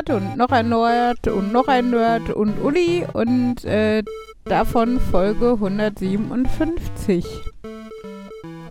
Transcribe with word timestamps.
Nerd 0.00 0.22
und 0.22 0.36
noch 0.38 0.48
ein 0.48 0.70
Nerd 0.70 1.28
und 1.28 1.52
noch 1.52 1.68
ein 1.68 1.90
Nerd 1.90 2.30
und 2.30 2.58
Uli 2.62 3.04
und 3.12 3.66
äh, 3.66 4.02
davon 4.44 4.98
Folge 4.98 5.52
157. 5.52 7.26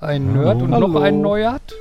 Ein 0.01 0.33
Nerd 0.33 0.63
und 0.63 0.73
Hallo. 0.73 0.87
noch 0.87 1.01
ein 1.01 1.21
Nerd? 1.21 1.75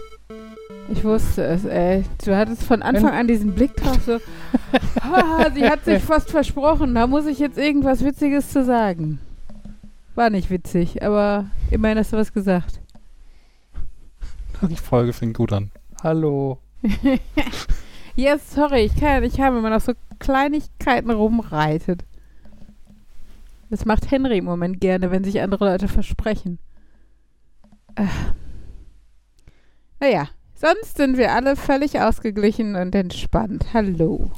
Ich 0.91 1.03
wusste 1.03 1.45
es, 1.45 1.65
ey. 1.65 2.05
Du 2.23 2.37
hattest 2.37 2.63
von 2.63 2.83
Anfang 2.83 3.15
an 3.15 3.27
diesen 3.27 3.55
Blick 3.55 3.75
drauf, 3.77 3.99
so, 4.05 4.19
ah, 5.01 5.51
sie 5.55 5.67
hat 5.67 5.83
sich 5.87 6.03
fast 6.03 6.31
versprochen, 6.31 6.95
da 6.95 7.07
muss 7.07 7.25
ich 7.25 7.39
jetzt 7.39 7.57
irgendwas 7.57 8.05
Witziges 8.05 8.51
zu 8.51 8.67
sagen. 8.67 9.19
War 10.15 10.29
nicht 10.29 10.51
witzig, 10.51 11.03
aber 11.03 11.47
immerhin 11.71 11.97
hast 11.97 12.13
du 12.13 12.19
was 12.19 12.35
gesagt. 12.35 12.81
Die 14.61 14.77
Folge 14.77 15.15
fängt 15.15 15.39
gut 15.39 15.55
an. 15.55 15.71
Hallo. 16.03 16.59
Yes, 18.19 18.53
sorry, 18.53 18.81
ich 18.81 18.97
kann 18.97 19.09
ja 19.11 19.21
nicht 19.21 19.39
haben, 19.39 19.55
wenn 19.55 19.63
man 19.63 19.73
auf 19.73 19.85
so 19.85 19.93
Kleinigkeiten 20.19 21.13
rumreitet. 21.13 22.05
Das 23.71 23.85
macht 23.85 24.11
Henry 24.11 24.39
im 24.39 24.45
Moment 24.45 24.81
gerne, 24.81 25.13
wenn 25.13 25.23
sich 25.23 25.41
andere 25.41 25.67
Leute 25.67 25.87
versprechen. 25.87 26.59
Äh. 27.95 28.07
Naja, 30.01 30.27
sonst 30.57 30.97
sind 30.97 31.17
wir 31.17 31.33
alle 31.33 31.55
völlig 31.55 32.01
ausgeglichen 32.01 32.75
und 32.75 32.93
entspannt. 32.93 33.67
Hallo. 33.73 34.33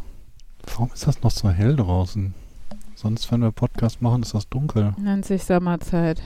Warum 0.66 0.90
ist 0.92 1.06
das 1.06 1.22
noch 1.22 1.30
so 1.30 1.48
hell 1.48 1.74
draußen? 1.76 2.34
Sonst, 2.94 3.32
wenn 3.32 3.40
wir 3.40 3.50
Podcast 3.50 4.02
machen, 4.02 4.20
ist 4.20 4.34
das 4.34 4.46
dunkel. 4.50 4.92
Nennt 4.98 5.24
sich 5.24 5.42
Sommerzeit. 5.42 6.20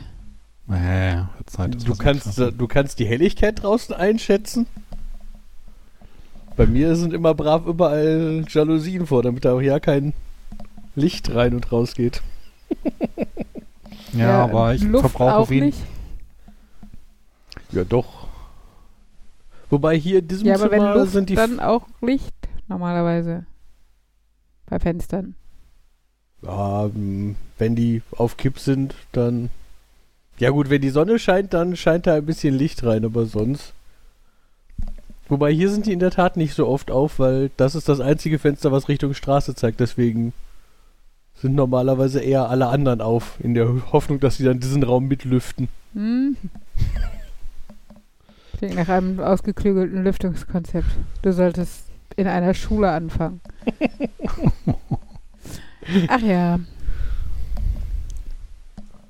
Äh, 0.69 1.23
Zeit 1.47 1.77
ist 1.77 1.87
Du 1.87 1.95
kannst, 1.95 2.37
du 2.37 2.67
kannst 2.67 2.99
die 2.99 3.07
Helligkeit 3.07 3.63
draußen 3.63 3.95
einschätzen. 3.95 4.67
Bei 6.57 6.67
mir 6.67 6.95
sind 6.97 7.13
immer 7.13 7.35
brav 7.35 7.67
überall 7.67 8.45
Jalousien 8.49 9.07
vor, 9.07 9.23
damit 9.23 9.45
da 9.45 9.55
auch 9.55 9.61
ja 9.61 9.81
kein 9.81 10.13
Licht 10.95 11.35
rein 11.35 11.55
und 11.55 11.71
raus 11.73 11.95
geht. 11.95 12.23
Ja, 14.17 14.45
aber 14.45 14.75
ich 14.75 14.83
Luft 14.83 15.11
verbrauche 15.11 15.37
auch 15.37 15.51
wenig. 15.51 15.75
nicht. 15.75 15.87
Ja, 17.73 17.83
doch. 17.83 18.29
Wobei 19.71 19.97
hier 19.99 20.21
in 20.21 20.29
diesem 20.29 20.47
Ja, 20.47 20.55
aber 20.55 20.71
wenn 20.71 20.81
Zimmer 20.83 20.95
Luft, 20.95 21.13
sind 21.13 21.31
die 21.31 21.35
dann 21.35 21.59
auch 21.59 21.89
Licht 22.01 22.35
normalerweise. 22.69 23.45
Bei 24.67 24.79
Fenstern. 24.79 25.35
Ja, 26.43 26.85
m, 26.85 27.35
wenn 27.59 27.75
die 27.75 28.03
auf 28.17 28.37
Kipp 28.37 28.61
sind, 28.61 28.95
dann. 29.11 29.51
Ja, 30.39 30.51
gut, 30.51 30.71
wenn 30.71 30.83
die 30.83 30.91
Sonne 30.91 31.19
scheint, 31.19 31.53
dann 31.53 31.75
scheint 31.75 32.07
da 32.07 32.15
ein 32.15 32.27
bisschen 32.27 32.55
Licht 32.55 32.85
rein, 32.85 33.05
aber 33.05 33.27
sonst. 33.27 33.73
Wobei 35.29 35.53
hier 35.53 35.71
sind 35.71 35.87
die 35.87 35.93
in 35.93 36.01
der 36.01 36.11
Tat 36.11 36.37
nicht 36.37 36.55
so 36.55 36.69
oft 36.69 36.91
auf, 36.91 37.19
weil 37.19 37.51
das 37.57 37.75
ist 37.75 37.89
das 37.89 38.01
einzige 38.01 38.39
Fenster, 38.39 38.73
was 38.73 38.89
Richtung 38.89 39.15
Straße 39.15 39.55
zeigt. 39.55 39.81
Deswegen 39.81 40.35
sind 41.35 41.55
normalerweise 41.55 42.21
eher 42.21 42.51
alle 42.51 42.69
anderen 42.69 43.01
auf, 43.01 43.39
in 43.41 43.55
der 43.55 43.93
Hoffnung, 43.93 44.21
dass 44.21 44.37
sie 44.37 44.45
dann 44.45 44.61
diesen 44.61 44.83
Raum 44.83 45.09
mitlüften. 45.09 45.69
Hm? 45.95 46.37
Klingt 48.59 48.77
nach 48.77 48.89
einem 48.89 49.21
ausgeklügelten 49.21 50.05
Lüftungskonzept. 50.05 50.89
Du 51.23 51.33
solltest 51.33 51.87
in 52.17 52.27
einer 52.27 52.55
Schule 52.55 52.91
anfangen. 52.91 53.41
Ach 56.09 56.21
ja. 56.21 56.59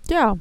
Ja. 0.08 0.36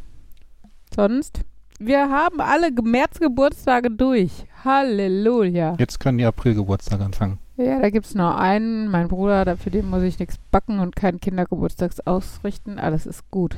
Sonst? 0.95 1.41
Wir 1.85 2.09
haben 2.09 2.39
alle 2.39 2.71
Märzgeburtstage 2.71 3.91
durch. 3.91 4.45
Halleluja. 4.63 5.75
Jetzt 5.77 5.99
können 5.99 6.17
die 6.17 6.23
Aprilgeburtstage 6.23 7.03
anfangen. 7.03 7.39
Ja, 7.57 7.81
da 7.81 7.89
gibt's 7.89 8.15
nur 8.15 8.39
einen. 8.39 8.87
Mein 8.87 9.09
Bruder, 9.09 9.57
für 9.57 9.69
den 9.69 9.89
muss 9.89 10.01
ich 10.01 10.17
nichts 10.17 10.37
backen 10.49 10.79
und 10.79 10.95
keinen 10.95 11.19
Kindergeburtstags 11.19 11.99
ausrichten. 11.99 12.79
Alles 12.79 13.05
ist 13.05 13.29
gut. 13.31 13.57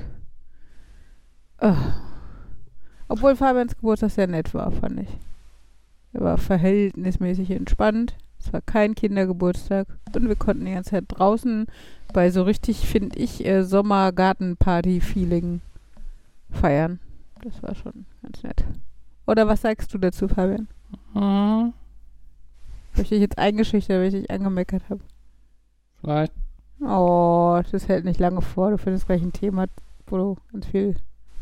Ah. 1.59 1.75
Obwohl 3.07 3.35
Fabians 3.35 3.75
Geburtstag 3.75 4.09
sehr 4.09 4.25
nett 4.25 4.55
war, 4.55 4.71
fand 4.71 5.01
ich. 5.01 5.19
Er 6.13 6.21
war 6.21 6.39
verhältnismäßig 6.39 7.51
entspannt. 7.51 8.15
Es 8.39 8.51
war 8.51 8.61
kein 8.61 8.95
Kindergeburtstag. 8.95 9.87
Und 10.15 10.27
wir 10.27 10.35
konnten 10.35 10.65
die 10.65 10.73
ganze 10.73 10.91
Zeit 10.91 11.05
draußen 11.09 11.67
bei 12.11 12.31
so 12.31 12.41
richtig, 12.41 12.87
finde 12.87 13.19
ich, 13.19 13.45
äh, 13.45 13.63
Sommergartenparty-Feeling 13.63 15.61
feiern. 16.49 16.99
Das 17.45 17.61
war 17.61 17.75
schon 17.75 18.05
ganz 18.23 18.41
nett. 18.43 18.63
Oder 19.27 19.47
was 19.47 19.61
sagst 19.61 19.93
du 19.93 19.97
dazu, 19.99 20.27
Fabian? 20.27 20.67
Hm, 21.13 21.73
Habe 22.93 23.01
ich 23.01 23.09
dich 23.09 23.19
jetzt 23.21 23.37
eingeschüchtert, 23.37 23.97
weil 23.99 24.07
ich 24.07 24.13
dich 24.21 24.31
angemeckert 24.31 24.83
habe? 24.89 25.01
vielleicht. 26.01 26.33
Oh, 26.81 27.61
das 27.71 27.87
hält 27.87 28.03
nicht 28.05 28.19
lange 28.19 28.41
vor. 28.41 28.71
Du 28.71 28.77
findest 28.77 29.05
gleich 29.05 29.21
ein 29.21 29.31
Thema, 29.31 29.65
wo 30.07 30.17
du 30.17 30.37
ganz 30.51 30.65
viel 30.67 30.95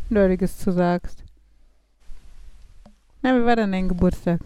Nerdiges 0.09 0.57
zu 0.59 0.71
sagst. 0.71 1.23
Na, 3.21 3.35
wie 3.35 3.45
war 3.45 3.55
denn 3.55 3.71
dein 3.71 3.87
Geburtstag? 3.89 4.41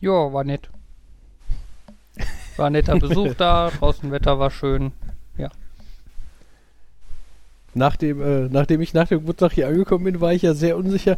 Ja, 0.00 0.32
war 0.32 0.44
nett. 0.44 0.70
War 2.56 2.66
ein 2.66 2.72
netter 2.72 2.98
Besuch 2.98 3.34
da, 3.38 3.70
draußen 3.70 4.10
Wetter 4.10 4.38
war 4.38 4.50
schön. 4.50 4.92
Nachdem, 7.74 8.20
äh, 8.20 8.48
nachdem 8.50 8.80
ich 8.80 8.92
nach 8.94 9.08
dem 9.08 9.20
Geburtstag 9.20 9.52
hier 9.52 9.68
angekommen 9.68 10.04
bin, 10.04 10.20
war 10.20 10.32
ich 10.32 10.42
ja 10.42 10.54
sehr 10.54 10.76
unsicher. 10.76 11.16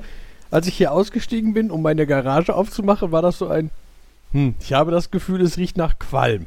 Als 0.50 0.66
ich 0.68 0.76
hier 0.76 0.92
ausgestiegen 0.92 1.52
bin, 1.52 1.70
um 1.70 1.82
meine 1.82 2.06
Garage 2.06 2.54
aufzumachen, 2.54 3.10
war 3.12 3.22
das 3.22 3.38
so 3.38 3.48
ein. 3.48 3.70
Hm, 4.32 4.54
ich 4.60 4.72
habe 4.72 4.90
das 4.92 5.10
Gefühl, 5.10 5.40
es 5.40 5.56
riecht 5.56 5.76
nach 5.76 5.98
Qualm. 5.98 6.46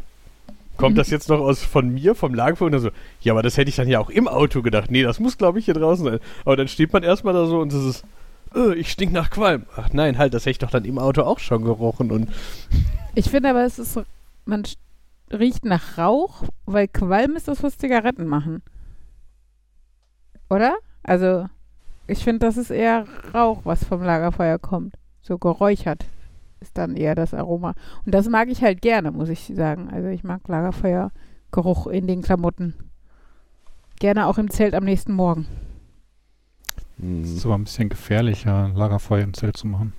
Kommt 0.77 0.93
Mhm. 0.93 0.97
das 0.99 1.09
jetzt 1.09 1.27
noch 1.29 1.39
aus 1.39 1.63
von 1.63 1.89
mir, 1.93 2.13
vom 2.15 2.33
Lagerfeuer? 2.33 2.69
Dann 2.69 2.79
so, 2.81 2.89
ja, 3.21 3.33
aber 3.33 3.41
das 3.43 3.57
hätte 3.57 3.69
ich 3.69 3.75
dann 3.75 3.87
ja 3.87 3.99
auch 3.99 4.09
im 4.09 4.27
Auto 4.27 4.61
gedacht. 4.61 4.91
Nee, 4.91 5.03
das 5.03 5.19
muss, 5.19 5.37
glaube 5.37 5.59
ich, 5.59 5.65
hier 5.65 5.73
draußen 5.73 6.05
sein. 6.05 6.19
Aber 6.45 6.55
dann 6.55 6.67
steht 6.67 6.93
man 6.93 7.03
erstmal 7.03 7.33
da 7.33 7.45
so 7.47 7.59
und 7.59 7.73
es 7.73 7.83
ist, 7.83 8.05
äh, 8.55 8.75
ich 8.75 8.91
stink 8.91 9.11
nach 9.11 9.29
Qualm. 9.31 9.65
Ach 9.75 9.89
nein, 9.91 10.17
halt, 10.17 10.33
das 10.33 10.43
hätte 10.43 10.51
ich 10.51 10.59
doch 10.59 10.69
dann 10.71 10.85
im 10.85 10.99
Auto 10.99 11.23
auch 11.23 11.39
schon 11.39 11.63
gerochen. 11.65 12.11
Und 12.11 12.29
Ich 13.15 13.29
finde 13.29 13.49
aber, 13.49 13.65
es 13.65 13.79
ist 13.79 13.99
man 14.45 14.63
riecht 15.33 15.65
nach 15.65 15.97
Rauch, 15.97 16.43
weil 16.65 16.87
Qualm 16.87 17.35
ist 17.35 17.47
das, 17.49 17.61
was 17.63 17.77
Zigaretten 17.77 18.27
machen. 18.27 18.61
Oder? 20.49 20.75
Also, 21.03 21.47
ich 22.07 22.23
finde, 22.23 22.45
das 22.45 22.57
ist 22.57 22.69
eher 22.69 23.05
Rauch, 23.33 23.61
was 23.63 23.83
vom 23.83 24.01
Lagerfeuer 24.01 24.59
kommt. 24.59 24.95
So 25.21 25.37
geräuchert 25.37 26.05
ist 26.59 26.77
dann 26.77 26.95
eher 26.95 27.15
das 27.15 27.33
Aroma. 27.33 27.75
Und 28.05 28.13
das 28.15 28.29
mag 28.29 28.47
ich 28.49 28.63
halt 28.63 28.81
gerne, 28.81 29.11
muss 29.11 29.29
ich 29.29 29.51
sagen. 29.53 29.89
Also, 29.91 30.07
ich 30.07 30.23
mag 30.23 30.47
Lagerfeuergeruch 30.47 31.87
in 31.87 32.07
den 32.07 32.21
Klamotten. 32.21 32.73
Gerne 33.99 34.27
auch 34.27 34.37
im 34.37 34.49
Zelt 34.49 34.73
am 34.73 34.85
nächsten 34.85 35.13
Morgen. 35.13 35.47
Es 37.23 37.31
ist 37.31 37.45
aber 37.45 37.55
ein 37.55 37.63
bisschen 37.63 37.89
gefährlicher, 37.89 38.71
Lagerfeuer 38.73 39.23
im 39.23 39.33
Zelt 39.33 39.57
zu 39.57 39.67
machen. 39.67 39.93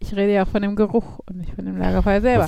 Ich 0.00 0.14
rede 0.14 0.34
ja 0.34 0.44
auch 0.44 0.48
von 0.48 0.60
dem 0.60 0.76
Geruch 0.76 1.20
und 1.26 1.38
nicht 1.38 1.54
von 1.54 1.64
dem 1.64 1.78
Lagerfeuer 1.78 2.20
selber. 2.20 2.46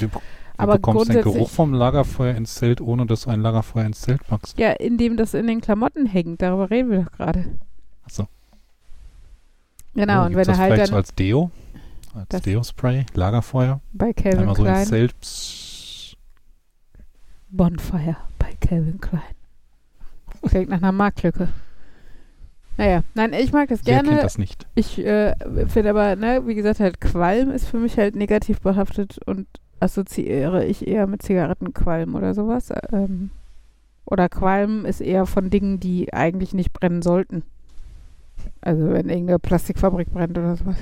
Aber 0.59 0.75
bekommst 0.75 1.09
du 1.09 1.13
den 1.13 1.23
grundsätzlich- 1.23 1.35
Geruch 1.35 1.51
vom 1.51 1.73
Lagerfeuer 1.75 2.35
ins 2.35 2.55
Zelt, 2.55 2.81
ohne 2.81 3.07
dass 3.07 3.23
du 3.23 3.31
ein 3.31 3.41
Lagerfeuer 3.41 3.85
ins 3.85 4.01
Zelt 4.01 4.27
packst? 4.27 4.59
Ja, 4.59 4.73
indem 4.73 5.17
das 5.17 5.35
in 5.35 5.47
den 5.47 5.61
Klamotten 5.61 6.07
hängt. 6.07 6.41
Darüber 6.43 6.71
reden 6.71 6.91
wir 6.91 7.03
doch 7.05 7.13
gerade. 7.13 7.45
Achso. 8.05 8.27
Genau, 9.95 10.27
und 10.27 10.35
wenn 10.37 10.45
das 10.45 10.49
er 10.49 10.59
halt 10.59 10.73
vielleicht 10.75 10.83
dann 10.89 10.95
so 10.95 10.97
als 10.97 11.15
Deo? 11.15 11.51
Als 12.15 12.43
Deo-Spray? 12.43 13.07
Lagerfeuer? 13.15 13.81
bei 13.93 14.13
Calvin 14.13 14.41
Einmal 14.41 14.57
so 14.57 14.63
Klein. 14.63 14.81
ins 14.81 14.89
Zelt. 14.89 15.21
Psst. 15.21 16.17
Bonfire 17.51 18.17
bei 18.39 18.53
Calvin 18.61 19.01
Klein. 19.01 19.23
Klingt 20.43 20.69
nach 20.69 20.79
einer 20.79 20.93
Marktlücke. 20.93 21.49
Naja, 22.77 23.03
nein, 23.15 23.33
ich 23.33 23.53
mag 23.53 23.69
das 23.69 23.81
Wer 23.85 23.97
kennt 23.97 24.09
gerne. 24.09 24.23
das 24.23 24.37
nicht? 24.37 24.67
Ich 24.75 24.99
äh, 24.99 25.35
finde 25.67 25.91
aber, 25.91 26.15
ne, 26.17 26.43
wie 26.47 26.55
gesagt, 26.55 26.79
halt 26.81 27.01
Qualm 27.01 27.51
ist 27.51 27.67
für 27.67 27.79
mich 27.79 27.97
halt 27.97 28.17
negativ 28.17 28.61
behaftet 28.61 29.19
und 29.27 29.47
assoziiere 29.81 30.65
ich 30.65 30.87
eher 30.87 31.07
mit 31.07 31.23
Zigarettenqualm 31.23 32.15
oder 32.15 32.35
sowas. 32.35 32.73
Ähm, 32.93 33.31
oder 34.05 34.29
Qualm 34.29 34.85
ist 34.87 35.01
eher 35.01 35.27
von 35.27 35.51
Dingen, 35.51 35.81
die 35.81 36.13
eigentlich 36.13 36.55
nicht 36.55 36.73
brennen 36.73 37.03
sollten. 37.03 37.43
Also 38.61 38.91
wenn 38.91 39.09
irgendeine 39.09 39.39
Plastikfabrik 39.39 40.13
brennt 40.13 40.39
oder 40.39 40.57
sowas. 40.57 40.77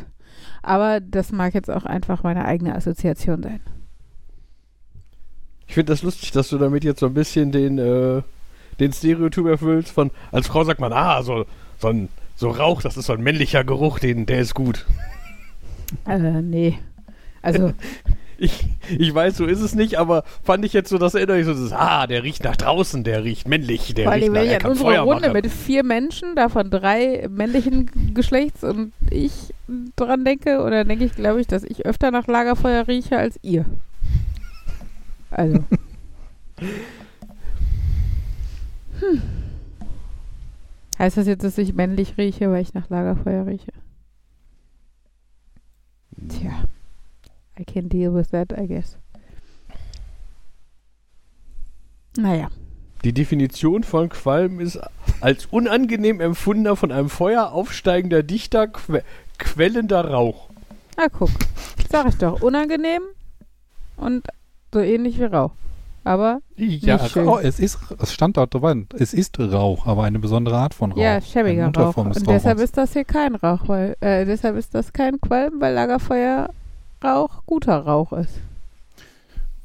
Aber 0.63 1.01
das 1.01 1.33
mag 1.33 1.55
jetzt 1.55 1.71
auch 1.71 1.85
einfach 1.85 2.23
meine 2.23 2.45
eigene 2.45 2.75
Assoziation 2.75 3.43
sein. 3.43 3.61
ich 5.67 5.75
finde 5.75 5.93
das 5.93 6.03
lustig, 6.03 6.33
dass 6.33 6.49
du 6.49 6.59
damit 6.59 6.85
jetzt 6.85 7.01
so 7.01 7.07
ein 7.07 7.15
bisschen 7.15 7.53
den, 7.53 7.79
äh, 7.79 8.23
den 8.81 8.93
Stereotyp 8.93 9.47
erfüllst 9.47 9.91
von, 9.91 10.11
als 10.33 10.47
Frau 10.47 10.65
sagt 10.65 10.81
man, 10.81 10.93
ah, 10.93 11.23
so, 11.23 11.47
so 11.79 11.89
ein 11.89 12.09
so 12.37 12.51
Rauch, 12.51 12.83
das 12.83 12.97
ist 12.97 13.07
so 13.07 13.13
ein 13.13 13.23
männlicher 13.23 13.65
Geruch, 13.65 13.99
den, 13.99 14.27
der 14.27 14.41
ist 14.41 14.55
gut. 14.55 14.87
Äh, 16.07 16.43
nee. 16.43 16.79
Also, 17.43 17.73
Ich, 18.39 18.67
ich 18.99 19.15
weiß, 19.15 19.37
so 19.37 19.47
ist 19.47 19.61
es 19.61 19.75
nicht, 19.75 19.99
aber 19.99 20.25
fand 20.43 20.65
ich 20.65 20.73
jetzt 20.73 20.89
so, 20.89 20.99
das 20.99 21.15
erinnere 21.15 21.39
ich 21.41 21.47
so, 21.47 21.55
das, 21.55 21.73
ah, 21.73 22.07
der 22.07 22.23
riecht 22.23 22.45
nach 22.45 22.57
draußen, 22.57 23.05
der 23.05 23.25
riecht 23.25 23.49
männlich, 23.49 23.95
der 23.95 24.05
vor 24.05 24.15
riecht 24.15 24.29
nach, 24.29 24.35
wenn 24.35 24.45
ich 24.45 24.51
er 24.51 24.57
an 24.57 24.63
kann 24.63 24.71
unsere 24.73 24.91
Feuer 24.91 25.03
Runde 25.03 25.29
machen. 25.29 25.33
mit 25.33 25.47
vier 25.47 25.85
Menschen, 25.85 26.35
davon 26.35 26.71
drei 26.71 27.29
männlichen 27.31 28.15
Geschlechts 28.15 28.65
und 28.65 28.93
ich 29.11 29.55
dran 29.97 30.25
denke, 30.25 30.63
oder 30.63 30.85
denke 30.85 31.05
ich, 31.05 31.15
glaube 31.15 31.41
ich, 31.41 31.47
dass 31.47 31.63
ich 31.65 31.87
öfter 31.87 32.11
nach 32.11 32.27
Lagerfeuer 32.27 32.89
rieche 32.89 33.17
als 33.19 33.39
ihr. 33.43 33.65
Also. 35.31 35.59
hm. 39.01 39.23
Heißt 40.99 41.17
das 41.17 41.27
jetzt, 41.27 41.45
dass 41.45 41.59
ich 41.59 41.75
männlich 41.75 42.17
rieche, 42.19 42.51
weil 42.51 42.63
ich 42.63 42.73
nach 42.75 42.89
Lagerfeuer 42.89 43.47
rieche? 43.47 43.73
Tja. 46.29 46.65
I 47.59 47.65
can 47.65 47.89
deal 47.89 48.13
with 48.13 48.31
that, 48.31 48.53
I 48.53 48.67
guess. 48.67 48.97
Naja. 52.17 52.49
Die 53.05 53.13
Definition 53.13 53.85
von 53.85 54.09
Qualm 54.09 54.61
ist 54.61 54.79
als 55.21 55.47
unangenehm 55.47 56.21
empfundener 56.21 56.75
von 56.77 56.91
einem 56.91 57.11
Feuer 57.11 57.53
aufsteigender, 57.53 58.23
dichter, 58.23 58.69
que 58.69 59.03
quellender 59.39 60.11
Rauch. 60.11 60.49
Na 60.97 61.09
guck. 61.09 61.31
Sag 61.91 62.07
ich 62.09 62.17
doch. 62.17 62.41
Unangenehm 62.41 63.03
und 63.97 64.27
so 64.73 64.81
ähnlich 64.81 65.19
wie 65.19 65.25
Rauch. 65.25 65.51
Aber 66.05 66.41
Ja, 66.57 66.97
Nicht 66.97 67.11
schön. 67.11 67.27
Rauch, 67.27 67.41
es 67.41 67.59
ist, 67.59 67.79
es 67.99 68.13
stand 68.13 68.37
dort 68.37 68.55
dran, 68.55 68.87
es 68.99 69.15
ist 69.15 69.39
Rauch, 69.41 69.87
aber 69.87 70.05
eine 70.05 70.19
besondere 70.19 70.57
Art 70.57 70.75
von 70.75 70.93
Rauch. 70.93 70.99
ja, 70.99 71.21
schäbiger 71.21 71.73
Rauch. 71.75 71.97
Und 71.97 72.27
deshalb 72.29 72.59
ist 72.59 72.77
das 72.77 72.93
hier 72.93 73.05
kein 73.05 73.35
Rauch, 73.35 73.61
weil 73.69 73.97
äh, 74.01 74.25
deshalb 74.25 74.57
ist 74.57 74.75
das 74.75 74.93
kein 74.93 75.21
Qualm, 75.21 75.61
weil 75.61 75.75
Lagerfeuer 75.75 76.51
Rauch 77.05 77.43
guter 77.47 77.79
Rauch 77.79 78.13
ist. 78.13 78.41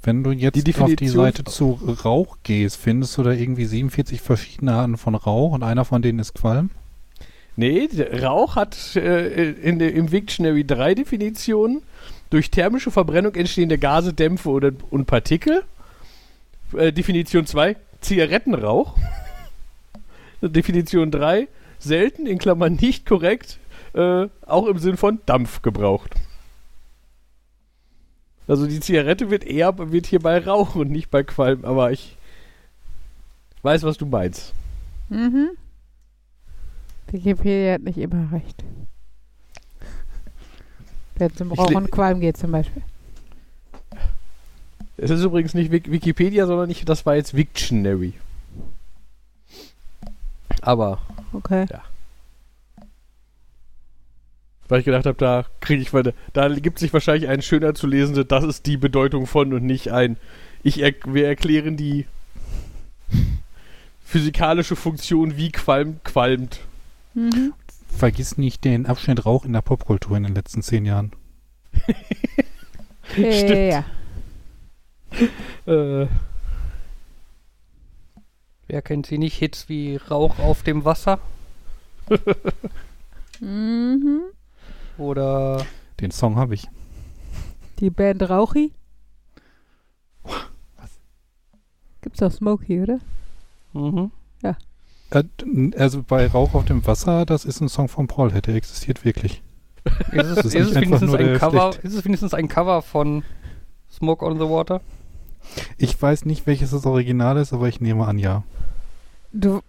Wenn 0.03 0.23
du 0.23 0.31
jetzt 0.31 0.65
Die 0.65 0.75
auf 0.75 0.95
die 0.95 1.09
Seite 1.09 1.43
zu 1.43 1.79
Rauch 2.05 2.37
gehst, 2.43 2.77
findest 2.77 3.17
du 3.17 3.23
da 3.23 3.31
irgendwie 3.31 3.65
47 3.65 4.21
verschiedene 4.21 4.73
Arten 4.73 4.97
von 4.97 5.15
Rauch 5.15 5.51
und 5.53 5.63
einer 5.63 5.85
von 5.85 6.01
denen 6.01 6.19
ist 6.19 6.33
Qualm? 6.33 6.69
Nee, 7.55 7.89
Rauch 8.21 8.55
hat 8.55 8.95
äh, 8.95 9.51
in 9.51 9.79
der, 9.79 9.93
im 9.93 10.11
Wiktionary 10.11 10.65
drei 10.65 10.95
Definitionen. 10.95 11.81
Durch 12.29 12.51
thermische 12.51 12.91
Verbrennung 12.91 13.35
entstehende 13.35 13.77
Gase, 13.77 14.13
Dämpfe 14.13 14.49
oder, 14.49 14.71
und 14.91 15.07
Partikel. 15.07 15.63
Äh, 16.77 16.93
Definition 16.93 17.45
2, 17.45 17.75
Zigarettenrauch. 17.99 18.95
Definition 20.41 21.11
3, 21.11 21.47
selten, 21.79 22.25
in 22.25 22.37
Klammern 22.37 22.75
nicht 22.75 23.05
korrekt, 23.05 23.59
äh, 23.93 24.27
auch 24.45 24.67
im 24.67 24.77
Sinn 24.77 24.95
von 24.95 25.19
Dampf 25.25 25.61
gebraucht. 25.61 26.15
Also 28.49 28.65
die 28.65 28.79
Zigarette 28.79 29.29
wird 29.29 29.43
eher 29.43 29.77
wird 29.91 30.07
hier 30.07 30.19
bei 30.19 30.39
Rauch 30.39 30.73
und 30.73 30.89
nicht 30.89 31.11
bei 31.11 31.21
Qualm, 31.21 31.63
aber 31.63 31.91
ich 31.91 32.17
weiß, 33.61 33.83
was 33.83 33.99
du 33.99 34.07
meinst. 34.07 34.53
Mhm. 35.09 35.51
Wikipedia 37.11 37.73
hat 37.73 37.83
nicht 37.83 37.99
immer 37.99 38.31
recht. 38.31 38.63
Wenn 41.17 41.31
es 41.31 41.41
um 41.41 41.51
Rauch 41.51 41.69
und 41.69 41.91
Qualm 41.91 42.21
geht 42.21 42.37
zum 42.37 42.51
Beispiel. 42.51 42.81
Es 44.97 45.11
ist 45.11 45.23
übrigens 45.23 45.53
nicht 45.53 45.71
Wik 45.71 45.91
Wikipedia, 45.91 46.47
sondern 46.47 46.71
ich, 46.71 46.83
das 46.85 47.05
war 47.05 47.15
jetzt 47.15 47.35
Wiktionary. 47.35 48.13
Aber, 50.61 50.99
Okay. 51.33 51.67
Weil 54.69 54.79
ich 54.79 54.85
gedacht 54.85 55.05
habe, 55.05 55.17
da 55.17 55.45
kriege 55.59 55.81
ich 55.81 55.91
meine, 55.91 56.13
da 56.33 56.47
gibt 56.47 56.79
sich 56.79 56.93
wahrscheinlich 56.93 57.29
ein 57.29 57.41
schöner 57.41 57.73
zu 57.73 57.87
lesende, 57.87 58.23
das 58.23 58.43
ist 58.43 58.65
die 58.65 58.77
Bedeutung 58.77 59.27
von 59.27 59.53
und 59.53 59.65
nicht 59.65 59.91
ein, 59.91 60.17
ich 60.63 60.81
er, 60.81 60.93
wir 61.05 61.27
erklären 61.27 61.75
die 61.75 62.05
physikalische 64.05 64.75
Funktion, 64.75 65.37
wie 65.37 65.51
Qualm 65.51 65.99
qualmt. 66.03 66.61
Mhm. 67.13 67.53
Vergiss 67.89 68.37
nicht 68.37 68.63
den 68.63 68.85
Abschnitt 68.85 69.25
Rauch 69.25 69.43
in 69.43 69.53
der 69.53 69.61
Popkultur 69.61 70.15
in 70.15 70.23
den 70.23 70.35
letzten 70.35 70.61
zehn 70.61 70.85
Jahren. 70.85 71.11
Ja. 73.17 73.85
Äh, 75.65 76.05
Wer 78.67 78.81
kennt 78.83 79.07
sie 79.07 79.17
nicht? 79.17 79.35
Hits 79.35 79.67
wie 79.67 79.95
Rauch 79.95 80.37
auf 80.37 80.61
dem 80.61 80.85
Wasser 80.85 81.19
Mhm. 83.39 84.21
Oder 84.99 85.65
Den 85.99 86.11
Song 86.11 86.35
habe 86.35 86.53
ich. 86.55 86.67
Die 87.79 87.89
Band 87.89 88.29
Rauchi. 88.29 88.71
Gibt's 92.01 92.19
doch 92.19 92.31
Smokey, 92.31 92.81
oder? 92.83 92.99
mhm. 93.73 94.11
Äh, 95.11 95.23
n- 95.41 95.73
also 95.75 96.03
bei 96.03 96.27
Rauch 96.27 96.53
auf 96.53 96.65
dem 96.65 96.85
Wasser, 96.85 97.25
das 97.25 97.43
ist 97.43 97.61
ein 97.61 97.67
Song 97.67 97.87
von 97.87 98.05
Paulhead, 98.05 98.45
der 98.45 98.53
existiert 98.53 99.03
wirklich. 99.05 99.41
ist, 100.11 100.13
es, 100.13 100.35
Das 100.35 100.45
ist, 100.45 100.53
ist 100.53 100.53
es 100.53 100.75
einfach 100.75 100.81
wenigstens 100.81 101.01
nur 101.09 101.17
ein 101.19 101.25
der 101.25 101.39
Cover, 101.39 101.71
schlecht. 101.73 101.83
ist 101.85 101.93
es 101.95 102.05
wenigstens 102.05 102.33
ein 102.35 102.47
Cover 102.47 102.83
von 102.83 103.23
Smoke 103.91 104.23
on 104.23 104.35
the 104.37 104.45
Water? 104.47 104.81
Ich 105.79 105.99
weiß 105.99 106.25
nicht, 106.25 106.45
welches 106.45 106.69
das 106.69 106.85
Original 106.85 107.37
ist, 107.37 107.53
aber 107.53 107.67
ich 107.67 107.81
nehme 107.81 108.05
an, 108.05 108.19
ja. 108.19 108.43
Du. 109.33 109.61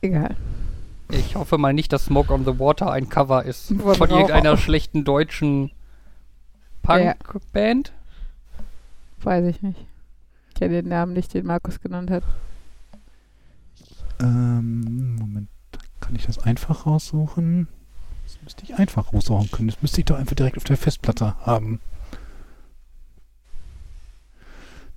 Egal. 0.00 0.34
Ich 1.10 1.36
hoffe 1.36 1.58
mal 1.58 1.72
nicht, 1.72 1.92
dass 1.92 2.06
Smoke 2.06 2.32
on 2.32 2.44
the 2.44 2.58
Water 2.58 2.90
ein 2.90 3.08
Cover 3.08 3.44
ist 3.44 3.68
Von 3.78 3.94
von, 3.94 4.10
irgendeiner 4.10 4.56
schlechten 4.56 5.04
deutschen 5.04 5.70
Punk-Band. 6.82 7.92
Weiß 9.22 9.44
ich 9.46 9.62
nicht. 9.62 9.86
Ich 10.48 10.54
kenne 10.54 10.82
den 10.82 10.88
Namen 10.88 11.12
nicht, 11.12 11.34
den 11.34 11.46
Markus 11.46 11.80
genannt 11.80 12.10
hat. 12.10 12.22
Ähm, 14.20 15.16
Moment, 15.16 15.48
kann 16.00 16.16
ich 16.16 16.26
das 16.26 16.38
einfach 16.38 16.86
raussuchen? 16.86 17.68
Das 18.24 18.38
müsste 18.42 18.64
ich 18.64 18.74
einfach 18.74 19.12
raussuchen 19.12 19.50
können. 19.50 19.68
Das 19.68 19.80
müsste 19.80 20.00
ich 20.00 20.06
doch 20.06 20.18
einfach 20.18 20.34
direkt 20.34 20.56
auf 20.56 20.64
der 20.64 20.76
Festplatte 20.76 21.36
haben. 21.40 21.80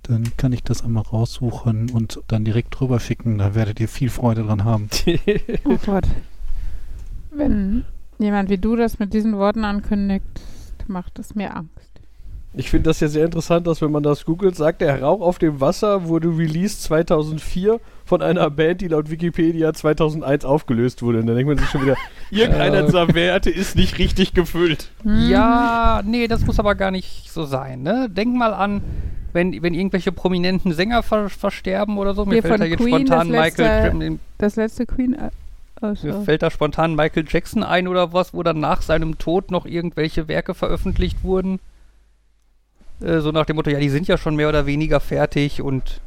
Dann 0.04 0.24
kann 0.36 0.52
ich 0.52 0.62
das 0.64 0.82
einmal 0.82 1.04
raussuchen 1.04 1.90
und 1.90 2.20
dann 2.28 2.44
direkt 2.44 2.78
drüber 2.78 2.98
schicken. 2.98 3.38
Da 3.38 3.54
werdet 3.54 3.78
ihr 3.78 3.88
viel 3.88 4.10
Freude 4.10 4.42
dran 4.44 4.64
haben. 4.64 4.88
Oh 5.64 5.78
Gott. 5.86 6.04
Wenn 7.30 7.84
jemand 8.18 8.50
wie 8.50 8.58
du 8.58 8.76
das 8.76 8.98
mit 8.98 9.14
diesen 9.14 9.36
Worten 9.38 9.64
ankündigt, 9.64 10.24
macht 10.88 11.18
es 11.18 11.34
mir 11.34 11.56
Angst. 11.56 11.70
ich 12.54 12.68
finde 12.68 12.90
das 12.90 13.00
ja 13.00 13.08
sehr 13.08 13.24
interessant, 13.24 13.66
dass 13.66 13.80
wenn 13.80 13.90
man 13.92 14.02
das 14.02 14.24
googelt, 14.24 14.56
sagt 14.56 14.80
der 14.82 15.00
Rauch 15.00 15.20
auf 15.20 15.38
dem 15.38 15.60
Wasser 15.60 16.08
wurde 16.08 16.28
released 16.28 16.82
2004 16.82 17.80
von 18.04 18.20
einer 18.20 18.50
Band, 18.50 18.80
die 18.82 18.88
laut 18.88 19.10
Wikipedia 19.10 19.72
2001 19.72 20.44
aufgelöst 20.44 21.02
wurde. 21.02 21.20
Und 21.20 21.26
dann 21.28 21.36
denkt 21.36 21.48
man 21.48 21.58
sich 21.58 21.70
schon 21.70 21.82
wieder, 21.82 21.96
irgendeiner 22.30 22.82
dieser 22.82 23.14
Werte 23.14 23.50
ist 23.50 23.76
nicht 23.76 23.98
richtig 23.98 24.34
gefüllt. 24.34 24.90
Mhm. 25.04 25.30
Ja, 25.30 26.02
nee, 26.04 26.26
das 26.28 26.44
muss 26.44 26.58
aber 26.58 26.74
gar 26.74 26.90
nicht 26.90 27.30
so 27.30 27.44
sein. 27.44 27.82
Ne? 27.82 28.08
Denk 28.10 28.34
mal 28.34 28.52
an, 28.52 28.82
wenn, 29.32 29.62
wenn 29.62 29.74
irgendwelche 29.74 30.12
prominenten 30.12 30.72
Sänger 30.72 31.02
ver 31.02 31.28
versterben 31.30 31.98
oder 31.98 32.14
so. 32.14 32.24
Mir 32.24 32.34
Hier 32.34 32.42
fällt 32.42 32.60
da 32.60 32.64
jetzt 32.64 32.78
Queen, 32.80 32.94
spontan 33.06 33.32
das 33.32 33.44
letzte- 33.56 33.62
Michael, 33.94 34.18
Das 34.38 34.56
letzte 34.56 34.86
Queen. 34.86 35.14
äh, 35.14 35.30
Oh, 35.80 35.88
mir 35.88 35.96
so. 35.96 36.22
fällt 36.22 36.42
da 36.42 36.50
spontan 36.50 36.94
Michael 36.94 37.24
Jackson 37.28 37.64
ein 37.64 37.88
oder 37.88 38.12
was, 38.12 38.32
wo 38.34 38.42
dann 38.44 38.60
nach 38.60 38.82
seinem 38.82 39.18
Tod 39.18 39.50
noch 39.50 39.66
irgendwelche 39.66 40.28
Werke 40.28 40.54
veröffentlicht 40.54 41.24
wurden. 41.24 41.58
Äh, 43.00 43.18
so 43.20 43.32
nach 43.32 43.46
dem 43.46 43.56
Motto, 43.56 43.70
ja, 43.70 43.80
die 43.80 43.88
sind 43.88 44.06
ja 44.06 44.16
schon 44.16 44.36
mehr 44.36 44.48
oder 44.48 44.66
weniger 44.66 45.00
fertig 45.00 45.60
und 45.60 46.00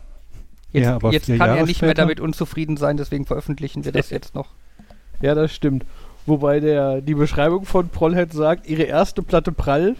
jetzt, 0.71 0.85
Ja, 0.85 0.95
aber 0.95 1.11
jetzt 1.11 1.27
kann 1.27 1.39
er 1.41 1.47
Jahre 1.47 1.65
nicht 1.65 1.81
mehr 1.81 1.89
später? 1.91 2.01
damit 2.03 2.19
unzufrieden 2.21 2.77
sein, 2.77 2.95
deswegen 2.95 3.25
veröffentlichen 3.25 3.83
wir 3.83 3.91
das 3.91 4.09
jetzt 4.09 4.33
noch. 4.35 4.47
Ja, 5.21 5.33
das 5.33 5.53
stimmt. 5.53 5.85
Wobei 6.25 6.59
der, 6.59 6.99
die 7.01 7.13
Beschreibung 7.15 7.65
von 7.65 7.87
Prollhead 7.89 8.33
sagt, 8.33 8.67
ihre 8.67 8.83
erste 8.83 9.21
Platte 9.23 9.51
Prall 9.53 9.95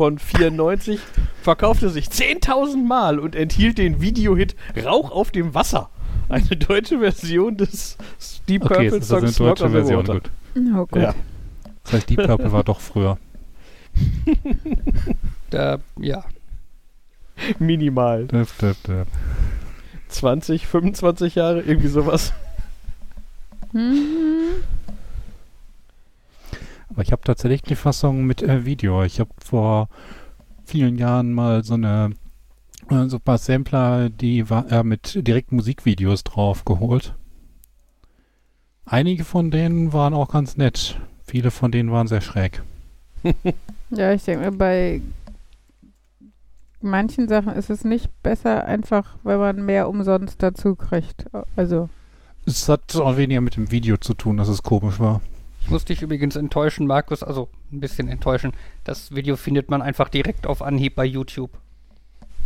von 0.00 0.18
94 0.18 0.98
verkaufte 1.42 1.90
sich 1.90 2.06
10.000 2.06 2.86
Mal 2.86 3.18
und 3.18 3.36
enthielt 3.36 3.76
den 3.76 4.00
Videohit 4.00 4.56
Rauch 4.82 5.10
auf 5.10 5.30
dem 5.30 5.52
Wasser. 5.52 5.90
Eine 6.30 6.56
deutsche 6.56 7.00
Version 7.00 7.58
des 7.58 7.98
Deep 8.48 8.62
Okay, 8.64 8.68
Purple 8.68 8.84
jetzt 8.86 8.94
ist 8.94 9.10
das 9.10 9.18
eine 9.18 9.30
Songs 9.30 9.36
Smoke 9.36 9.48
deutsche 9.56 9.70
Version. 9.70 10.08
Water. 10.08 10.14
Gut. 10.14 10.30
Oh 10.74 10.86
Gott. 10.86 11.02
Ja. 11.02 11.14
Das 11.84 11.92
heißt, 11.92 12.08
Deep 12.08 12.24
Purple 12.24 12.50
war 12.50 12.64
doch 12.64 12.80
früher. 12.80 13.18
Da, 15.50 15.80
ja. 15.98 16.24
Minimal. 17.58 18.26
Döp, 18.28 18.48
döp, 18.58 18.82
döp. 18.84 19.08
20, 20.08 20.66
25 20.66 21.34
Jahre, 21.34 21.60
irgendwie 21.60 21.88
sowas. 21.88 22.32
Mhm. 23.72 24.39
Aber 27.00 27.06
ich 27.06 27.12
habe 27.12 27.22
tatsächlich 27.22 27.62
die 27.62 27.76
Fassung 27.76 28.26
mit 28.26 28.42
äh, 28.42 28.66
Video. 28.66 29.02
Ich 29.04 29.20
habe 29.20 29.30
vor 29.42 29.88
vielen 30.66 30.98
Jahren 30.98 31.32
mal 31.32 31.64
so 31.64 31.72
eine 31.72 32.10
äh, 32.90 33.08
so 33.08 33.16
ein 33.16 33.22
paar 33.22 33.38
Sampler, 33.38 34.10
die 34.10 34.50
war, 34.50 34.70
äh, 34.70 34.84
mit 34.84 35.26
direkt 35.26 35.50
Musikvideos 35.50 36.24
drauf 36.24 36.66
geholt. 36.66 37.14
Einige 38.84 39.24
von 39.24 39.50
denen 39.50 39.94
waren 39.94 40.12
auch 40.12 40.28
ganz 40.28 40.58
nett. 40.58 41.00
Viele 41.24 41.50
von 41.50 41.72
denen 41.72 41.90
waren 41.90 42.06
sehr 42.06 42.20
schräg. 42.20 42.62
Ja, 43.88 44.12
ich 44.12 44.22
denke 44.22 44.44
mir, 44.44 44.52
bei 44.52 45.00
manchen 46.82 47.28
Sachen 47.28 47.54
ist 47.54 47.70
es 47.70 47.82
nicht 47.82 48.10
besser, 48.22 48.66
einfach 48.66 49.16
weil 49.22 49.38
man 49.38 49.64
mehr 49.64 49.88
umsonst 49.88 50.42
dazu 50.42 50.76
kriegt. 50.76 51.24
Also, 51.56 51.88
Es 52.44 52.68
hat 52.68 52.94
auch 52.94 53.16
weniger 53.16 53.40
mit 53.40 53.56
dem 53.56 53.70
Video 53.70 53.96
zu 53.96 54.12
tun, 54.12 54.36
dass 54.36 54.48
es 54.48 54.62
komisch 54.62 55.00
war. 55.00 55.22
Ich 55.70 55.72
muss 55.72 55.84
dich 55.84 56.02
übrigens 56.02 56.34
enttäuschen, 56.34 56.88
Markus, 56.88 57.22
also 57.22 57.48
ein 57.70 57.78
bisschen 57.78 58.08
enttäuschen. 58.08 58.54
Das 58.82 59.14
Video 59.14 59.36
findet 59.36 59.70
man 59.70 59.82
einfach 59.82 60.08
direkt 60.08 60.48
auf 60.48 60.62
Anhieb 60.62 60.96
bei 60.96 61.04
YouTube. 61.04 61.52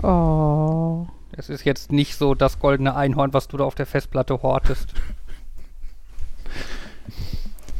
Oh. 0.03 1.07
Es 1.33 1.49
ist 1.49 1.65
jetzt 1.65 1.91
nicht 1.91 2.17
so 2.17 2.35
das 2.35 2.59
goldene 2.59 2.95
Einhorn, 2.95 3.33
was 3.33 3.49
du 3.49 3.57
da 3.57 3.65
auf 3.65 3.75
der 3.75 3.87
Festplatte 3.87 4.43
hortest. 4.43 4.93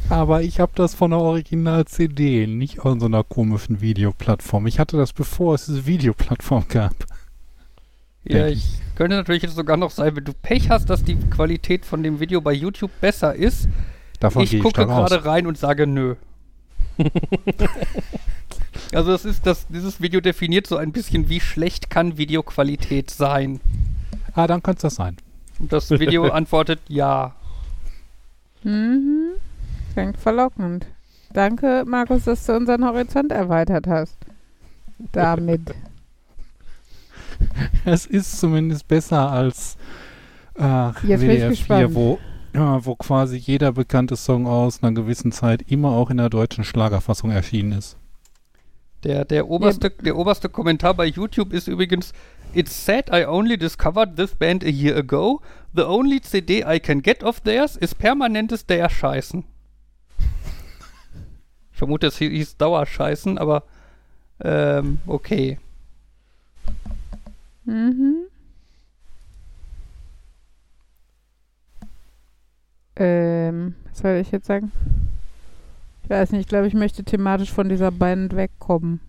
Aber 0.09 0.41
ich 0.41 0.59
habe 0.59 0.71
das 0.73 0.95
von 0.95 1.11
der 1.11 1.19
Original-CD, 1.19 2.47
nicht 2.47 2.77
von 2.77 2.99
so 2.99 3.05
einer 3.05 3.23
komischen 3.23 3.81
Videoplattform. 3.81 4.65
Ich 4.65 4.79
hatte 4.79 4.97
das 4.97 5.13
bevor 5.13 5.53
es 5.53 5.67
diese 5.67 5.85
Videoplattform 5.85 6.65
gab. 6.69 6.95
Ja, 8.23 8.45
Denk 8.45 8.57
ich 8.57 8.79
könnte 8.95 9.15
natürlich 9.15 9.43
jetzt 9.43 9.55
sogar 9.55 9.77
noch 9.77 9.91
sein, 9.91 10.15
wenn 10.15 10.25
du 10.25 10.33
Pech 10.33 10.71
hast, 10.71 10.89
dass 10.89 11.03
die 11.03 11.17
Qualität 11.17 11.85
von 11.85 12.01
dem 12.01 12.19
Video 12.19 12.41
bei 12.41 12.53
YouTube 12.53 12.89
besser 12.99 13.35
ist. 13.35 13.69
Davon 14.19 14.43
ich 14.43 14.53
ich 14.53 14.61
gucke 14.61 14.81
aus. 14.87 15.09
gerade 15.09 15.25
rein 15.25 15.47
und 15.47 15.57
sage 15.57 15.87
nö. 15.87 16.15
also 18.93 19.11
das 19.11 19.25
ist 19.25 19.45
das, 19.45 19.67
dieses 19.67 20.01
Video 20.01 20.21
definiert 20.21 20.67
so 20.67 20.77
ein 20.77 20.91
bisschen, 20.91 21.29
wie 21.29 21.39
schlecht 21.39 21.89
kann 21.89 22.17
Videoqualität 22.17 23.09
sein. 23.11 23.59
Ah, 24.33 24.47
dann 24.47 24.63
könnte 24.63 24.87
es 24.87 24.93
das 24.93 24.95
sein. 24.95 25.17
Und 25.59 25.71
das 25.73 25.89
Video 25.91 26.29
antwortet 26.31 26.79
ja. 26.87 27.33
Mhm. 28.63 29.31
Klingt 29.93 30.17
verlockend. 30.17 30.85
Danke, 31.33 31.83
Markus, 31.85 32.23
dass 32.25 32.45
du 32.45 32.53
unseren 32.55 32.85
Horizont 32.85 33.31
erweitert 33.31 33.87
hast. 33.87 34.17
Damit. 35.11 35.61
Es 37.83 38.05
ist 38.05 38.39
zumindest 38.39 38.87
besser 38.87 39.29
als 39.29 39.75
äh, 40.57 40.87
Jetzt 41.03 41.19
bin 41.19 41.29
ich 41.31 41.37
WDR 41.37 41.39
4, 41.39 41.49
gespannt. 41.49 41.93
wo, 41.95 42.19
ja, 42.55 42.85
wo 42.85 42.95
quasi 42.95 43.35
jeder 43.35 43.73
bekannte 43.73 44.15
Song 44.15 44.47
aus 44.47 44.81
einer 44.81 44.93
gewissen 44.93 45.31
Zeit 45.31 45.63
immer 45.69 45.89
auch 45.89 46.09
in 46.09 46.17
der 46.17 46.29
deutschen 46.29 46.63
Schlagerfassung 46.63 47.29
erschienen 47.31 47.73
ist. 47.73 47.97
Der, 49.03 49.25
der, 49.25 49.49
oberste, 49.49 49.91
der 49.91 50.15
oberste 50.15 50.49
Kommentar 50.49 50.93
bei 50.93 51.05
YouTube 51.05 51.53
ist 51.53 51.67
übrigens 51.67 52.13
It's 52.53 52.85
sad 52.85 53.09
I 53.11 53.25
only 53.25 53.57
discovered 53.57 54.15
this 54.15 54.33
band 54.33 54.63
a 54.63 54.69
year 54.69 54.95
ago. 54.95 55.41
The 55.73 55.83
only 55.83 56.21
CD 56.21 56.63
I 56.65 56.79
can 56.79 57.01
get 57.01 57.21
of 57.23 57.41
theirs 57.41 57.75
ist 57.75 57.99
permanentes 57.99 58.65
der 58.65 58.89
Scheißen. 58.89 59.43
Ich 61.73 61.77
vermute, 61.77 62.07
es 62.07 62.17
hieß 62.17 62.55
Dauerscheißen, 62.55 63.37
aber 63.37 63.63
ähm, 64.39 64.99
okay. 65.05 65.59
Mhm. 67.65 68.27
Ähm, 72.95 73.75
was 73.89 73.99
soll 73.99 74.15
ich 74.15 74.31
jetzt 74.31 74.47
sagen? 74.47 74.71
Ich 76.03 76.09
weiß 76.09 76.31
nicht, 76.31 76.41
ich 76.41 76.47
glaube, 76.47 76.67
ich 76.67 76.73
möchte 76.73 77.03
thematisch 77.03 77.51
von 77.51 77.67
dieser 77.67 77.91
Band 77.91 78.35
wegkommen. 78.35 78.99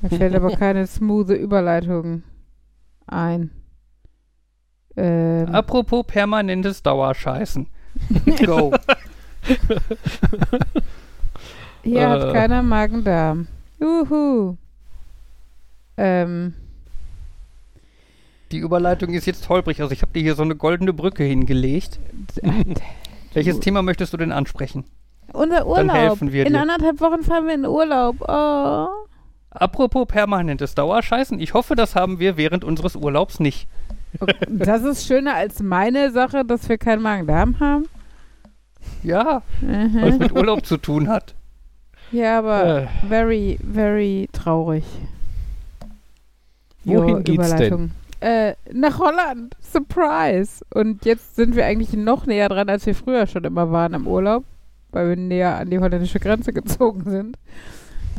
Mir 0.00 0.10
fällt 0.18 0.34
aber 0.34 0.56
keine 0.56 0.86
smoothe 0.86 1.34
Überleitung 1.34 2.22
ein. 3.06 3.50
Ähm, 4.96 5.54
Apropos 5.54 6.06
permanentes 6.06 6.82
Dauerscheißen. 6.82 7.66
Go. 8.44 8.72
hier 11.82 12.08
hat 12.08 12.24
äh. 12.24 12.32
keiner 12.32 12.62
Magen-Darm. 12.62 13.46
Juhu. 13.78 14.56
Ähm, 15.96 16.54
Die 18.52 18.58
Überleitung 18.58 19.10
ist 19.14 19.26
jetzt 19.26 19.48
holprig. 19.48 19.80
Also 19.80 19.92
ich 19.92 20.02
habe 20.02 20.12
dir 20.12 20.22
hier 20.22 20.34
so 20.34 20.42
eine 20.42 20.56
goldene 20.56 20.92
Brücke 20.92 21.22
hingelegt. 21.24 21.98
Welches 23.34 23.60
Thema 23.60 23.82
möchtest 23.82 24.12
du 24.12 24.16
denn 24.16 24.32
ansprechen? 24.32 24.84
unser 25.32 25.64
Urlaub. 25.64 25.86
Dann 25.86 25.90
helfen 25.96 26.32
wir 26.32 26.44
in 26.44 26.52
dir. 26.54 26.60
anderthalb 26.60 27.00
Wochen 27.00 27.22
fahren 27.22 27.46
wir 27.46 27.54
in 27.54 27.64
Urlaub. 27.64 28.16
Oh. 28.26 28.88
Apropos 29.50 30.06
permanentes 30.08 30.74
Dauerscheißen. 30.74 31.38
Ich 31.38 31.54
hoffe, 31.54 31.76
das 31.76 31.94
haben 31.94 32.18
wir 32.18 32.36
während 32.36 32.64
unseres 32.64 32.96
Urlaubs 32.96 33.38
nicht. 33.38 33.68
Das 34.48 34.82
ist 34.82 35.06
schöner 35.06 35.34
als 35.34 35.62
meine 35.62 36.10
Sache, 36.10 36.44
dass 36.44 36.68
wir 36.68 36.78
keinen 36.78 37.02
Magen-Darm 37.02 37.60
haben. 37.60 37.86
Ja, 39.04 39.42
Mhm. 39.60 39.98
was 40.02 40.18
mit 40.18 40.32
Urlaub 40.32 40.66
zu 40.66 40.76
tun 40.78 41.06
hat. 41.08 41.34
Ja, 42.10 42.38
aber 42.40 42.82
Äh. 42.82 42.86
very, 43.08 43.58
very 43.62 44.28
traurig. 44.32 44.82
Wohin 46.84 47.08
Jo, 47.08 47.16
geht's 47.22 47.30
Überleitung. 47.30 47.90
Äh, 48.20 48.54
nach 48.72 48.98
Holland. 48.98 49.56
Surprise. 49.60 50.64
Und 50.72 51.04
jetzt 51.04 51.36
sind 51.36 51.56
wir 51.56 51.64
eigentlich 51.64 51.94
noch 51.94 52.26
näher 52.26 52.48
dran, 52.48 52.68
als 52.68 52.86
wir 52.86 52.94
früher 52.94 53.26
schon 53.26 53.44
immer 53.44 53.70
waren 53.70 53.94
im 53.94 54.06
Urlaub, 54.06 54.44
weil 54.90 55.08
wir 55.08 55.16
näher 55.16 55.56
an 55.56 55.70
die 55.70 55.78
holländische 55.78 56.20
Grenze 56.20 56.52
gezogen 56.52 57.08
sind. 57.08 57.36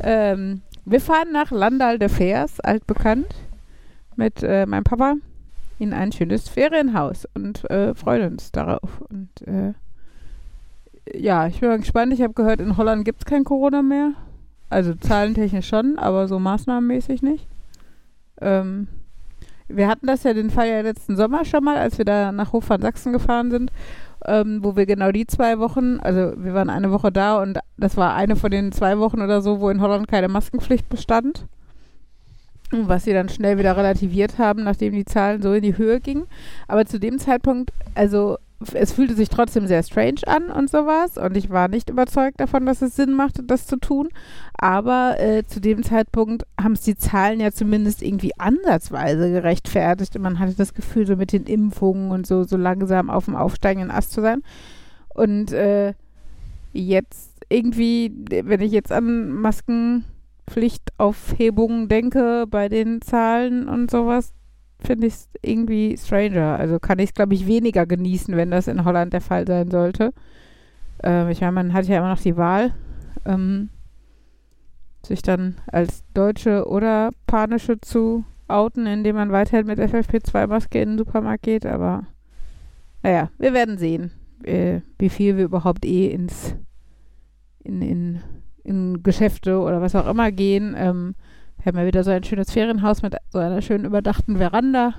Ähm, 0.04 0.62
wir 0.86 1.00
fahren 1.00 1.32
nach 1.32 1.52
Landal 1.52 2.00
de 2.00 2.10
Veers, 2.10 2.60
altbekannt, 2.60 3.28
mit 4.16 4.42
äh, 4.42 4.66
meinem 4.66 4.84
Papa 4.84 5.16
in 5.78 5.94
ein 5.94 6.12
schönes 6.12 6.48
Ferienhaus 6.48 7.28
und 7.34 7.70
äh, 7.70 7.94
freuen 7.96 8.34
uns 8.34 8.52
darauf. 8.52 9.02
Und 9.10 9.30
äh, 9.48 9.74
ja, 11.14 11.48
ich 11.48 11.60
bin 11.60 11.70
mal 11.70 11.80
gespannt. 11.80 12.14
Ich 12.14 12.22
habe 12.22 12.34
gehört, 12.34 12.62
in 12.62 12.78
Holland 12.78 13.06
gibt 13.06 13.20
es 13.20 13.26
kein 13.26 13.44
Corona 13.44 13.82
mehr. 13.82 14.14
Also 14.70 14.94
zahlentechnisch 14.94 15.68
schon, 15.68 15.98
aber 15.98 16.28
so 16.28 16.40
maßnahmenmäßig 16.40 17.22
nicht. 17.22 17.48
Ähm, 18.40 18.88
wir 19.76 19.88
hatten 19.88 20.08
das 20.08 20.24
ja 20.24 20.34
den 20.34 20.50
Fall 20.50 20.68
ja 20.68 20.82
letzten 20.82 21.16
Sommer 21.16 21.46
schon 21.46 21.64
mal, 21.64 21.78
als 21.78 21.98
wir 21.98 22.06
da 22.06 22.32
nach 22.32 22.54
Hof 22.54 22.70
van 22.70 22.82
Sachsen 22.82 23.14
gefahren 23.14 23.52
sind, 23.52 23.72
ähm, 24.26 24.60
wo 24.64 24.76
wir 24.76 24.86
genau 24.86 25.12
die 25.12 25.28
zwei 25.28 25.60
Wochen, 25.60 26.00
also 26.00 26.34
wir 26.38 26.54
waren 26.54 26.70
eine 26.70 26.92
Woche 26.92 27.12
da 27.12 27.42
und 27.42 27.60
das 27.78 27.98
war 27.98 28.16
eine 28.16 28.36
von 28.36 28.52
den 28.52 28.72
zwei 28.72 29.00
Wochen 29.00 29.22
oder 29.22 29.42
so, 29.42 29.60
wo 29.60 29.70
in 29.70 29.82
Holland 29.82 30.08
keine 30.08 30.28
Maskenpflicht 30.28 30.90
bestand. 30.90 31.46
Was 32.74 33.04
sie 33.04 33.12
dann 33.12 33.28
schnell 33.28 33.58
wieder 33.58 33.76
relativiert 33.76 34.38
haben, 34.38 34.64
nachdem 34.64 34.94
die 34.94 35.04
Zahlen 35.04 35.42
so 35.42 35.52
in 35.52 35.62
die 35.62 35.78
Höhe 35.78 36.00
gingen. 36.00 36.28
Aber 36.70 36.86
zu 36.86 37.02
dem 37.02 37.20
Zeitpunkt, 37.20 37.74
also 37.96 38.38
es 38.74 38.94
fühlte 38.94 39.16
sich 39.16 39.30
trotzdem 39.30 39.68
sehr 39.68 39.84
strange 39.84 40.22
an 40.28 40.50
und 40.50 40.70
sowas. 40.70 41.18
Und 41.18 41.38
ich 41.38 41.50
war 41.50 41.68
nicht 41.68 41.90
überzeugt 41.90 42.40
davon, 42.40 42.66
dass 42.66 42.82
es 42.82 42.96
Sinn 42.96 43.14
machte, 43.14 43.44
das 43.44 43.68
zu 43.68 43.78
tun. 43.78 44.10
Aber 44.54 45.20
äh, 45.20 45.46
zu 45.46 45.60
dem 45.60 45.84
Zeitpunkt 45.84 46.46
haben 46.62 46.74
es 46.74 46.82
die 46.82 46.96
Zahlen 46.96 47.40
ja 47.40 47.52
zumindest 47.52 48.02
irgendwie 48.02 48.32
ansatzweise 48.38 49.32
gerechtfertigt. 49.32 50.16
Und 50.16 50.22
man 50.22 50.40
hatte 50.40 50.56
das 50.56 50.74
Gefühl, 50.74 51.08
so 51.08 51.16
mit 51.16 51.32
den 51.34 51.46
Impfungen 51.46 52.12
und 52.12 52.28
so, 52.28 52.44
so 52.44 52.58
langsam 52.58 53.10
auf 53.10 53.26
dem 53.26 53.36
aufsteigenden 53.36 53.92
Ast 53.92 54.12
zu 54.12 54.22
sein. 54.22 54.44
Und 55.10 55.52
äh, 55.52 55.94
jetzt 56.74 57.32
irgendwie, 57.50 58.14
wenn 58.30 58.62
ich 58.62 58.72
jetzt 58.72 58.92
an 58.92 59.32
Maskenpflichtaufhebungen 59.32 61.90
denke 61.90 62.46
bei 62.48 62.70
den 62.70 63.02
Zahlen 63.02 63.68
und 63.68 63.92
sowas, 63.92 64.34
finde 64.84 65.08
ich 65.08 65.14
es 65.14 65.30
irgendwie 65.42 65.98
stranger. 65.98 66.58
Also 66.58 66.80
kann 66.80 67.00
ich 67.00 67.10
es, 67.10 67.14
glaube 67.14 67.34
ich, 67.34 67.48
weniger 67.48 67.86
genießen, 67.86 68.36
wenn 68.36 68.52
das 68.52 68.68
in 68.68 68.86
Holland 68.86 69.14
der 69.14 69.22
Fall 69.22 69.46
sein 69.48 69.70
sollte. 69.70 70.14
Ähm, 71.04 71.30
ich 71.30 71.42
meine, 71.42 71.54
man 71.54 71.74
hat 71.74 71.88
ja 71.88 71.98
immer 71.98 72.10
noch 72.10 72.22
die 72.22 72.38
Wahl, 72.38 72.74
ähm, 73.26 73.70
sich 75.06 75.22
dann 75.22 75.56
als 75.68 76.04
Deutsche 76.14 76.68
oder 76.68 77.12
Panische 77.28 77.80
zu 77.82 78.24
outen, 78.48 78.86
indem 78.86 79.16
man 79.16 79.32
weiterhin 79.32 79.68
mit 79.68 79.80
FFP2-Maske 79.80 80.82
in 80.82 80.90
den 80.90 80.98
Supermarkt 80.98 81.44
geht. 81.44 81.66
Aber 81.66 82.06
naja, 83.04 83.30
wir 83.38 83.54
werden 83.54 83.78
sehen, 83.78 84.12
äh, 84.44 84.82
wie 85.00 85.10
viel 85.10 85.38
wir 85.38 85.46
überhaupt 85.46 85.86
eh 85.86 86.08
ins 86.08 86.56
in, 87.64 87.82
in, 87.82 88.22
in 88.64 89.04
Geschäfte 89.04 89.60
oder 89.60 89.82
was 89.82 89.96
auch 89.96 90.08
immer 90.08 90.32
gehen. 90.32 90.76
Ähm, 90.78 91.16
wir 91.62 91.72
haben 91.72 91.80
ja 91.80 91.86
wieder 91.86 92.04
so 92.04 92.12
ein 92.12 92.24
schönes 92.24 92.52
Ferienhaus 92.52 93.02
mit 93.02 93.16
so 93.30 93.38
einer 93.38 93.62
schönen 93.62 93.86
überdachten 93.86 94.38
Veranda, 94.38 94.96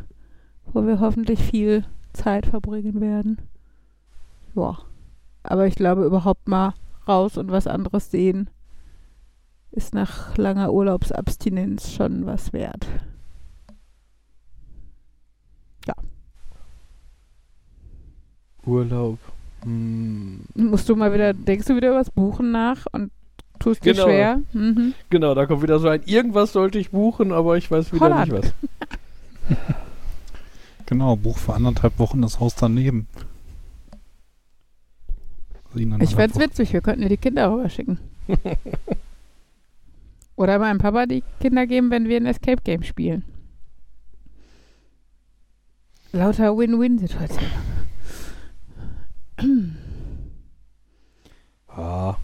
wo 0.73 0.87
wir 0.87 1.01
hoffentlich 1.01 1.41
viel 1.41 1.85
Zeit 2.13 2.47
verbringen 2.47 3.01
werden. 3.01 3.39
Ja. 4.55 4.79
Aber 5.43 5.67
ich 5.67 5.75
glaube, 5.75 6.05
überhaupt 6.05 6.47
mal 6.47 6.75
raus 7.09 7.37
und 7.37 7.51
was 7.51 7.67
anderes 7.67 8.11
sehen, 8.11 8.49
ist 9.73 9.93
nach 9.93 10.37
langer 10.37 10.73
Urlaubsabstinenz 10.73 11.91
schon 11.93 12.27
was 12.27 12.53
wert. 12.53 12.87
Urlaub. 18.65 19.19
Hm. 19.63 20.41
Musst 20.55 20.89
du 20.89 20.97
mal 20.97 21.13
wieder, 21.13 21.35
denkst 21.35 21.67
du 21.67 21.77
wieder 21.77 21.89
über 21.89 21.99
das 21.99 22.11
Buchen 22.11 22.53
nach 22.53 22.87
und 22.93 23.11
tust 23.63 23.85
dir 23.85 23.93
Genau. 23.95 24.05
schwer? 24.07 24.41
Mhm. 24.53 24.95
Genau, 25.11 25.35
da 25.35 25.47
kommt 25.47 25.63
wieder 25.63 25.79
so 25.79 25.89
ein 25.89 26.03
irgendwas 26.05 26.53
sollte 26.53 26.79
ich 26.79 26.91
buchen, 26.91 27.33
aber 27.33 27.57
ich 27.57 27.71
weiß 27.71 27.93
wieder 27.93 28.05
Holland. 28.07 28.33
nicht 28.33 28.45
was. 28.45 29.59
Genau, 30.87 31.17
Buch 31.17 31.39
für 31.39 31.55
anderthalb 31.55 31.99
Wochen 31.99 32.21
das 32.21 32.39
Haus 32.39 32.55
daneben. 32.55 33.07
Ich 36.01 36.15
fände 36.15 36.35
Wochen. 36.35 36.43
witzig, 36.43 36.73
wir 36.75 36.83
könnten 36.83 37.01
dir 37.01 37.09
die 37.09 37.17
Kinder 37.17 37.51
rüberschicken. 37.51 37.99
Oder 40.37 40.59
meinem 40.59 40.77
Papa 40.79 41.07
die 41.07 41.23
Kinder 41.41 41.67
geben, 41.67 41.91
wenn 41.91 42.09
wir 42.09 42.19
ein 42.19 42.27
Escape 42.27 42.61
Game 42.63 42.83
spielen. 42.83 43.25
Lauter 46.13 46.55
Win-Win-Situation. 46.59 47.47
Ah. 51.69 52.17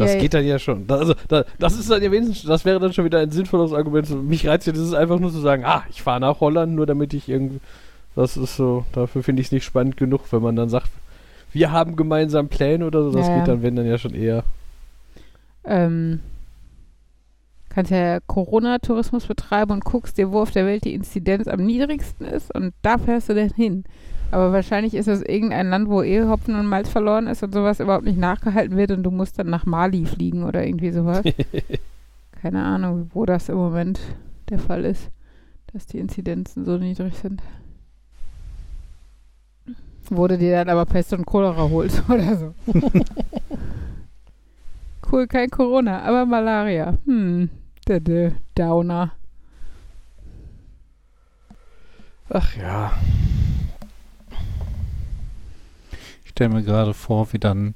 Das 0.00 0.14
Ja, 0.14 0.18
geht 0.18 0.32
dann 0.32 0.46
ja 0.46 0.58
schon. 0.58 0.86
Da, 0.86 0.96
also, 0.96 1.14
da, 1.28 1.44
das 1.58 1.78
ist 1.78 1.90
dann 1.90 2.02
ja 2.02 2.10
wenigstens, 2.10 2.48
das 2.48 2.64
wäre 2.64 2.80
dann 2.80 2.94
schon 2.94 3.04
wieder 3.04 3.18
ein 3.18 3.30
sinnvolles 3.30 3.74
Argument. 3.74 4.08
Mich 4.26 4.46
reizt 4.46 4.66
ja, 4.66 4.72
das 4.72 4.80
ist 4.80 4.94
einfach 4.94 5.18
nur 5.18 5.30
zu 5.30 5.40
sagen, 5.40 5.62
ah, 5.66 5.82
ich 5.90 6.00
fahre 6.00 6.20
nach 6.20 6.40
Holland, 6.40 6.74
nur 6.74 6.86
damit 6.86 7.12
ich 7.12 7.28
irgendwie. 7.28 7.60
Das 8.16 8.38
ist 8.38 8.56
so, 8.56 8.86
dafür 8.92 9.22
finde 9.22 9.42
ich 9.42 9.48
es 9.48 9.52
nicht 9.52 9.64
spannend 9.64 9.98
genug, 9.98 10.22
wenn 10.30 10.40
man 10.40 10.56
dann 10.56 10.70
sagt, 10.70 10.90
wir 11.52 11.70
haben 11.70 11.96
gemeinsam 11.96 12.48
Pläne 12.48 12.86
oder 12.86 13.04
so. 13.04 13.12
Das 13.12 13.28
ja. 13.28 13.38
geht 13.38 13.48
dann, 13.48 13.62
wenn 13.62 13.76
dann 13.76 13.86
ja 13.86 13.98
schon 13.98 14.14
eher. 14.14 14.42
ähm, 15.64 16.20
kannst 17.70 17.90
ja 17.90 18.20
Corona-Tourismus 18.26 19.26
betreiben 19.26 19.72
und 19.72 19.84
guckst 19.84 20.18
dir, 20.18 20.32
wo 20.32 20.40
auf 20.40 20.50
der 20.50 20.66
Welt 20.66 20.84
die 20.84 20.94
Inzidenz 20.94 21.48
am 21.48 21.64
niedrigsten 21.64 22.26
ist 22.26 22.54
und 22.54 22.74
da 22.82 22.98
fährst 22.98 23.28
du 23.28 23.34
dann 23.34 23.50
hin. 23.50 23.84
Aber 24.32 24.52
wahrscheinlich 24.52 24.94
ist 24.94 25.08
das 25.08 25.22
irgendein 25.22 25.70
Land, 25.70 25.88
wo 25.88 26.02
eh 26.02 26.24
Hopfen 26.24 26.54
und 26.54 26.66
Malz 26.66 26.88
verloren 26.88 27.26
ist 27.26 27.42
und 27.42 27.52
sowas 27.52 27.80
überhaupt 27.80 28.04
nicht 28.04 28.18
nachgehalten 28.18 28.76
wird 28.76 28.92
und 28.92 29.02
du 29.02 29.10
musst 29.10 29.38
dann 29.38 29.48
nach 29.48 29.66
Mali 29.66 30.04
fliegen 30.04 30.44
oder 30.44 30.64
irgendwie 30.64 30.92
sowas. 30.92 31.22
Keine 32.42 32.62
Ahnung, 32.62 33.10
wo 33.12 33.26
das 33.26 33.48
im 33.48 33.56
Moment 33.56 34.00
der 34.48 34.58
Fall 34.58 34.84
ist, 34.84 35.10
dass 35.72 35.86
die 35.86 35.98
Inzidenzen 35.98 36.64
so 36.64 36.76
niedrig 36.76 37.14
sind. 37.14 37.42
Du 40.08 40.26
dir 40.26 40.56
dann 40.56 40.68
aber 40.68 40.86
Pest 40.86 41.12
und 41.12 41.24
Cholera 41.24 41.70
holst 41.70 42.02
oder 42.08 42.36
so. 42.36 42.54
cool, 45.12 45.26
kein 45.26 45.50
Corona, 45.50 46.02
aber 46.02 46.26
Malaria. 46.26 46.98
Hm, 47.04 47.50
dö, 47.88 48.30
Downer. 48.54 49.12
Ach 52.28 52.56
ja. 52.56 52.92
Ich 56.24 56.30
stelle 56.30 56.50
mir 56.50 56.62
gerade 56.62 56.94
vor, 56.94 57.32
wie 57.32 57.38
dann 57.38 57.74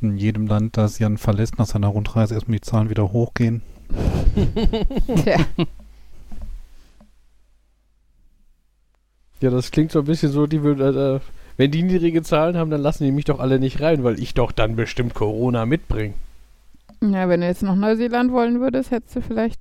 in 0.00 0.16
jedem 0.16 0.46
Land, 0.46 0.76
das 0.76 0.98
Jan 0.98 1.18
verlässt, 1.18 1.58
nach 1.58 1.66
seiner 1.66 1.88
Rundreise 1.88 2.34
erstmal 2.34 2.56
die 2.56 2.62
Zahlen 2.62 2.90
wieder 2.90 3.12
hochgehen. 3.12 3.62
Tja, 5.22 5.46
Ja, 9.42 9.50
das 9.50 9.72
klingt 9.72 9.90
so 9.90 9.98
ein 9.98 10.04
bisschen 10.04 10.30
so, 10.30 10.46
die 10.46 10.62
würden, 10.62 10.96
äh, 10.96 11.20
wenn 11.56 11.72
die 11.72 11.82
niedrige 11.82 12.22
Zahlen 12.22 12.56
haben, 12.56 12.70
dann 12.70 12.80
lassen 12.80 13.02
die 13.04 13.10
mich 13.10 13.24
doch 13.24 13.40
alle 13.40 13.58
nicht 13.58 13.80
rein, 13.80 14.04
weil 14.04 14.20
ich 14.20 14.34
doch 14.34 14.52
dann 14.52 14.76
bestimmt 14.76 15.14
Corona 15.14 15.66
mitbringe. 15.66 16.14
Ja, 17.10 17.28
wenn 17.28 17.40
du 17.40 17.46
jetzt 17.46 17.62
nach 17.62 17.74
Neuseeland 17.74 18.32
wollen 18.32 18.60
würdest, 18.60 18.90
hättest 18.90 19.16
du 19.16 19.22
vielleicht 19.22 19.60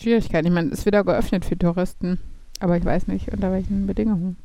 Schwierigkeiten. 0.00 0.48
Ich 0.48 0.52
meine, 0.52 0.70
es 0.70 0.80
ist 0.80 0.86
wieder 0.86 1.04
geöffnet 1.04 1.44
für 1.44 1.56
Touristen. 1.56 2.18
Aber 2.60 2.76
ich 2.76 2.84
weiß 2.84 3.06
nicht, 3.06 3.32
unter 3.32 3.52
welchen 3.52 3.86
Bedingungen. 3.86 4.36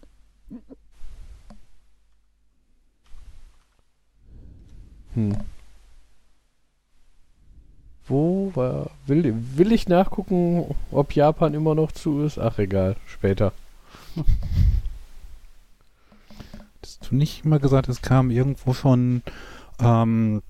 Hm. 5.14 5.38
Wo 8.08 8.52
war. 8.56 8.90
Will, 9.06 9.36
will 9.56 9.72
ich 9.72 9.88
nachgucken, 9.88 10.76
ob 10.92 11.16
Japan 11.16 11.54
immer 11.54 11.76
noch 11.76 11.92
zu 11.92 12.24
ist? 12.24 12.40
Ach, 12.40 12.58
egal, 12.58 12.96
später. 13.06 13.54
Hast 16.84 17.12
du 17.12 17.16
nicht 17.16 17.46
immer 17.46 17.60
gesagt, 17.60 17.88
es 17.90 18.02
kam 18.02 18.32
irgendwo 18.32 18.74
schon 18.74 19.22
ähm, 19.80 20.42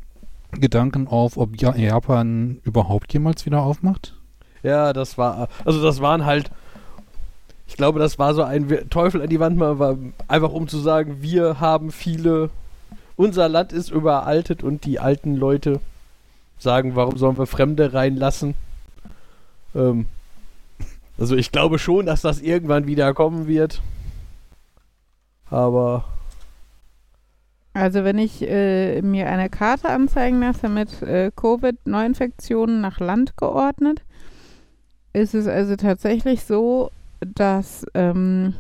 Gedanken 0.52 1.08
auf, 1.08 1.38
ob 1.38 1.62
ja 1.62 1.76
Japan 1.76 2.60
überhaupt 2.64 3.14
jemals 3.14 3.46
wieder 3.46 3.62
aufmacht? 3.62 4.16
Ja, 4.64 4.94
das 4.94 5.18
war. 5.18 5.48
Also, 5.66 5.82
das 5.82 6.02
waren 6.02 6.26
halt. 6.26 6.52
Ich 7.68 7.78
glaube, 7.78 8.00
das 8.00 8.18
war 8.18 8.34
so 8.34 8.42
ein 8.42 8.68
Teufel 8.90 9.22
an 9.22 9.30
die 9.30 9.40
Wand 9.40 9.56
mal, 9.56 9.78
war 9.78 9.96
einfach 10.28 10.52
um 10.52 10.68
zu 10.68 10.80
sagen, 10.80 11.22
wir 11.22 11.60
haben 11.60 11.92
viele. 11.92 12.50
Unser 13.16 13.50
Land 13.50 13.74
ist 13.74 13.92
überaltet 13.92 14.64
und 14.64 14.86
die 14.86 15.00
alten 15.00 15.36
Leute 15.36 15.82
sagen, 16.58 16.96
warum 16.96 17.18
sollen 17.18 17.38
wir 17.38 17.48
Fremde 17.48 17.94
reinlassen? 17.94 18.56
Ähm, 19.76 20.08
also, 21.18 21.36
ich 21.36 21.52
glaube 21.52 21.80
schon, 21.80 22.06
dass 22.06 22.22
das 22.22 22.42
irgendwann 22.42 22.88
wieder 22.88 23.14
kommen 23.14 23.48
wird. 23.48 23.82
Aber. 25.50 26.06
Also 27.74 28.04
wenn 28.04 28.18
ich 28.18 28.42
äh, 28.42 29.02
mir 29.02 29.30
eine 29.30 29.50
Karte 29.50 29.90
anzeigen 29.90 30.40
lasse 30.40 30.70
mit 30.70 31.02
äh, 31.02 31.32
Covid-Neuinfektionen 31.36 32.82
nach 32.82 33.00
Land 33.00 33.38
geordnet, 33.38 34.02
ist 35.14 35.36
es 35.36 35.48
also 35.48 35.76
tatsächlich 35.76 36.44
so, 36.44 36.92
dass, 37.20 37.86
ähm, 37.94 38.54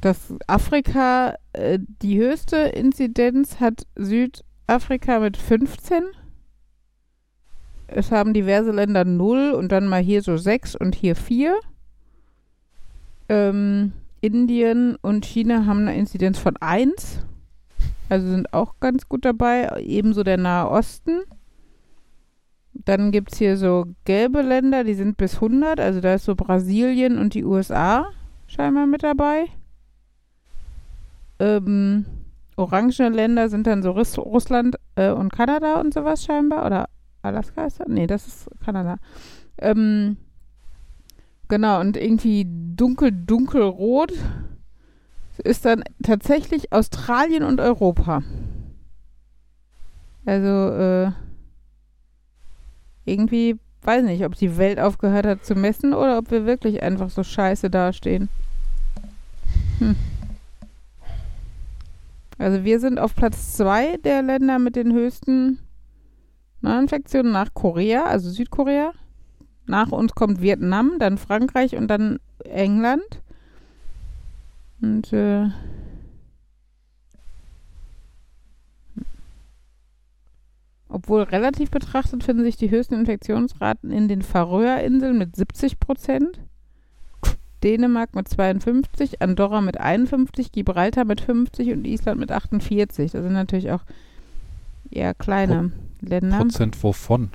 dass 0.00 0.34
Afrika 0.46 1.34
äh, 1.52 1.78
die 2.02 2.18
höchste 2.18 2.56
Inzidenz 2.56 3.60
hat 3.60 3.86
Südafrika 3.96 5.20
mit 5.20 5.36
15. 5.36 6.04
Es 7.86 8.12
haben 8.12 8.34
diverse 8.34 8.70
Länder 8.70 9.04
0 9.04 9.52
und 9.52 9.72
dann 9.72 9.88
mal 9.88 10.02
hier 10.02 10.22
so 10.22 10.36
6 10.36 10.76
und 10.76 10.94
hier 10.94 11.16
4. 11.16 11.56
Ähm, 13.28 13.92
Indien 14.20 14.96
und 14.96 15.24
China 15.24 15.66
haben 15.66 15.80
eine 15.80 15.96
Inzidenz 15.96 16.38
von 16.38 16.56
1. 16.56 17.20
Also 18.10 18.28
sind 18.28 18.52
auch 18.52 18.74
ganz 18.80 19.08
gut 19.08 19.24
dabei. 19.24 19.70
Ebenso 19.80 20.24
der 20.24 20.36
Nahe 20.36 20.68
Osten. 20.68 21.22
Dann 22.74 23.12
gibt 23.12 23.32
es 23.32 23.38
hier 23.38 23.56
so 23.56 23.86
gelbe 24.04 24.42
Länder, 24.42 24.82
die 24.84 24.94
sind 24.94 25.16
bis 25.16 25.36
100. 25.36 25.78
Also 25.78 26.00
da 26.00 26.14
ist 26.14 26.24
so 26.24 26.34
Brasilien 26.34 27.18
und 27.18 27.34
die 27.34 27.44
USA 27.44 28.08
scheinbar 28.48 28.86
mit 28.86 29.04
dabei. 29.04 29.46
Ähm, 31.38 32.04
orange 32.56 33.08
Länder 33.08 33.48
sind 33.48 33.68
dann 33.68 33.82
so 33.82 33.92
Russ 33.92 34.18
Russland 34.18 34.76
äh, 34.96 35.10
und 35.10 35.32
Kanada 35.32 35.80
und 35.80 35.94
sowas 35.94 36.24
scheinbar. 36.24 36.66
Oder 36.66 36.88
Alaska 37.22 37.64
ist 37.66 37.78
das? 37.78 37.86
Nee, 37.86 38.08
das 38.08 38.26
ist 38.26 38.50
Kanada. 38.64 38.96
Ähm, 39.56 40.16
genau, 41.46 41.78
und 41.78 41.96
irgendwie 41.96 42.44
dunkel, 42.74 43.12
dunkelrot 43.12 44.12
ist 45.40 45.64
dann 45.64 45.82
tatsächlich 46.02 46.72
Australien 46.72 47.42
und 47.42 47.60
Europa. 47.60 48.22
Also, 50.26 50.48
äh, 50.48 51.12
irgendwie, 53.04 53.58
weiß 53.82 54.04
nicht, 54.04 54.24
ob 54.24 54.36
die 54.36 54.56
Welt 54.56 54.78
aufgehört 54.78 55.26
hat 55.26 55.44
zu 55.44 55.54
messen 55.54 55.94
oder 55.94 56.18
ob 56.18 56.30
wir 56.30 56.46
wirklich 56.46 56.82
einfach 56.82 57.10
so 57.10 57.22
scheiße 57.22 57.70
dastehen. 57.70 58.28
Hm. 59.78 59.96
Also 62.38 62.64
wir 62.64 62.80
sind 62.80 62.98
auf 62.98 63.14
Platz 63.14 63.56
zwei 63.56 63.98
der 63.98 64.22
Länder 64.22 64.58
mit 64.58 64.74
den 64.74 64.94
höchsten 64.94 65.58
Neuinfektionen 66.62 67.32
nach 67.32 67.52
Korea, 67.52 68.04
also 68.04 68.30
Südkorea. 68.30 68.92
Nach 69.66 69.92
uns 69.92 70.14
kommt 70.14 70.40
Vietnam, 70.40 70.92
dann 70.98 71.18
Frankreich 71.18 71.76
und 71.76 71.88
dann 71.88 72.18
England. 72.44 73.19
Und 74.82 75.12
äh, 75.12 75.48
obwohl 80.88 81.22
relativ 81.22 81.70
betrachtet 81.70 82.24
finden 82.24 82.44
sich 82.44 82.56
die 82.56 82.70
höchsten 82.70 82.94
Infektionsraten 82.94 83.90
in 83.90 84.08
den 84.08 84.22
Färöerinseln 84.22 85.18
mit 85.18 85.36
70 85.36 85.80
Prozent, 85.80 86.40
Dänemark 87.62 88.14
mit 88.14 88.26
52, 88.26 89.20
Andorra 89.20 89.60
mit 89.60 89.78
51, 89.78 90.50
Gibraltar 90.50 91.04
mit 91.04 91.20
50 91.20 91.72
und 91.72 91.86
Island 91.86 92.18
mit 92.18 92.32
48. 92.32 93.12
Das 93.12 93.22
sind 93.22 93.34
natürlich 93.34 93.70
auch 93.70 93.82
eher 94.90 95.12
kleine 95.14 95.72
Länder. 96.00 96.38
Prozent 96.38 96.82
wovon? 96.82 97.30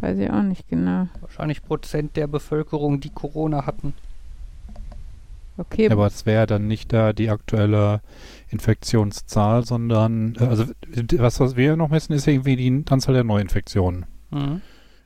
Weiß 0.00 0.18
ich 0.18 0.30
auch 0.30 0.42
nicht 0.42 0.68
genau. 0.68 1.08
Wahrscheinlich 1.20 1.62
Prozent 1.62 2.16
der 2.16 2.26
Bevölkerung, 2.26 3.00
die 3.00 3.10
Corona 3.10 3.66
hatten. 3.66 3.94
Okay, 5.58 5.88
Aber 5.90 6.06
es 6.06 6.26
wäre 6.26 6.46
dann 6.46 6.66
nicht 6.66 6.92
da 6.92 7.12
die 7.12 7.30
aktuelle 7.30 8.02
Infektionszahl, 8.48 9.64
sondern 9.64 10.34
äh, 10.38 10.44
also 10.44 10.64
was, 11.16 11.40
was 11.40 11.56
wir 11.56 11.76
noch 11.76 11.88
messen, 11.88 12.12
ist 12.12 12.26
irgendwie 12.26 12.56
die 12.56 12.84
Anzahl 12.90 13.14
der 13.14 13.24
Neuinfektionen. 13.24 14.06
Mhm. 14.30 14.60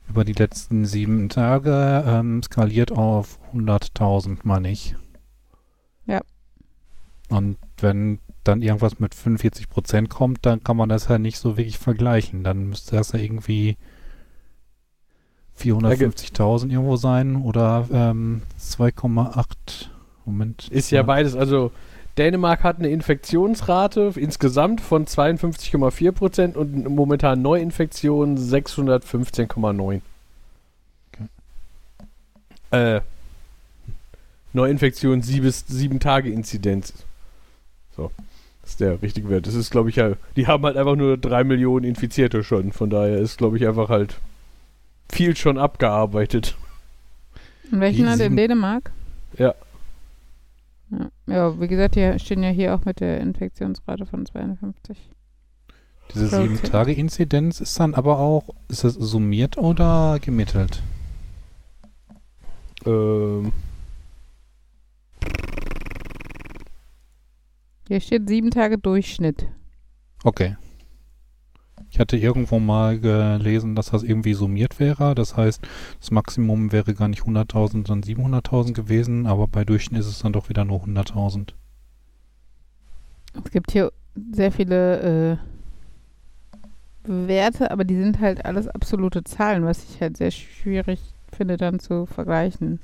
Über 0.09 0.25
die 0.25 0.33
letzten 0.33 0.85
sieben 0.85 1.29
Tage 1.29 2.03
ähm, 2.05 2.43
skaliert 2.43 2.91
auf 2.91 3.39
100.000, 3.53 4.39
meine 4.43 4.71
ich. 4.71 4.95
Ja. 6.05 6.21
Und 7.29 7.57
wenn 7.77 8.19
dann 8.43 8.61
irgendwas 8.61 8.99
mit 8.99 9.15
45 9.15 9.69
Prozent 9.69 10.09
kommt, 10.09 10.45
dann 10.45 10.63
kann 10.63 10.75
man 10.75 10.89
das 10.89 11.07
ja 11.07 11.17
nicht 11.17 11.37
so 11.37 11.55
wirklich 11.55 11.77
vergleichen. 11.77 12.43
Dann 12.43 12.67
müsste 12.67 12.97
das 12.97 13.13
ja 13.13 13.19
irgendwie 13.19 13.77
450.000 15.57 16.71
irgendwo 16.71 16.95
sein 16.97 17.35
oder 17.37 17.87
ähm, 17.91 18.41
2,8. 18.59 19.90
Moment. 20.25 20.67
Ist 20.69 20.91
ja 20.91 21.03
beides. 21.03 21.35
Also 21.35 21.71
Dänemark 22.17 22.63
hat 22.63 22.79
eine 22.79 22.89
Infektionsrate 22.89 24.13
insgesamt 24.15 24.81
von 24.81 25.05
52,4 25.05 26.11
Prozent 26.11 26.57
und 26.57 26.87
momentan 26.89 27.41
Neuinfektionen 27.41 28.37
615,9. 28.37 30.01
Okay. 31.11 31.27
Äh, 32.71 33.01
Neuinfektion 34.53 35.21
7, 35.21 35.51
sieben 35.51 35.99
Tage 35.99 36.29
Inzidenz. 36.29 36.93
So. 37.95 38.11
Das 38.61 38.71
ist 38.71 38.79
der 38.79 39.01
richtige 39.01 39.29
Wert. 39.29 39.47
Das 39.47 39.55
ist, 39.55 39.71
glaube 39.71 39.89
ich, 39.89 39.95
ja, 39.95 40.11
die 40.35 40.47
haben 40.47 40.63
halt 40.65 40.77
einfach 40.77 40.95
nur 40.95 41.17
drei 41.17 41.43
Millionen 41.43 41.83
Infizierte 41.83 42.43
schon. 42.43 42.71
Von 42.71 42.89
daher 42.89 43.17
ist, 43.17 43.37
glaube 43.37 43.57
ich, 43.57 43.67
einfach 43.67 43.89
halt 43.89 44.17
viel 45.09 45.35
schon 45.35 45.57
abgearbeitet. 45.57 46.55
In 47.71 47.79
welchem 47.79 48.05
Land? 48.05 48.21
In 48.21 48.35
Dänemark? 48.35 48.91
Ja. 49.37 49.55
Ja. 50.91 51.09
Ja, 51.27 51.59
wie 51.59 51.67
gesagt, 51.67 51.95
die 51.95 52.19
stehen 52.19 52.43
ja 52.43 52.49
hier 52.49 52.75
auch 52.75 52.85
mit 52.85 52.99
der 52.99 53.19
Infektionsrate 53.21 54.05
von 54.05 54.25
52. 54.25 55.09
Diese 56.13 56.25
Okay. 56.27 56.47
7-Tage-Inzidenz 56.55 57.61
ist 57.61 57.79
dann 57.79 57.93
aber 57.93 58.19
auch, 58.19 58.43
ist 58.67 58.83
das 58.83 58.93
summiert 58.95 59.57
oder 59.57 60.19
gemittelt? 60.19 60.83
Ähm, 62.85 63.53
Hier 67.87 67.99
steht 67.99 68.27
sieben 68.29 68.51
Tage 68.51 68.77
Durchschnitt. 68.77 69.47
Okay. 70.23 70.55
Ich 71.91 71.99
hatte 71.99 72.15
irgendwo 72.15 72.57
mal 72.59 72.97
gelesen, 72.99 73.75
dass 73.75 73.91
das 73.91 74.03
irgendwie 74.03 74.33
summiert 74.33 74.79
wäre. 74.79 75.13
Das 75.13 75.35
heißt, 75.35 75.61
das 75.99 76.09
Maximum 76.09 76.71
wäre 76.71 76.93
gar 76.93 77.09
nicht 77.09 77.23
100.000, 77.23 77.85
sondern 77.85 78.01
700.000 78.01 78.73
gewesen, 78.73 79.27
aber 79.27 79.47
bei 79.47 79.65
Durchschnitt 79.65 79.99
ist 79.99 80.07
es 80.07 80.19
dann 80.19 80.31
doch 80.31 80.47
wieder 80.47 80.63
nur 80.63 80.81
100.000. 80.83 81.49
Es 83.43 83.51
gibt 83.51 83.71
hier 83.71 83.91
sehr 84.31 84.53
viele 84.53 85.37
äh, 85.37 85.37
Werte, 87.03 87.71
aber 87.71 87.83
die 87.83 87.97
sind 87.97 88.21
halt 88.21 88.45
alles 88.45 88.69
absolute 88.69 89.25
Zahlen, 89.25 89.65
was 89.65 89.83
ich 89.83 90.01
halt 90.01 90.15
sehr 90.15 90.31
schwierig 90.31 90.99
finde 91.33 91.57
dann 91.57 91.79
zu 91.79 92.05
vergleichen. 92.05 92.79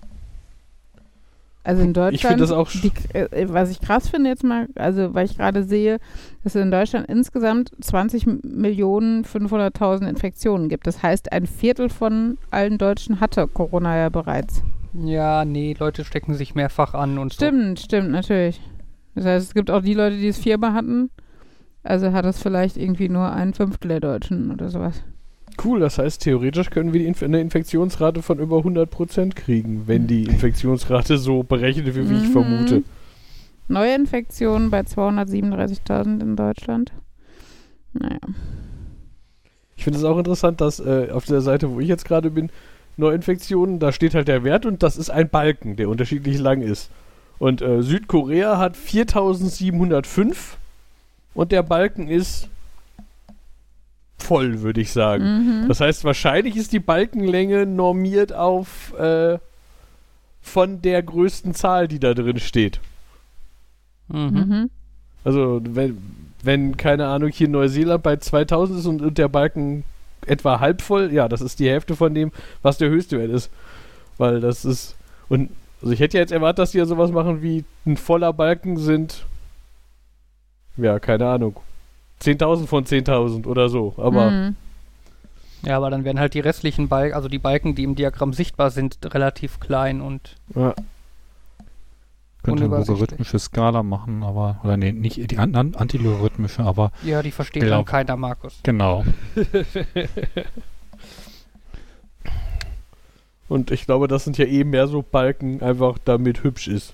Also 1.68 1.82
in 1.82 1.92
Deutschland, 1.92 2.40
Ich 2.40 2.82
die, 2.82 2.92
äh, 3.14 3.50
was 3.50 3.70
ich 3.70 3.82
krass 3.82 4.08
finde 4.08 4.30
jetzt 4.30 4.46
mal, 4.46 4.70
also 4.76 5.14
weil 5.14 5.26
ich 5.26 5.36
gerade 5.36 5.64
sehe, 5.66 5.98
dass 6.42 6.56
es 6.56 6.62
in 6.62 6.72
Deutschland 6.72 7.10
insgesamt 7.10 7.72
20 7.82 8.26
Millionen 8.44 9.26
500.000 9.26 10.08
Infektionen 10.08 10.70
gibt. 10.70 10.88
Das 10.88 11.04
heißt, 11.04 11.34
ein 11.34 11.46
Viertel 11.46 11.90
von 11.90 12.38
allen 12.52 12.78
Deutschen 12.78 13.20
hatte 13.20 13.46
Corona 13.48 13.98
ja 13.98 14.08
bereits. 14.08 14.64
Ja, 14.94 15.44
nee, 15.44 15.76
Leute 15.78 16.06
stecken 16.06 16.36
sich 16.36 16.56
mehrfach 16.56 16.94
an 16.94 17.18
und 17.18 17.34
Stimmt, 17.34 17.82
stimmt, 17.82 18.12
natürlich. 18.12 18.62
Das 19.16 19.26
heißt, 19.26 19.48
es 19.48 19.54
gibt 19.54 19.70
auch 19.70 19.82
die 19.82 19.94
Leute, 19.94 20.16
die 20.16 20.30
es 20.30 20.38
viermal 20.38 20.72
hatten. 20.72 21.10
Also 21.84 22.14
hat 22.14 22.24
es 22.24 22.42
vielleicht 22.42 22.78
irgendwie 22.78 23.10
nur 23.10 23.34
ein 23.34 23.54
Fünftel 23.54 23.90
der 23.90 24.00
Deutschen 24.00 24.52
oder 24.52 24.70
sowas. 24.70 25.04
Cool, 25.66 25.80
das 25.80 25.98
heißt, 25.98 26.22
theoretisch 26.22 26.70
können 26.70 26.94
wir 26.94 27.06
Inf 27.06 27.24
eine 27.24 27.42
Infektionsrate 27.42 28.22
von 28.22 28.40
über 28.40 28.58
100% 28.58 29.36
kriegen, 29.36 29.84
wenn 29.88 30.08
die 30.08 30.24
Infektionsrate 30.26 31.18
so 31.18 31.44
berechnet 31.44 31.94
wird, 31.94 32.10
wie 32.10 32.16
ich 32.16 32.30
Mhm. 32.30 32.32
vermute. 32.32 32.84
Neue 33.68 33.96
Infektionen 33.96 34.70
bei 34.70 34.82
237.000 34.82 36.22
in 36.22 36.36
Deutschland. 36.36 36.94
Naja. 37.94 38.20
Ich 39.76 39.84
finde 39.84 40.00
es 40.00 40.06
auch 40.06 40.18
interessant, 40.18 40.62
dass 40.62 40.80
äh, 40.80 41.10
auf 41.12 41.26
der 41.26 41.42
Seite, 41.42 41.70
wo 41.72 41.80
ich 41.80 41.88
jetzt 41.88 42.06
gerade 42.06 42.32
bin, 42.32 42.50
Neuinfektionen, 42.98 43.80
da 43.80 43.92
steht 43.92 44.16
halt 44.16 44.28
der 44.28 44.44
Wert 44.44 44.66
und 44.66 44.82
das 44.82 44.98
ist 44.98 45.10
ein 45.12 45.30
Balken, 45.30 45.76
der 45.76 45.88
unterschiedlich 45.90 46.40
lang 46.40 46.62
ist. 46.62 46.90
Und 47.38 47.62
äh, 47.62 47.84
Südkorea 47.84 48.58
hat 48.58 48.76
4705 48.76 50.58
und 51.36 51.52
der 51.52 51.62
Balken 51.62 52.08
ist 52.08 52.50
voll, 54.18 54.62
würde 54.62 54.82
ich 54.82 54.92
sagen. 54.92 55.24
Mhm. 55.64 55.68
Das 55.68 55.80
heißt, 55.80 56.04
wahrscheinlich 56.04 56.56
ist 56.56 56.74
die 56.74 56.80
Balkenlänge 56.80 57.66
normiert 57.66 58.34
auf 58.34 58.94
äh, 58.98 59.38
von 60.42 60.82
der 60.82 61.04
größten 61.04 61.54
Zahl, 61.54 61.88
die 61.88 62.00
da 62.00 62.14
drin 62.14 62.40
steht. 62.40 62.80
Mhm. 64.08 64.20
Mhm. 64.20 64.70
Also, 65.24 65.62
wenn, 65.64 65.98
wenn 66.44 66.78
keine 66.78 67.08
Ahnung, 67.08 67.30
hier 67.30 67.50
Neuseeland 67.50 68.04
bei 68.04 68.16
2000 68.16 68.80
ist 68.80 68.86
und, 68.86 69.02
und 69.02 69.18
der 69.18 69.28
Balken 69.28 69.84
etwa 70.26 70.60
halb 70.60 70.82
voll, 70.82 71.12
ja, 71.14 71.28
das 71.28 71.42
ist 71.42 71.60
die 71.60 71.70
Hälfte 71.70 71.96
von 71.96 72.14
dem, 72.14 72.32
was 72.62 72.78
der 72.78 72.90
höchste 72.90 73.20
Wert 73.20 73.32
ist. 73.32 73.50
Weil 74.18 74.40
das 74.40 74.66
ist. 74.66 74.96
Und 75.30 75.50
also 75.82 75.94
ich 75.94 76.00
hätte 76.00 76.18
ja 76.18 76.22
jetzt 76.22 76.32
erwartet, 76.32 76.60
dass 76.60 76.72
die 76.72 76.80
ja 76.80 76.86
sowas 76.86 77.12
machen 77.12 77.42
wie 77.42 77.64
ein 77.86 77.98
voller 77.98 78.34
Balken 78.34 78.78
sind. 78.78 79.26
Ja, 80.76 81.00
keine 81.00 81.28
Ahnung. 81.28 81.58
10.000 82.22 82.68
von 82.68 82.86
10.000 82.86 83.46
oder 83.48 83.70
so. 83.70 83.94
Aber 83.98 84.32
Mhm. 84.32 84.56
Ja, 85.64 85.78
aber 85.78 85.90
dann 85.90 86.04
werden 86.06 86.20
halt 86.20 86.36
die 86.36 86.40
restlichen 86.40 86.88
Balken, 86.88 87.16
also 87.16 87.28
die 87.30 87.40
Balken, 87.40 87.74
die 87.74 87.84
im 87.84 87.96
Diagramm 87.96 88.32
sichtbar 88.32 88.70
sind, 88.70 89.00
relativ 89.14 89.60
klein 89.60 90.02
und 90.02 90.36
ja, 90.56 90.76
Könnte 92.44 92.66
eine 92.66 92.78
logarithmische 92.78 93.40
Skala 93.40 93.82
machen, 93.82 94.22
aber, 94.24 94.60
oder 94.64 94.78
nee, 94.78 94.92
nicht 94.92 95.32
die 95.32 95.38
an, 95.40 95.56
an, 95.56 95.74
antilogarithmische, 95.76 96.62
aber 96.64 96.92
ja, 97.04 97.24
die 97.24 97.32
versteht 97.32 97.64
Glaub- 97.64 97.80
dann 97.80 97.86
keiner, 97.86 98.16
Markus. 98.16 98.60
genau. 98.64 99.04
und 103.50 103.72
ich 103.72 103.86
glaube, 103.86 104.08
das 104.08 104.24
sind 104.26 104.38
ja 104.38 104.46
eh 104.46 104.64
mehr 104.64 104.88
so 104.88 105.02
Balken, 105.02 105.62
einfach 105.62 105.98
damit 106.06 106.44
hübsch 106.44 106.68
ist. 106.68 106.94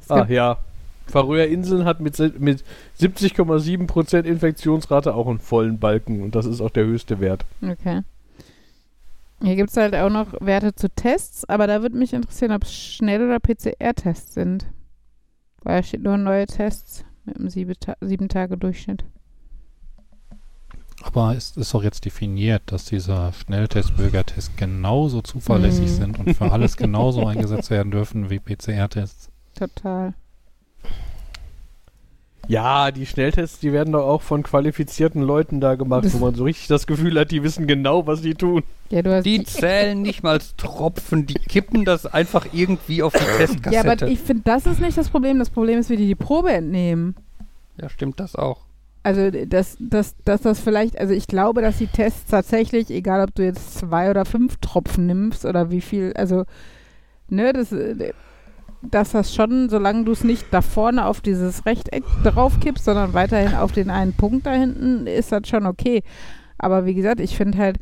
Es 0.00 0.10
Ah, 0.10 0.26
ja. 0.28 0.58
Färöer 1.06 1.46
Inseln 1.46 1.84
hat 1.84 2.00
mit, 2.00 2.18
mit 2.40 2.64
70,7% 3.00 4.22
Infektionsrate 4.24 5.14
auch 5.14 5.26
einen 5.28 5.38
vollen 5.38 5.78
Balken 5.78 6.22
und 6.22 6.34
das 6.34 6.46
ist 6.46 6.60
auch 6.60 6.70
der 6.70 6.84
höchste 6.84 7.20
Wert. 7.20 7.44
okay. 7.62 8.02
Hier 9.42 9.56
gibt 9.56 9.70
es 9.70 9.76
halt 9.76 9.92
auch 9.96 10.08
noch 10.08 10.34
Werte 10.40 10.72
zu 10.72 10.88
Tests, 10.88 11.44
aber 11.48 11.66
da 11.66 11.82
würde 11.82 11.96
mich 11.96 12.12
interessieren, 12.12 12.52
ob 12.52 12.62
es 12.62 12.72
Schnell- 12.72 13.24
oder 13.26 13.40
PCR-Tests 13.40 14.34
sind. 14.34 14.66
Weil 15.64 15.78
da 15.80 15.82
steht 15.82 16.02
nur 16.04 16.16
neue 16.16 16.46
Tests 16.46 17.04
mit 17.24 17.36
einem 17.38 17.50
sieben, 17.50 17.74
Ta 17.80 17.96
sieben 18.00 18.28
Tage 18.28 18.56
Durchschnitt. 18.56 19.04
Aber 21.02 21.34
es 21.34 21.56
ist 21.56 21.74
doch 21.74 21.82
jetzt 21.82 22.04
definiert, 22.04 22.62
dass 22.66 22.84
dieser 22.84 23.32
Schnelltest, 23.32 23.96
Bürgertest 23.96 24.56
genauso 24.56 25.20
zuverlässig 25.22 25.86
Mhm. 25.90 25.94
sind 25.96 26.18
und 26.20 26.34
für 26.36 26.52
alles 26.52 26.76
genauso 26.76 27.26
eingesetzt 27.26 27.70
werden 27.70 27.90
dürfen 27.90 28.30
wie 28.30 28.38
PCR-Tests. 28.38 29.28
Total. 29.56 30.14
Ja, 32.48 32.90
die 32.90 33.06
Schnelltests, 33.06 33.60
die 33.60 33.72
werden 33.72 33.92
doch 33.92 34.04
auch 34.06 34.22
von 34.22 34.42
qualifizierten 34.42 35.22
Leuten 35.22 35.60
da 35.60 35.76
gemacht, 35.76 36.04
wo 36.12 36.18
man 36.18 36.34
so 36.34 36.44
richtig 36.44 36.66
das 36.66 36.86
Gefühl 36.86 37.18
hat, 37.18 37.30
die 37.30 37.42
wissen 37.42 37.66
genau, 37.66 38.06
was 38.06 38.20
sie 38.20 38.34
tun. 38.34 38.64
Ja, 38.90 39.02
du 39.02 39.14
hast 39.14 39.24
Die 39.24 39.42
zählen 39.44 40.02
nicht 40.02 40.22
mal 40.22 40.32
als 40.32 40.56
Tropfen, 40.56 41.26
die 41.26 41.34
kippen 41.34 41.84
das 41.84 42.04
einfach 42.04 42.46
irgendwie 42.52 43.02
auf 43.02 43.12
die 43.12 43.18
ja, 43.24 43.36
Testkassette. 43.38 44.04
aber 44.04 44.12
ich 44.12 44.18
finde, 44.18 44.42
das 44.44 44.66
ist 44.66 44.80
nicht 44.80 44.98
das 44.98 45.08
Problem. 45.08 45.38
Das 45.38 45.50
Problem 45.50 45.78
ist, 45.78 45.88
wie 45.88 45.96
die 45.96 46.06
die 46.08 46.14
Probe 46.14 46.52
entnehmen. 46.52 47.14
ja, 47.80 47.88
stimmt 47.88 48.18
das 48.20 48.34
auch. 48.36 48.62
Also, 49.04 49.30
dass, 49.30 49.76
dass, 49.80 50.14
dass 50.24 50.42
das 50.42 50.60
vielleicht, 50.60 50.96
also 50.98 51.12
ich 51.12 51.26
glaube, 51.26 51.60
dass 51.60 51.78
die 51.78 51.88
Tests 51.88 52.30
tatsächlich, 52.30 52.88
egal 52.90 53.24
ob 53.24 53.34
du 53.34 53.42
jetzt 53.42 53.74
zwei 53.78 54.10
oder 54.10 54.24
fünf 54.24 54.58
Tropfen 54.58 55.06
nimmst 55.06 55.44
oder 55.44 55.70
wie 55.70 55.80
viel, 55.80 56.12
also, 56.14 56.44
ne, 57.28 57.52
das, 57.52 57.72
äh, 57.72 58.12
dass 58.82 59.12
das 59.12 59.34
schon, 59.34 59.68
solange 59.68 60.04
du 60.04 60.12
es 60.12 60.24
nicht 60.24 60.46
da 60.50 60.60
vorne 60.60 61.06
auf 61.06 61.20
dieses 61.20 61.66
Rechteck 61.66 62.04
draufkippst, 62.24 62.84
sondern 62.84 63.14
weiterhin 63.14 63.54
auf 63.54 63.72
den 63.72 63.90
einen 63.90 64.12
Punkt 64.12 64.46
da 64.46 64.52
hinten, 64.52 65.06
ist 65.06 65.32
das 65.32 65.48
schon 65.48 65.66
okay. 65.66 66.02
Aber 66.58 66.84
wie 66.84 66.94
gesagt, 66.94 67.20
ich 67.20 67.36
finde 67.36 67.58
halt, 67.58 67.78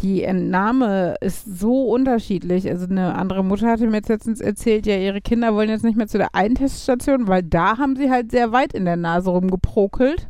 die 0.00 0.22
Entnahme 0.22 1.14
ist 1.20 1.58
so 1.58 1.84
unterschiedlich. 1.84 2.68
Also 2.68 2.86
eine 2.86 3.14
andere 3.14 3.44
Mutter 3.44 3.68
hatte 3.68 3.86
mir 3.86 3.96
jetzt 3.96 4.08
letztens 4.08 4.40
erzählt, 4.40 4.86
ja, 4.86 4.96
ihre 4.96 5.20
Kinder 5.20 5.54
wollen 5.54 5.70
jetzt 5.70 5.84
nicht 5.84 5.96
mehr 5.96 6.08
zu 6.08 6.18
der 6.18 6.34
einen 6.34 6.56
Teststation, 6.56 7.28
weil 7.28 7.42
da 7.42 7.78
haben 7.78 7.96
sie 7.96 8.10
halt 8.10 8.30
sehr 8.30 8.52
weit 8.52 8.74
in 8.74 8.84
der 8.84 8.96
Nase 8.96 9.30
rumgeprokelt. 9.30 10.28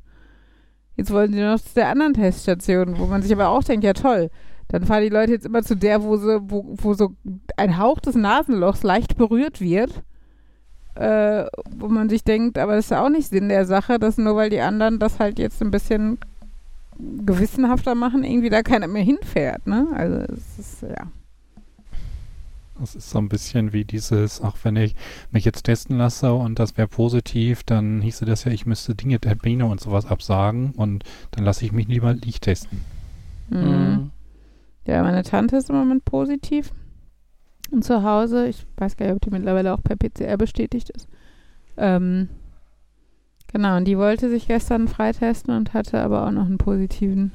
Jetzt 0.97 1.11
wollen 1.13 1.33
sie 1.33 1.41
noch 1.41 1.59
zu 1.59 1.75
der 1.75 1.89
anderen 1.89 2.15
Teststation, 2.15 2.99
wo 2.99 3.07
man 3.07 3.23
sich 3.23 3.33
aber 3.33 3.49
auch 3.49 3.65
denkt, 3.65 3.85
ja 3.85 3.95
toll, 3.95 4.31
dann 4.69 4.85
fahren 4.85 5.03
die 5.03 5.09
Leute 5.09 5.33
jetzt 5.33 5.47
immer 5.47 5.63
zu 5.63 5.77
der, 5.77 6.03
wo, 6.03 6.17
sie, 6.17 6.41
wo, 6.43 6.65
wo 6.77 6.95
so 6.95 7.15
ein 7.57 7.79
Hauch 7.79 8.01
des 8.01 8.15
Nasenlochs 8.15 8.83
leicht 8.83 9.17
berührt 9.17 9.61
wird. 9.61 10.03
Äh, 10.95 11.47
wo 11.77 11.89
man 11.89 12.09
sich 12.09 12.23
denkt, 12.23 12.57
aber 12.57 12.77
das 12.77 12.87
ist 12.87 12.91
ja 12.93 13.05
auch 13.05 13.09
nicht 13.09 13.29
Sinn 13.29 13.49
der 13.49 13.67
Sache, 13.67 13.99
dass 13.99 14.17
nur 14.17 14.37
weil 14.37 14.51
die 14.51 14.61
anderen 14.61 15.01
das 15.01 15.19
halt 15.19 15.41
jetzt 15.41 15.61
ein 15.61 15.73
bisschen 15.73 16.19
gewissenhafter 16.99 17.97
machen, 17.97 18.23
irgendwie 18.23 18.51
da 18.51 18.63
keiner 18.63 18.87
mehr 18.87 19.03
hinfährt, 19.03 19.67
ne? 19.67 19.89
Also 19.93 20.19
es 20.33 20.59
ist, 20.59 20.83
ja. 20.83 21.09
Das 22.79 22.95
ist 22.95 23.11
so 23.11 23.19
ein 23.19 23.29
bisschen 23.29 23.73
wie 23.73 23.85
dieses, 23.85 24.41
ach, 24.41 24.57
wenn 24.63 24.77
ich 24.77 24.95
mich 25.31 25.45
jetzt 25.45 25.65
testen 25.65 25.97
lasse 25.97 26.33
und 26.33 26.59
das 26.59 26.77
wäre 26.77 26.89
positiv, 26.89 27.63
dann 27.63 28.01
hieße 28.01 28.25
das 28.25 28.45
ja, 28.45 28.53
ich 28.53 28.67
müsste 28.67 28.95
Dinge, 28.95 29.21
Termine 29.21 29.67
und 29.67 29.81
sowas 29.81 30.07
absagen 30.07 30.73
und 30.73 31.05
dann 31.33 31.45
lasse 31.45 31.65
ich 31.65 31.73
mich 31.73 31.89
lieber 31.89 32.15
nicht 32.15 32.43
testen. 32.43 32.81
Mhm. 33.49 34.11
Ja, 34.87 35.03
meine 35.03 35.23
Tante 35.23 35.57
ist 35.57 35.71
im 35.71 35.77
Moment 35.77 36.05
positiv. 36.05 36.73
Und 37.71 37.85
zu 37.85 38.03
Hause, 38.03 38.47
ich 38.47 38.67
weiß 38.77 38.97
gar 38.97 39.07
nicht, 39.07 39.15
ob 39.17 39.23
die 39.23 39.31
mittlerweile 39.31 39.73
auch 39.73 39.83
per 39.83 39.97
PCR 39.97 40.37
bestätigt 40.37 40.91
ist. 40.91 41.09
Ähm, 41.77 42.29
genau, 43.53 43.77
und 43.77 43.87
die 43.87 43.99
wollte 43.99 44.29
sich 44.29 44.47
gestern 44.47 44.89
freitesten 44.89 45.53
und 45.53 45.75
hatte 45.75 46.01
aber 46.01 46.27
auch 46.27 46.31
noch 46.31 46.47
einen 46.47 46.59
positiven 46.59 47.33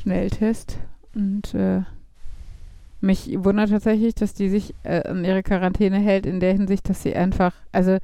Schnelltest. 0.00 0.78
Und 1.14 1.54
äh, 1.54 1.82
mich 3.00 3.28
wundert 3.44 3.70
tatsächlich, 3.70 4.14
dass 4.14 4.34
die 4.34 4.48
sich 4.48 4.74
äh, 4.82 5.02
an 5.08 5.24
ihre 5.24 5.42
Quarantäne 5.42 5.98
hält, 5.98 6.26
in 6.26 6.40
der 6.40 6.52
Hinsicht, 6.52 6.88
dass 6.88 7.02
sie 7.02 7.14
einfach, 7.14 7.54
also 7.72 7.98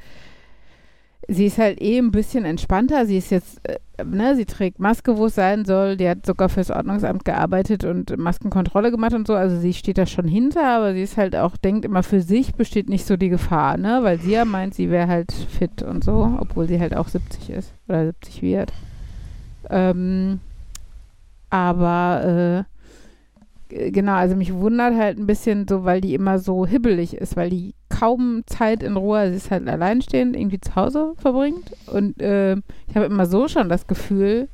sie 1.29 1.47
ist 1.47 1.59
halt 1.59 1.81
eh 1.81 1.99
ein 1.99 2.13
bisschen 2.13 2.45
entspannter. 2.45 3.07
Sie 3.07 3.17
ist 3.17 3.31
jetzt, 3.31 3.61
äh, 3.65 3.79
ne, 4.05 4.37
sie 4.37 4.45
trägt 4.45 4.79
Maske, 4.79 5.17
wo 5.17 5.27
es 5.27 5.35
sein 5.35 5.65
soll. 5.65 5.97
Die 5.97 6.09
hat 6.09 6.25
sogar 6.25 6.49
fürs 6.49 6.71
Ordnungsamt 6.71 7.25
gearbeitet 7.25 7.85
und 7.85 8.17
Maskenkontrolle 8.17 8.91
gemacht 8.91 9.15
und 9.15 9.27
so. 9.27 9.35
Also 9.35 9.59
sie 9.59 9.75
steht 9.75 9.99
da 9.99 10.07
schon 10.07 10.29
hinter, 10.29 10.65
aber 10.65 10.93
sie 10.93 11.03
ist 11.03 11.17
halt 11.17 11.35
auch, 11.35 11.57
denkt 11.57 11.85
immer 11.85 12.03
für 12.03 12.21
sich 12.21 12.55
besteht 12.55 12.89
nicht 12.89 13.07
so 13.07 13.17
die 13.17 13.29
Gefahr, 13.29 13.77
ne? 13.77 14.01
Weil 14.03 14.21
sie 14.21 14.33
ja 14.33 14.45
meint, 14.45 14.75
sie 14.75 14.91
wäre 14.91 15.09
halt 15.09 15.33
fit 15.33 15.83
und 15.83 16.05
so, 16.05 16.37
obwohl 16.39 16.69
sie 16.69 16.81
halt 16.81 16.97
auch 16.97 17.09
70 17.09 17.51
ist 17.51 17.73
oder 17.89 18.07
70 18.07 18.43
wird. 18.43 18.73
Ähm, 19.69 20.41
aber 21.51 22.67
äh, 22.69 22.76
genau, 23.69 24.15
also 24.15 24.37
mich 24.37 24.55
wundert 24.55 24.95
halt 24.95 25.19
ein 25.19 25.27
bisschen 25.27 25.67
so, 25.69 25.85
weil 25.85 26.01
die 26.01 26.15
immer 26.15 26.39
so 26.39 26.67
hibbelig 26.67 27.17
ist, 27.17 27.37
weil 27.37 27.51
die 27.51 27.75
kaum 27.89 28.43
Zeit 28.47 28.83
in 28.83 28.97
Ruhe, 28.97 29.31
sie 29.31 29.37
ist 29.37 29.51
halt 29.51 29.69
alleinstehend, 29.69 30.37
irgendwie 30.37 30.61
zu 30.61 30.75
Hause 30.77 31.15
verbringt. 31.17 31.73
Und 31.87 32.21
äh, 32.21 32.57
ich 32.89 32.95
habe 32.95 33.07
immer 33.07 33.27
so 33.27 33.49
schon 33.49 33.69
das 33.69 33.87
Gefühl, 33.87 34.49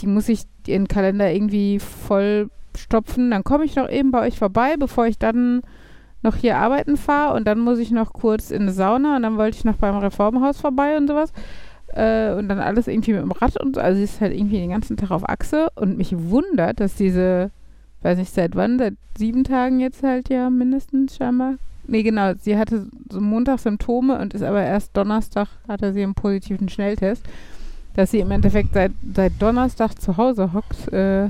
die 0.00 0.06
muss 0.06 0.28
ich 0.28 0.44
ihren 0.66 0.88
Kalender 0.88 1.32
irgendwie 1.32 1.78
voll 1.78 2.50
stopfen. 2.76 3.30
Dann 3.30 3.44
komme 3.44 3.64
ich 3.64 3.76
noch 3.76 3.88
eben 3.88 4.10
bei 4.10 4.26
euch 4.26 4.38
vorbei, 4.38 4.76
bevor 4.78 5.06
ich 5.06 5.18
dann 5.18 5.62
noch 6.22 6.36
hier 6.36 6.56
arbeiten 6.56 6.96
fahre. 6.96 7.36
Und 7.36 7.46
dann 7.46 7.58
muss 7.58 7.78
ich 7.78 7.90
noch 7.90 8.12
kurz 8.12 8.50
in 8.50 8.62
eine 8.62 8.72
Sauna 8.72 9.16
und 9.16 9.22
dann 9.22 9.36
wollte 9.36 9.58
ich 9.58 9.64
noch 9.64 9.76
beim 9.76 9.96
Reformhaus 9.96 10.60
vorbei 10.60 10.96
und 10.96 11.08
sowas. 11.08 11.32
Äh, 11.88 12.32
und 12.34 12.48
dann 12.48 12.58
alles 12.58 12.88
irgendwie 12.88 13.12
mit 13.12 13.22
dem 13.22 13.32
Rad 13.32 13.60
und 13.60 13.74
so. 13.74 13.80
Also 13.80 13.98
sie 13.98 14.04
ist 14.04 14.20
halt 14.20 14.34
irgendwie 14.34 14.58
den 14.58 14.70
ganzen 14.70 14.96
Tag 14.96 15.10
auf 15.10 15.28
Achse. 15.28 15.68
Und 15.74 15.98
mich 15.98 16.14
wundert, 16.16 16.80
dass 16.80 16.94
diese, 16.94 17.50
weiß 18.02 18.18
nicht 18.18 18.34
seit 18.34 18.54
wann, 18.56 18.78
seit 18.78 18.94
sieben 19.16 19.44
Tagen 19.44 19.80
jetzt 19.80 20.02
halt 20.02 20.28
ja 20.28 20.50
mindestens 20.50 21.16
scheinbar 21.16 21.54
Nee, 21.86 22.02
genau. 22.02 22.32
Sie 22.40 22.56
hatte 22.56 22.86
so 23.10 23.20
Montag 23.20 23.58
Symptome 23.58 24.18
und 24.18 24.34
ist 24.34 24.42
aber 24.42 24.62
erst 24.62 24.96
Donnerstag 24.96 25.48
hatte 25.66 25.92
sie 25.92 26.02
einen 26.02 26.14
positiven 26.14 26.68
Schnelltest. 26.68 27.24
Dass 27.94 28.10
sie 28.10 28.20
im 28.20 28.30
Endeffekt 28.30 28.72
seit, 28.72 28.92
seit 29.14 29.32
Donnerstag 29.40 30.00
zu 30.00 30.16
Hause 30.16 30.52
hockt, 30.52 30.88
äh, 30.92 31.28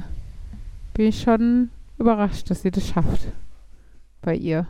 bin 0.94 1.06
ich 1.06 1.20
schon 1.20 1.70
überrascht, 1.98 2.50
dass 2.50 2.62
sie 2.62 2.70
das 2.70 2.86
schafft. 2.86 3.28
Bei 4.20 4.36
ihr. 4.36 4.66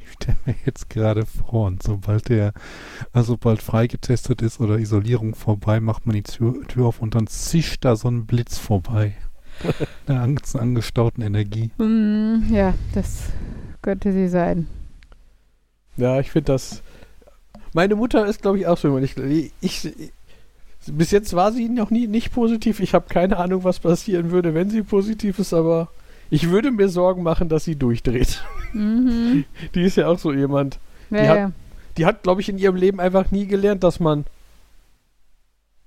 Ich 0.00 0.10
stelle 0.10 0.38
mir 0.44 0.56
jetzt 0.66 0.90
gerade 0.90 1.24
vor, 1.24 1.68
und 1.68 1.84
sobald 1.84 2.28
der, 2.28 2.52
also 3.12 3.34
sobald 3.34 3.62
freigetestet 3.62 4.42
ist 4.42 4.58
oder 4.58 4.78
Isolierung 4.78 5.36
vorbei, 5.36 5.78
macht 5.78 6.06
man 6.06 6.16
die 6.16 6.24
Tür, 6.24 6.66
Tür 6.66 6.86
auf 6.86 7.00
und 7.00 7.14
dann 7.14 7.28
zischt 7.28 7.84
da 7.84 7.94
so 7.94 8.08
ein 8.08 8.26
Blitz 8.26 8.58
vorbei. 8.58 9.14
Der 10.08 10.22
angestauten 10.22 11.22
Energie. 11.22 11.70
Mm, 11.78 12.52
ja, 12.52 12.74
das 12.94 13.30
könnte 13.82 14.12
sie 14.12 14.28
sein. 14.28 14.66
Ja, 15.96 16.20
ich 16.20 16.30
finde 16.30 16.52
das. 16.52 16.82
Meine 17.72 17.96
Mutter 17.96 18.26
ist, 18.26 18.42
glaube 18.42 18.58
ich, 18.58 18.66
auch 18.66 18.78
so. 18.78 18.96
Ich, 18.98 19.16
ich, 19.16 19.54
ich, 19.60 20.12
bis 20.86 21.10
jetzt 21.10 21.34
war 21.34 21.52
sie 21.52 21.68
noch 21.68 21.90
nie 21.90 22.06
nicht 22.06 22.32
positiv. 22.32 22.80
Ich 22.80 22.94
habe 22.94 23.06
keine 23.08 23.36
Ahnung, 23.36 23.64
was 23.64 23.80
passieren 23.80 24.30
würde, 24.30 24.54
wenn 24.54 24.70
sie 24.70 24.82
positiv 24.82 25.38
ist, 25.38 25.52
aber 25.52 25.88
ich 26.30 26.50
würde 26.50 26.70
mir 26.70 26.88
Sorgen 26.88 27.22
machen, 27.22 27.48
dass 27.48 27.64
sie 27.64 27.76
durchdreht. 27.76 28.42
Mhm. 28.72 29.44
Die 29.74 29.82
ist 29.82 29.96
ja 29.96 30.08
auch 30.08 30.18
so 30.18 30.32
jemand. 30.32 30.78
Ja, 31.10 31.22
die 31.22 31.28
hat, 31.28 31.52
die 31.96 32.06
hat 32.06 32.22
glaube 32.22 32.42
ich, 32.42 32.50
in 32.50 32.58
ihrem 32.58 32.76
Leben 32.76 33.00
einfach 33.00 33.30
nie 33.30 33.46
gelernt, 33.46 33.82
dass 33.82 33.98
man 33.98 34.26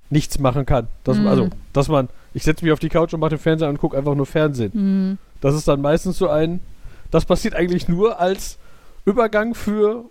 nichts 0.10 0.40
machen 0.40 0.66
kann. 0.66 0.88
Dass 1.04 1.18
mhm. 1.18 1.28
also, 1.28 1.50
dass 1.74 1.88
man, 1.90 2.10
ich 2.34 2.44
setze 2.44 2.64
mich 2.64 2.72
auf 2.72 2.80
die 2.80 2.90
Couch 2.90 3.14
und 3.14 3.20
mache 3.20 3.32
den 3.32 3.40
Fernseher 3.40 3.70
und 3.70 3.78
gucke 3.78 3.98
einfach 3.98 4.16
nur 4.16 4.26
Fernsehen. 4.26 4.72
Mhm. 4.74 5.18
Das 5.42 5.56
ist 5.56 5.68
dann 5.68 5.82
meistens 5.82 6.18
so 6.18 6.30
ein, 6.30 6.60
das 7.10 7.26
passiert 7.26 7.56
eigentlich 7.56 7.88
nur 7.88 8.20
als 8.20 8.58
Übergang 9.06 9.54
für 9.56 10.06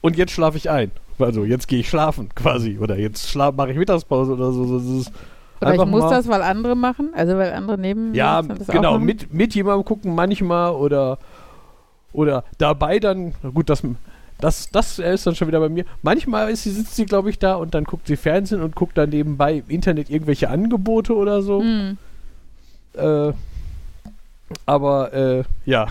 und 0.00 0.16
jetzt 0.16 0.32
schlafe 0.32 0.56
ich 0.56 0.70
ein. 0.70 0.90
Also 1.18 1.44
jetzt 1.44 1.68
gehe 1.68 1.80
ich 1.80 1.88
schlafen 1.88 2.28
quasi. 2.34 2.78
Oder 2.78 2.96
jetzt 2.96 3.34
mache 3.34 3.72
ich 3.72 3.76
Mittagspause 3.76 4.32
oder 4.32 4.52
so. 4.52 4.78
Das 4.78 4.86
ist 4.86 5.12
oder 5.60 5.74
ich 5.74 5.84
muss 5.86 6.08
das, 6.08 6.28
weil 6.28 6.42
andere 6.42 6.76
machen, 6.76 7.10
also 7.14 7.36
weil 7.36 7.52
andere 7.52 7.78
neben 7.78 8.14
Ja, 8.14 8.42
genau, 8.42 8.98
mit, 8.98 9.34
mit 9.34 9.56
jemandem 9.56 9.84
gucken 9.84 10.14
manchmal 10.14 10.72
oder 10.72 11.18
oder 12.12 12.44
dabei 12.58 13.00
dann, 13.00 13.34
gut, 13.54 13.68
das, 13.68 13.82
das, 14.40 14.70
das 14.70 14.98
ist 14.98 15.26
dann 15.26 15.34
schon 15.34 15.48
wieder 15.48 15.60
bei 15.60 15.68
mir. 15.68 15.84
Manchmal 16.02 16.50
ist 16.50 16.62
sie, 16.62 16.70
sitzt 16.70 16.96
sie, 16.96 17.06
glaube 17.06 17.30
ich, 17.30 17.38
da 17.38 17.54
und 17.54 17.74
dann 17.74 17.84
guckt 17.84 18.06
sie 18.06 18.16
Fernsehen 18.16 18.62
und 18.62 18.76
guckt 18.76 18.96
dann 18.96 19.10
nebenbei 19.10 19.58
im 19.58 19.68
Internet 19.68 20.10
irgendwelche 20.10 20.48
Angebote 20.48 21.14
oder 21.14 21.42
so. 21.42 21.60
Mhm. 21.60 21.98
Äh, 22.94 23.32
aber 24.64 25.12
äh, 25.12 25.44
ja, 25.64 25.88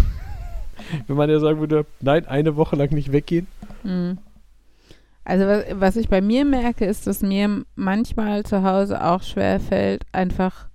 wenn 1.08 1.18
man 1.18 1.30
ja 1.30 1.40
sagen 1.40 1.60
würde, 1.60 1.86
nein, 2.00 2.26
eine 2.28 2.56
Woche 2.56 2.76
lang 2.76 2.92
nicht 2.92 3.12
weggehen. 3.12 3.48
Mhm. 3.84 4.18
Also 5.26 5.46
was, 5.46 5.64
was 5.74 5.96
ich 5.98 6.08
bei 6.08 6.22
mir 6.22 6.46
merke, 6.46 6.86
ist, 6.86 7.06
dass 7.06 7.22
mir 7.22 7.66
manchmal 7.76 8.44
zu 8.44 8.64
Hause 8.64 9.04
auch 9.04 9.24
schwer 9.24 9.60
fällt, 9.60 10.04
einfach 10.14 10.68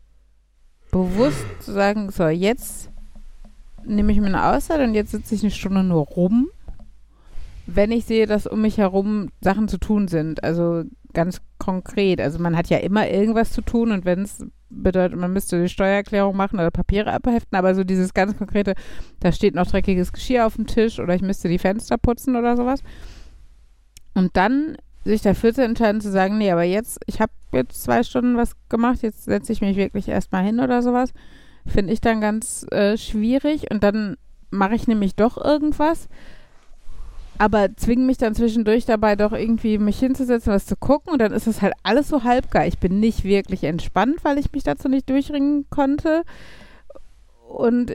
bewusst 0.90 1.46
zu 1.60 1.72
sagen, 1.72 2.10
so 2.10 2.28
jetzt 2.28 2.90
nehme 3.84 4.12
ich 4.12 4.20
mir 4.20 4.26
eine 4.26 4.44
Auszeit 4.44 4.80
und 4.80 4.94
jetzt 4.94 5.12
sitze 5.12 5.34
ich 5.34 5.42
eine 5.42 5.50
Stunde 5.50 5.82
nur 5.82 6.04
rum, 6.04 6.50
wenn 7.66 7.92
ich 7.92 8.04
sehe, 8.04 8.26
dass 8.26 8.46
um 8.46 8.62
mich 8.62 8.78
herum 8.78 9.30
Sachen 9.40 9.68
zu 9.68 9.78
tun 9.78 10.08
sind. 10.08 10.42
Also 10.42 10.84
ganz 11.12 11.40
konkret. 11.58 12.20
Also 12.20 12.38
man 12.38 12.56
hat 12.56 12.68
ja 12.68 12.78
immer 12.78 13.08
irgendwas 13.08 13.52
zu 13.52 13.62
tun 13.62 13.92
und 13.92 14.04
wenn 14.04 14.22
es 14.22 14.44
bedeutet, 14.70 15.18
man 15.18 15.32
müsste 15.32 15.60
die 15.60 15.68
Steuererklärung 15.68 16.36
machen 16.36 16.58
oder 16.58 16.70
Papiere 16.70 17.12
abheften, 17.12 17.56
aber 17.56 17.74
so 17.74 17.84
dieses 17.84 18.14
ganz 18.14 18.36
konkrete, 18.36 18.74
da 19.20 19.30
steht 19.30 19.54
noch 19.54 19.66
dreckiges 19.66 20.12
Geschirr 20.12 20.46
auf 20.46 20.56
dem 20.56 20.66
Tisch 20.66 20.98
oder 20.98 21.14
ich 21.14 21.22
müsste 21.22 21.48
die 21.48 21.58
Fenster 21.58 21.98
putzen 21.98 22.36
oder 22.36 22.56
sowas. 22.56 22.82
Und 24.14 24.36
dann 24.36 24.76
sich 25.04 25.22
dafür 25.22 25.52
zu 25.52 25.64
entscheiden, 25.64 26.00
zu 26.00 26.10
sagen, 26.10 26.38
nee, 26.38 26.50
aber 26.50 26.62
jetzt, 26.62 27.00
ich 27.06 27.20
habe 27.20 27.32
jetzt 27.52 27.82
zwei 27.82 28.02
Stunden 28.02 28.36
was 28.36 28.54
gemacht, 28.68 29.02
jetzt 29.02 29.24
setze 29.24 29.52
ich 29.52 29.60
mich 29.60 29.76
wirklich 29.76 30.08
erstmal 30.08 30.44
hin 30.44 30.60
oder 30.60 30.80
sowas, 30.80 31.12
finde 31.66 31.92
ich 31.92 32.00
dann 32.00 32.20
ganz 32.20 32.66
äh, 32.70 32.96
schwierig 32.96 33.70
und 33.70 33.82
dann 33.82 34.16
mache 34.50 34.74
ich 34.74 34.86
nämlich 34.86 35.16
doch 35.16 35.42
irgendwas 35.42 36.08
aber 37.42 37.74
zwingen 37.74 38.06
mich 38.06 38.18
dann 38.18 38.36
zwischendurch 38.36 38.84
dabei 38.84 39.16
doch 39.16 39.32
irgendwie 39.32 39.76
mich 39.76 39.98
hinzusetzen, 39.98 40.52
was 40.52 40.64
zu 40.64 40.76
gucken 40.76 41.12
und 41.12 41.18
dann 41.18 41.32
ist 41.32 41.48
es 41.48 41.60
halt 41.60 41.74
alles 41.82 42.06
so 42.06 42.22
halbgar. 42.22 42.68
Ich 42.68 42.78
bin 42.78 43.00
nicht 43.00 43.24
wirklich 43.24 43.64
entspannt, 43.64 44.22
weil 44.22 44.38
ich 44.38 44.52
mich 44.52 44.62
dazu 44.62 44.88
nicht 44.88 45.10
durchringen 45.10 45.66
konnte 45.68 46.22
und 47.48 47.92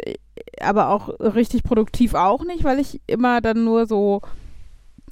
aber 0.59 0.89
auch 0.89 1.07
richtig 1.21 1.63
produktiv 1.63 2.13
auch 2.13 2.43
nicht, 2.43 2.65
weil 2.65 2.77
ich 2.77 2.99
immer 3.07 3.39
dann 3.39 3.63
nur 3.63 3.87
so 3.87 4.19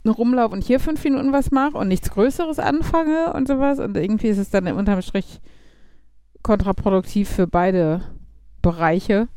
rumlaufe 0.05 0.53
und 0.53 0.65
hier 0.65 0.81
fünf 0.81 1.01
Minuten 1.05 1.31
was 1.31 1.51
mache 1.51 1.77
und 1.77 1.87
nichts 1.87 2.11
Größeres 2.11 2.59
anfange 2.59 3.31
und 3.31 3.47
sowas 3.47 3.79
und 3.79 3.95
irgendwie 3.95 4.27
ist 4.27 4.37
es 4.37 4.49
dann 4.49 4.67
unterm 4.67 5.01
Strich 5.01 5.39
kontraproduktiv 6.43 7.29
für 7.29 7.47
beide 7.47 8.01
Bereiche. 8.61 9.29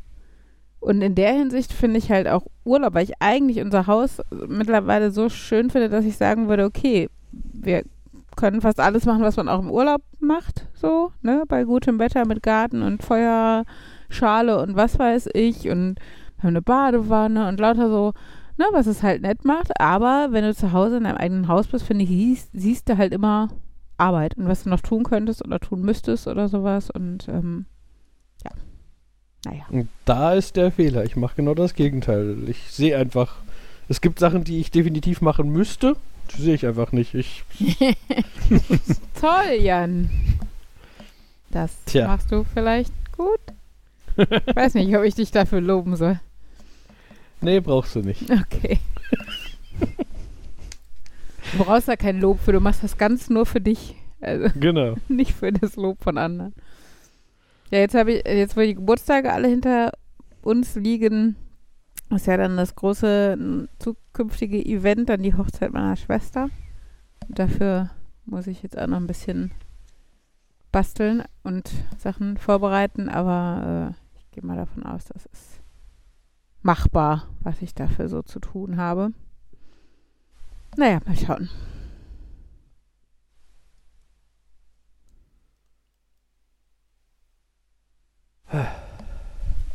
Und 0.79 1.01
in 1.01 1.15
der 1.15 1.33
Hinsicht 1.33 1.73
finde 1.73 1.97
ich 1.97 2.09
halt 2.09 2.27
auch 2.27 2.45
Urlaub, 2.63 2.93
weil 2.93 3.03
ich 3.03 3.13
eigentlich 3.19 3.59
unser 3.61 3.87
Haus 3.87 4.21
mittlerweile 4.47 5.11
so 5.11 5.29
schön 5.29 5.69
finde, 5.69 5.89
dass 5.89 6.05
ich 6.05 6.15
sagen 6.15 6.47
würde, 6.47 6.63
okay, 6.63 7.09
wir 7.31 7.83
können 8.37 8.61
fast 8.61 8.79
alles 8.79 9.05
machen, 9.05 9.21
was 9.21 9.35
man 9.35 9.49
auch 9.49 9.59
im 9.59 9.69
Urlaub 9.69 10.01
macht, 10.19 10.67
so, 10.73 11.11
ne, 11.21 11.43
bei 11.47 11.65
gutem 11.65 11.99
Wetter 11.99 12.25
mit 12.25 12.41
Garten 12.41 12.81
und 12.81 13.03
Feuerschale 13.03 14.61
und 14.61 14.77
was 14.77 14.97
weiß 14.97 15.29
ich 15.33 15.69
und 15.69 15.99
wir 16.37 16.43
haben 16.43 16.49
eine 16.49 16.61
Badewanne 16.61 17.49
und 17.49 17.59
lauter 17.59 17.89
so, 17.89 18.13
ne, 18.57 18.65
was 18.71 18.87
es 18.87 19.03
halt 19.03 19.23
nett 19.23 19.43
macht, 19.43 19.77
aber 19.81 20.29
wenn 20.31 20.45
du 20.45 20.55
zu 20.55 20.71
Hause 20.71 20.97
in 20.97 21.03
deinem 21.03 21.17
eigenen 21.17 21.47
Haus 21.49 21.67
bist, 21.67 21.85
finde 21.85 22.05
ich, 22.05 22.09
siehst, 22.09 22.49
siehst 22.53 22.87
du 22.87 22.97
halt 22.97 23.13
immer 23.13 23.49
Arbeit 23.97 24.37
und 24.37 24.47
was 24.47 24.63
du 24.63 24.69
noch 24.69 24.79
tun 24.79 25.03
könntest 25.03 25.43
oder 25.43 25.59
tun 25.59 25.81
müsstest 25.81 26.27
oder 26.27 26.47
sowas 26.47 26.89
und 26.89 27.27
ähm. 27.27 27.65
Naja. 29.45 29.65
Und 29.69 29.89
da 30.05 30.33
ist 30.33 30.55
der 30.55 30.71
Fehler. 30.71 31.05
Ich 31.05 31.15
mache 31.15 31.35
genau 31.37 31.53
das 31.53 31.73
Gegenteil. 31.73 32.37
Ich 32.47 32.71
sehe 32.71 32.97
einfach, 32.97 33.35
es 33.87 34.01
gibt 34.01 34.19
Sachen, 34.19 34.43
die 34.43 34.59
ich 34.59 34.71
definitiv 34.71 35.21
machen 35.21 35.49
müsste. 35.49 35.95
Die 36.35 36.41
sehe 36.41 36.55
ich 36.55 36.65
einfach 36.65 36.91
nicht. 36.91 37.15
Ich 37.15 37.43
Toll, 39.19 39.57
Jan. 39.59 40.09
Das 41.51 41.71
Tja. 41.85 42.07
machst 42.07 42.31
du 42.31 42.43
vielleicht 42.43 42.93
gut. 43.15 43.39
Ich 44.17 44.55
weiß 44.55 44.73
nicht, 44.75 44.95
ob 44.95 45.03
ich 45.03 45.15
dich 45.15 45.31
dafür 45.31 45.61
loben 45.61 45.95
soll. 45.95 46.19
Nee, 47.41 47.61
brauchst 47.61 47.95
du 47.95 48.01
nicht. 48.01 48.23
Okay. 48.29 48.79
Du 51.51 51.63
brauchst 51.63 51.87
da 51.87 51.95
kein 51.95 52.19
Lob 52.19 52.39
für, 52.39 52.51
du 52.51 52.59
machst 52.59 52.83
das 52.83 52.97
ganz 52.97 53.29
nur 53.29 53.45
für 53.45 53.61
dich. 53.61 53.95
Also 54.21 54.49
genau. 54.59 54.95
Nicht 55.07 55.31
für 55.33 55.51
das 55.51 55.75
Lob 55.77 56.03
von 56.03 56.17
anderen. 56.17 56.53
Ja, 57.71 57.79
jetzt 57.79 57.95
habe 57.95 58.13
ich, 58.13 58.27
jetzt 58.27 58.57
wo 58.57 58.61
die 58.61 58.75
Geburtstage 58.75 59.31
alle 59.31 59.47
hinter 59.47 59.91
uns 60.41 60.75
liegen, 60.75 61.35
ist 62.09 62.25
ja 62.25 62.37
dann 62.37 62.57
das 62.57 62.75
große 62.75 63.67
zukünftige 63.77 64.63
Event, 64.63 65.09
dann 65.09 65.21
die 65.21 65.35
Hochzeit 65.35 65.71
meiner 65.71 65.95
Schwester. 65.95 66.49
Dafür 67.27 67.91
muss 68.25 68.47
ich 68.47 68.63
jetzt 68.63 68.77
auch 68.77 68.87
noch 68.87 68.97
ein 68.97 69.07
bisschen 69.07 69.51
basteln 70.71 71.23
und 71.43 71.71
Sachen 71.97 72.37
vorbereiten, 72.37 73.09
aber 73.09 73.93
äh, 73.93 74.19
ich 74.19 74.31
gehe 74.31 74.43
mal 74.43 74.57
davon 74.57 74.83
aus, 74.83 75.05
das 75.05 75.25
ist 75.27 75.61
machbar, 76.61 77.27
was 77.41 77.61
ich 77.61 77.73
dafür 77.73 78.09
so 78.09 78.21
zu 78.21 78.39
tun 78.39 78.77
habe. 78.77 79.11
Naja, 80.75 80.99
mal 81.05 81.15
schauen. 81.15 81.49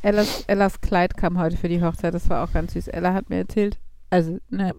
Ellas, 0.03 0.45
Ellas 0.47 0.81
Kleid 0.81 1.17
kam 1.17 1.39
heute 1.39 1.57
für 1.57 1.69
die 1.69 1.83
Hochzeit, 1.83 2.15
das 2.15 2.29
war 2.29 2.45
auch 2.45 2.53
ganz 2.53 2.75
süß. 2.75 2.89
Ella 2.89 3.15
hat 3.15 3.31
mir 3.31 3.39
erzählt, 3.39 3.79
also, 4.11 4.39
ne, 4.51 4.75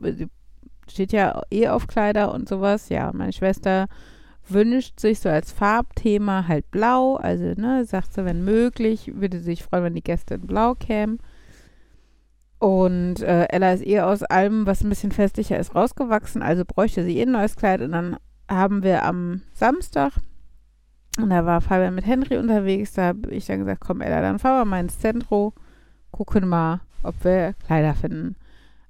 steht 0.90 1.12
ja 1.12 1.42
eh 1.52 1.68
auf 1.68 1.88
Kleider 1.88 2.34
und 2.34 2.48
sowas. 2.48 2.90
Ja, 2.90 3.12
meine 3.14 3.34
Schwester 3.34 3.88
wünscht 4.48 5.00
sich 5.00 5.20
so 5.20 5.30
als 5.30 5.52
Farbthema 5.52 6.48
halt 6.48 6.70
blau. 6.72 7.16
Also, 7.16 7.60
ne, 7.60 7.86
sagt 7.86 8.14
sie, 8.14 8.26
wenn 8.26 8.44
möglich, 8.44 9.12
würde 9.16 9.40
sie 9.40 9.46
sich 9.46 9.64
freuen, 9.64 9.84
wenn 9.86 9.96
die 9.96 10.04
Gäste 10.04 10.36
in 10.36 10.48
blau 10.48 10.76
kämen. 10.76 11.20
Und 12.60 13.22
äh, 13.22 13.46
Ella 13.50 13.74
ist 13.74 13.86
eh 13.86 14.02
aus 14.02 14.24
allem, 14.24 14.66
was 14.66 14.84
ein 14.84 14.90
bisschen 14.90 15.12
festlicher 15.12 15.60
ist, 15.60 15.76
rausgewachsen. 15.76 16.42
Also 16.42 16.64
bräuchte 16.66 17.04
sie 17.04 17.18
eh 17.18 17.24
ein 17.24 17.32
neues 17.32 17.56
Kleid. 17.56 17.82
Und 17.82 17.92
dann 17.92 18.18
haben 18.50 18.84
wir 18.84 19.04
am 19.04 19.42
Samstag, 19.54 20.14
und 21.18 21.30
da 21.30 21.46
war 21.46 21.62
Fabian 21.62 21.96
mit 21.96 22.06
Henry 22.06 22.38
unterwegs, 22.38 22.94
da 22.94 23.08
habe 23.08 23.32
ich 23.32 23.46
dann 23.46 23.60
gesagt, 23.60 23.82
komm 23.82 24.02
Ella, 24.02 24.22
dann 24.22 24.40
fahren 24.40 24.62
wir 24.62 24.66
mal 24.66 24.80
ins 24.80 25.00
Zentrum, 25.00 25.54
gucken 26.12 26.48
mal, 26.48 26.82
ob 27.04 27.16
wir 27.24 27.54
Kleider 27.66 27.94
finden. 27.94 28.36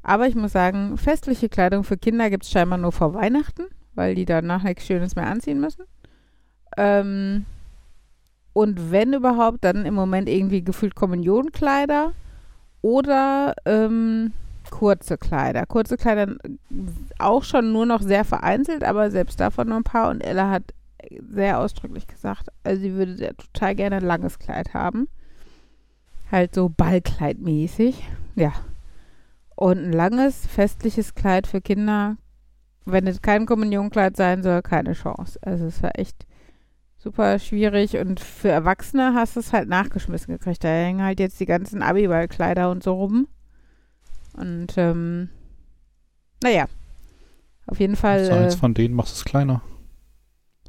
Aber 0.02 0.28
ich 0.28 0.36
muss 0.36 0.52
sagen, 0.52 0.98
festliche 0.98 1.50
Kleidung 1.50 1.84
für 1.84 1.98
Kinder 1.98 2.30
gibt 2.30 2.44
es 2.44 2.52
scheinbar 2.52 2.78
nur 2.78 2.92
vor 2.92 3.14
Weihnachten, 3.14 3.64
weil 3.96 4.16
die 4.16 4.26
danach 4.26 4.64
nichts 4.64 4.86
Schönes 4.86 5.16
mehr 5.16 5.28
anziehen 5.28 5.60
müssen. 5.60 5.86
Ähm, 6.78 7.46
und 8.54 8.92
wenn 8.92 9.14
überhaupt, 9.14 9.64
dann 9.64 9.86
im 9.86 9.94
Moment 9.94 10.30
irgendwie 10.30 10.64
gefühlt 10.64 10.96
Kommunionkleider 10.96 12.14
oder 12.82 13.56
ähm, 13.66 14.32
kurze 14.70 15.18
Kleider. 15.18 15.66
Kurze 15.66 15.98
Kleider 15.98 16.36
auch 17.20 17.44
schon 17.44 17.74
nur 17.74 17.86
noch 17.86 18.02
sehr 18.02 18.24
vereinzelt, 18.26 18.84
aber 18.84 19.12
selbst 19.12 19.40
davon 19.40 19.70
nur 19.70 19.78
ein 19.78 19.84
paar. 19.84 20.10
Und 20.10 20.22
Ella 20.22 20.50
hat 20.50 20.74
sehr 21.30 21.60
ausdrücklich 21.60 22.08
gesagt, 22.08 22.50
also 22.64 22.82
sie 22.82 22.94
würde 22.94 23.16
sehr, 23.16 23.36
total 23.36 23.76
gerne 23.76 23.98
ein 23.98 24.06
langes 24.06 24.40
Kleid 24.40 24.74
haben. 24.74 25.08
Halt 26.32 26.56
so 26.56 26.70
Ballkleidmäßig. 26.70 28.04
Ja, 28.36 28.54
und 29.56 29.78
ein 29.78 29.94
langes, 29.94 30.46
festliches 30.46 31.16
Kleid 31.16 31.48
für 31.48 31.62
Kinder, 31.62 32.18
wenn 32.84 33.08
es 33.08 33.22
kein 33.22 33.46
Kommunionkleid 33.46 34.18
sein 34.18 34.44
soll, 34.44 34.62
keine 34.62 34.94
Chance. 34.94 35.40
Also 35.42 35.66
es 35.66 35.82
war 35.82 35.98
echt 35.98 36.26
super 36.98 37.40
schwierig 37.40 37.98
und 37.98 38.20
für 38.20 38.50
Erwachsene 38.50 39.14
hast 39.14 39.36
du 39.36 39.40
es 39.40 39.54
halt 39.54 39.70
nachgeschmissen 39.70 40.34
gekriegt. 40.34 40.64
Da 40.64 40.68
hängen 40.68 41.02
halt 41.02 41.20
jetzt 41.20 41.40
die 41.40 41.46
ganzen 41.46 41.82
Abiballkleider 41.82 42.70
und 42.70 42.84
so 42.84 42.94
rum. 42.94 43.28
Und 44.34 44.78
ähm, 44.78 45.30
naja, 46.44 46.66
auf 47.68 47.80
jeden 47.80 47.96
Fall. 47.96 48.26
So 48.26 48.34
eins 48.34 48.56
äh, 48.56 48.58
von 48.58 48.74
denen 48.74 48.94
machst 48.94 49.16
du 49.16 49.20
es 49.20 49.26
kleiner. 49.26 49.62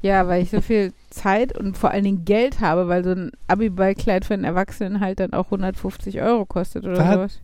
Ja, 0.01 0.27
weil 0.27 0.43
ich 0.43 0.51
so 0.51 0.61
viel 0.61 0.93
Zeit 1.09 1.57
und 1.57 1.77
vor 1.77 1.91
allen 1.91 2.03
Dingen 2.03 2.25
Geld 2.25 2.59
habe, 2.59 2.87
weil 2.87 3.03
so 3.03 3.11
ein 3.11 3.31
Abiballkleid 3.47 4.25
für 4.25 4.35
einen 4.35 4.43
Erwachsenen 4.43 4.99
halt 4.99 5.19
dann 5.19 5.33
auch 5.33 5.45
150 5.45 6.21
Euro 6.21 6.45
kostet 6.45 6.85
oder 6.85 6.97
Was? 6.97 7.13
sowas. 7.13 7.39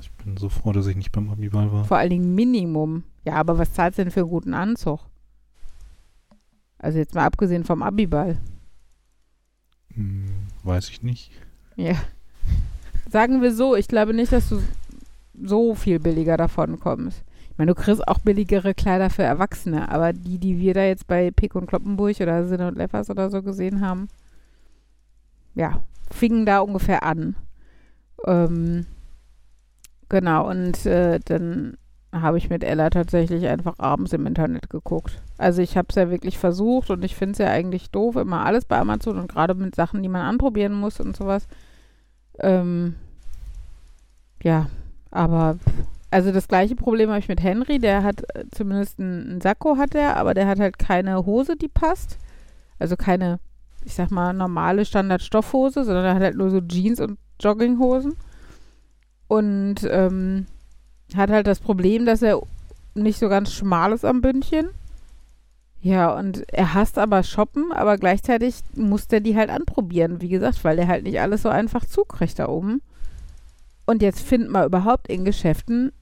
Ich 0.00 0.10
bin 0.24 0.36
so 0.36 0.48
froh, 0.48 0.72
dass 0.72 0.86
ich 0.86 0.96
nicht 0.96 1.12
beim 1.12 1.30
Abiball 1.30 1.70
war. 1.72 1.84
Vor 1.84 1.98
allen 1.98 2.10
Dingen 2.10 2.34
Minimum. 2.34 3.04
Ja, 3.24 3.34
aber 3.34 3.58
was 3.58 3.74
zahlst 3.74 3.98
du 3.98 4.04
denn 4.04 4.12
für 4.12 4.20
einen 4.20 4.30
guten 4.30 4.54
Anzug? 4.54 5.00
Also 6.78 6.98
jetzt 6.98 7.14
mal 7.14 7.26
abgesehen 7.26 7.64
vom 7.64 7.82
Abiball. 7.82 8.38
Hm, 9.94 10.26
weiß 10.62 10.88
ich 10.88 11.02
nicht. 11.02 11.30
Ja. 11.76 11.94
Sagen 13.10 13.42
wir 13.42 13.54
so, 13.54 13.76
ich 13.76 13.88
glaube 13.88 14.14
nicht, 14.14 14.32
dass 14.32 14.48
du 14.48 14.62
so 15.42 15.74
viel 15.74 15.98
billiger 15.98 16.36
davon 16.36 16.80
kommst. 16.80 17.22
Meine, 17.60 17.74
du 17.74 17.82
kriegst 17.82 18.08
auch 18.08 18.20
billigere 18.20 18.72
Kleider 18.72 19.10
für 19.10 19.22
Erwachsene, 19.22 19.90
aber 19.90 20.14
die, 20.14 20.38
die 20.38 20.58
wir 20.58 20.72
da 20.72 20.82
jetzt 20.82 21.06
bei 21.06 21.30
Pick 21.30 21.54
und 21.54 21.66
Kloppenburg 21.66 22.18
oder 22.18 22.46
Sinne 22.46 22.68
und 22.68 22.78
Leffers 22.78 23.10
oder 23.10 23.28
so 23.28 23.42
gesehen 23.42 23.82
haben, 23.82 24.08
ja, 25.54 25.82
fingen 26.10 26.46
da 26.46 26.60
ungefähr 26.60 27.02
an. 27.02 27.36
Ähm, 28.26 28.86
genau, 30.08 30.48
und 30.48 30.86
äh, 30.86 31.20
dann 31.22 31.76
habe 32.14 32.38
ich 32.38 32.48
mit 32.48 32.64
Ella 32.64 32.88
tatsächlich 32.88 33.46
einfach 33.46 33.78
abends 33.78 34.14
im 34.14 34.24
Internet 34.24 34.70
geguckt. 34.70 35.20
Also 35.36 35.60
ich 35.60 35.76
habe 35.76 35.88
es 35.90 35.96
ja 35.96 36.08
wirklich 36.08 36.38
versucht 36.38 36.88
und 36.88 37.04
ich 37.04 37.14
finde 37.14 37.32
es 37.32 37.38
ja 37.40 37.48
eigentlich 37.48 37.90
doof, 37.90 38.16
immer 38.16 38.46
alles 38.46 38.64
bei 38.64 38.78
Amazon 38.78 39.18
und 39.18 39.30
gerade 39.30 39.52
mit 39.52 39.74
Sachen, 39.74 40.02
die 40.02 40.08
man 40.08 40.22
anprobieren 40.22 40.72
muss 40.72 40.98
und 40.98 41.14
sowas. 41.14 41.46
Ähm, 42.38 42.94
ja, 44.42 44.70
aber 45.10 45.58
also 46.10 46.32
das 46.32 46.48
gleiche 46.48 46.74
Problem 46.74 47.08
habe 47.10 47.20
ich 47.20 47.28
mit 47.28 47.42
Henry, 47.42 47.78
der 47.78 48.02
hat 48.02 48.22
äh, 48.34 48.44
zumindest 48.50 48.98
einen, 48.98 49.40
Sakko 49.40 49.76
hat 49.76 49.94
er, 49.94 50.16
aber 50.16 50.34
der 50.34 50.48
hat 50.48 50.58
halt 50.58 50.78
keine 50.78 51.24
Hose, 51.24 51.56
die 51.56 51.68
passt. 51.68 52.18
Also 52.78 52.96
keine, 52.96 53.38
ich 53.84 53.94
sag 53.94 54.10
mal, 54.10 54.32
normale 54.32 54.84
Standard-Stoffhose, 54.84 55.84
sondern 55.84 56.04
er 56.04 56.14
hat 56.14 56.22
halt 56.22 56.36
nur 56.36 56.50
so 56.50 56.60
Jeans 56.60 57.00
und 57.00 57.18
Jogginghosen. 57.40 58.16
Und 59.28 59.76
ähm, 59.88 60.46
hat 61.14 61.30
halt 61.30 61.46
das 61.46 61.60
Problem, 61.60 62.06
dass 62.06 62.22
er 62.22 62.40
nicht 62.94 63.18
so 63.18 63.28
ganz 63.28 63.52
schmal 63.52 63.92
ist 63.92 64.04
am 64.04 64.20
Bündchen. 64.20 64.70
Ja, 65.82 66.14
und 66.18 66.46
er 66.52 66.74
hasst 66.74 66.98
aber 66.98 67.22
shoppen, 67.22 67.72
aber 67.72 67.96
gleichzeitig 67.96 68.56
muss 68.74 69.08
der 69.08 69.20
die 69.20 69.36
halt 69.36 69.48
anprobieren, 69.48 70.20
wie 70.20 70.28
gesagt, 70.28 70.62
weil 70.64 70.78
er 70.78 70.88
halt 70.88 71.04
nicht 71.04 71.20
alles 71.20 71.42
so 71.42 71.48
einfach 71.48 71.86
zukriegt 71.86 72.38
da 72.38 72.48
oben. 72.48 72.82
Und 73.86 74.02
jetzt 74.02 74.20
findet 74.20 74.50
man 74.50 74.66
überhaupt 74.66 75.08
in 75.08 75.24
Geschäften, 75.24 75.92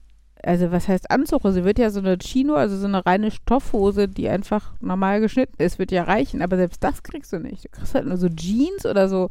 also 0.43 0.71
was 0.71 0.87
heißt 0.87 1.11
Anzughose? 1.11 1.65
Wird 1.65 1.79
ja 1.79 1.89
so 1.89 1.99
eine 1.99 2.17
Chino, 2.17 2.55
also 2.55 2.77
so 2.77 2.85
eine 2.85 3.05
reine 3.05 3.31
Stoffhose, 3.31 4.07
die 4.07 4.29
einfach 4.29 4.73
normal 4.79 5.19
geschnitten 5.19 5.61
ist, 5.61 5.79
wird 5.79 5.91
ja 5.91 6.03
reichen, 6.03 6.41
aber 6.41 6.57
selbst 6.57 6.83
das 6.83 7.03
kriegst 7.03 7.33
du 7.33 7.39
nicht. 7.39 7.65
Du 7.65 7.69
kriegst 7.69 7.93
halt 7.93 8.05
nur 8.05 8.17
so 8.17 8.29
Jeans 8.29 8.85
oder 8.85 9.09
so, 9.09 9.29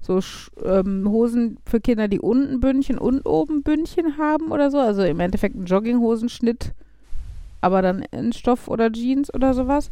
so 0.00 0.20
ähm, 0.64 1.08
Hosen 1.08 1.58
für 1.66 1.80
Kinder, 1.80 2.08
die 2.08 2.20
unten 2.20 2.60
Bündchen 2.60 2.98
und 2.98 3.26
oben 3.26 3.62
Bündchen 3.62 4.16
haben 4.18 4.50
oder 4.50 4.70
so. 4.70 4.78
Also 4.78 5.02
im 5.02 5.20
Endeffekt 5.20 5.56
ein 5.56 5.66
Jogginghosenschnitt, 5.66 6.72
aber 7.60 7.82
dann 7.82 8.02
in 8.10 8.32
Stoff 8.32 8.68
oder 8.68 8.90
Jeans 8.90 9.32
oder 9.34 9.52
sowas. 9.52 9.90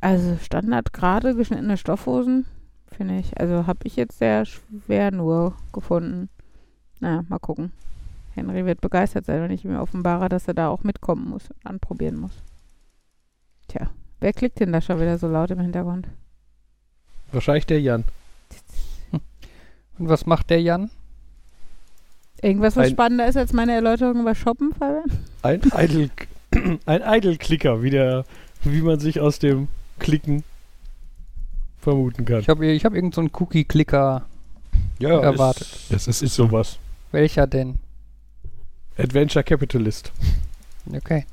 Also 0.00 0.36
Standard 0.42 0.92
gerade 0.92 1.34
geschnittene 1.34 1.76
Stoffhosen, 1.76 2.46
finde 2.90 3.18
ich. 3.18 3.38
Also 3.40 3.66
habe 3.66 3.80
ich 3.84 3.96
jetzt 3.96 4.18
sehr 4.18 4.44
schwer 4.44 5.12
nur 5.12 5.54
gefunden. 5.72 6.28
Naja, 7.00 7.24
mal 7.28 7.38
gucken. 7.38 7.72
Henry 8.34 8.64
wird 8.66 8.80
begeistert 8.80 9.26
sein, 9.26 9.42
wenn 9.42 9.50
ich 9.50 9.64
mir 9.64 9.80
offenbare, 9.80 10.28
dass 10.28 10.48
er 10.48 10.54
da 10.54 10.68
auch 10.68 10.82
mitkommen 10.82 11.28
muss, 11.30 11.44
anprobieren 11.62 12.16
muss. 12.16 12.32
Tja, 13.68 13.90
wer 14.20 14.32
klickt 14.32 14.60
denn 14.60 14.72
da 14.72 14.80
schon 14.80 15.00
wieder 15.00 15.18
so 15.18 15.28
laut 15.28 15.50
im 15.50 15.60
Hintergrund? 15.60 16.08
Wahrscheinlich 17.32 17.66
der 17.66 17.80
Jan. 17.80 18.04
Und 19.98 20.08
was 20.08 20.26
macht 20.26 20.50
der 20.50 20.60
Jan? 20.60 20.90
Irgendwas, 22.42 22.76
was 22.76 22.86
Ein- 22.86 22.92
spannender 22.92 23.26
ist 23.28 23.36
als 23.36 23.52
meine 23.52 23.72
Erläuterung 23.72 24.20
über 24.20 24.34
Shoppen, 24.34 24.74
Fabian? 24.74 25.04
Ein 25.42 25.60
Idle, 25.76 26.10
ein 26.86 27.02
Idle-Klicker, 27.02 27.82
wie, 27.82 27.90
der, 27.90 28.24
wie 28.64 28.82
man 28.82 29.00
sich 29.00 29.20
aus 29.20 29.38
dem 29.38 29.68
Klicken 29.98 30.42
vermuten 31.80 32.24
kann. 32.24 32.40
Ich 32.40 32.48
habe 32.48 32.66
ich 32.66 32.84
hab 32.84 32.92
irgendeinen 32.94 33.12
so 33.12 33.20
einen 33.20 33.30
Cookie-Clicker. 33.42 34.24
ja, 34.98 35.20
erwartet. 35.20 35.62
Ist, 35.62 35.92
Das 35.92 36.08
ist, 36.08 36.22
ist 36.22 36.34
sowas. 36.34 36.78
Welcher 37.12 37.46
denn? 37.46 37.78
Adventure 38.96 39.42
Capitalist. 39.44 40.12
Okay. 40.92 41.26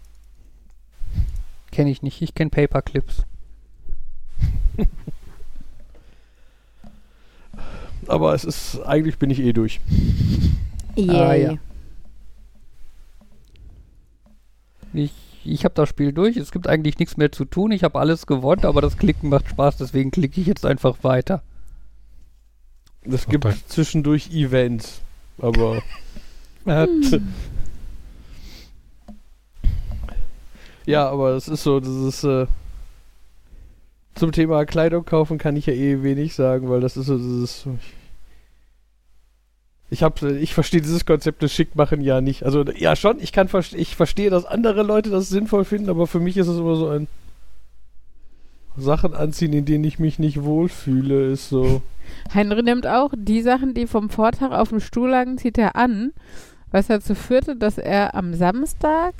Kenne 1.71 1.89
ich 1.91 2.01
nicht. 2.01 2.21
Ich 2.21 2.33
kenne 2.33 2.49
Paperclips. 2.49 3.23
Aber 8.07 8.33
es 8.33 8.43
ist, 8.43 8.79
eigentlich 8.85 9.17
bin 9.19 9.29
ich 9.29 9.39
eh 9.39 9.53
durch. 9.53 9.79
Ah, 10.97 11.33
ja. 11.33 11.57
Ich, 14.93 15.13
ich 15.45 15.63
habe 15.63 15.75
das 15.75 15.87
Spiel 15.87 16.11
durch. 16.11 16.35
Es 16.35 16.51
gibt 16.51 16.67
eigentlich 16.67 16.97
nichts 16.99 17.15
mehr 17.15 17.31
zu 17.31 17.45
tun. 17.45 17.71
Ich 17.71 17.83
habe 17.83 17.99
alles 17.99 18.25
gewonnen, 18.27 18.65
aber 18.65 18.81
das 18.81 18.97
Klicken 18.97 19.29
macht 19.29 19.47
Spaß. 19.49 19.77
Deswegen 19.77 20.11
klicke 20.11 20.41
ich 20.41 20.47
jetzt 20.47 20.65
einfach 20.65 21.03
weiter. 21.03 21.41
Es 23.03 23.27
gibt 23.27 23.45
da- 23.45 23.53
zwischendurch 23.67 24.31
Events, 24.31 25.01
aber 25.39 25.81
ja, 30.85 31.09
aber 31.09 31.31
es 31.31 31.47
ist 31.47 31.63
so, 31.63 31.79
das 31.79 31.89
ist 31.89 32.23
äh, 32.23 32.47
zum 34.15 34.31
Thema 34.31 34.65
Kleidung 34.65 35.05
kaufen 35.05 35.37
kann 35.37 35.55
ich 35.55 35.65
ja 35.65 35.73
eh 35.73 36.03
wenig 36.03 36.35
sagen, 36.35 36.69
weil 36.69 36.81
das 36.81 36.97
ist 36.97 37.07
so, 37.07 37.17
das 37.17 37.25
ist 37.25 37.67
ich 39.91 40.03
habe, 40.03 40.37
ich 40.37 40.53
verstehe 40.53 40.79
dieses 40.79 41.05
Konzept 41.05 41.43
des 41.43 41.51
Schickmachen 41.51 41.99
ja 41.99 42.21
nicht. 42.21 42.43
Also 42.43 42.63
ja 42.63 42.95
schon, 42.95 43.19
ich 43.19 43.33
kann 43.33 43.49
ich 43.73 43.95
verstehe, 43.97 44.29
dass 44.29 44.45
andere 44.45 44.83
Leute 44.83 45.09
das 45.09 45.27
sinnvoll 45.27 45.65
finden, 45.65 45.89
aber 45.89 46.07
für 46.07 46.21
mich 46.21 46.37
ist 46.37 46.47
es 46.47 46.57
immer 46.57 46.77
so 46.77 46.87
ein 46.87 47.07
Sachen 48.77 49.13
anziehen, 49.13 49.51
in 49.51 49.65
denen 49.65 49.83
ich 49.83 49.99
mich 49.99 50.17
nicht 50.17 50.43
wohlfühle, 50.43 51.29
ist 51.31 51.49
so. 51.49 51.81
Henry 52.31 52.63
nimmt 52.63 52.87
auch 52.87 53.11
die 53.17 53.41
Sachen, 53.41 53.73
die 53.73 53.85
vom 53.85 54.09
Vortag 54.09 54.51
auf 54.51 54.69
dem 54.69 54.79
Stuhl 54.79 55.09
lagen, 55.09 55.37
zieht 55.37 55.57
er 55.57 55.75
an, 55.75 56.13
was 56.71 56.87
dazu 56.87 57.13
führte, 57.13 57.57
dass 57.57 57.77
er 57.77 58.15
am 58.15 58.33
Samstag 58.33 59.13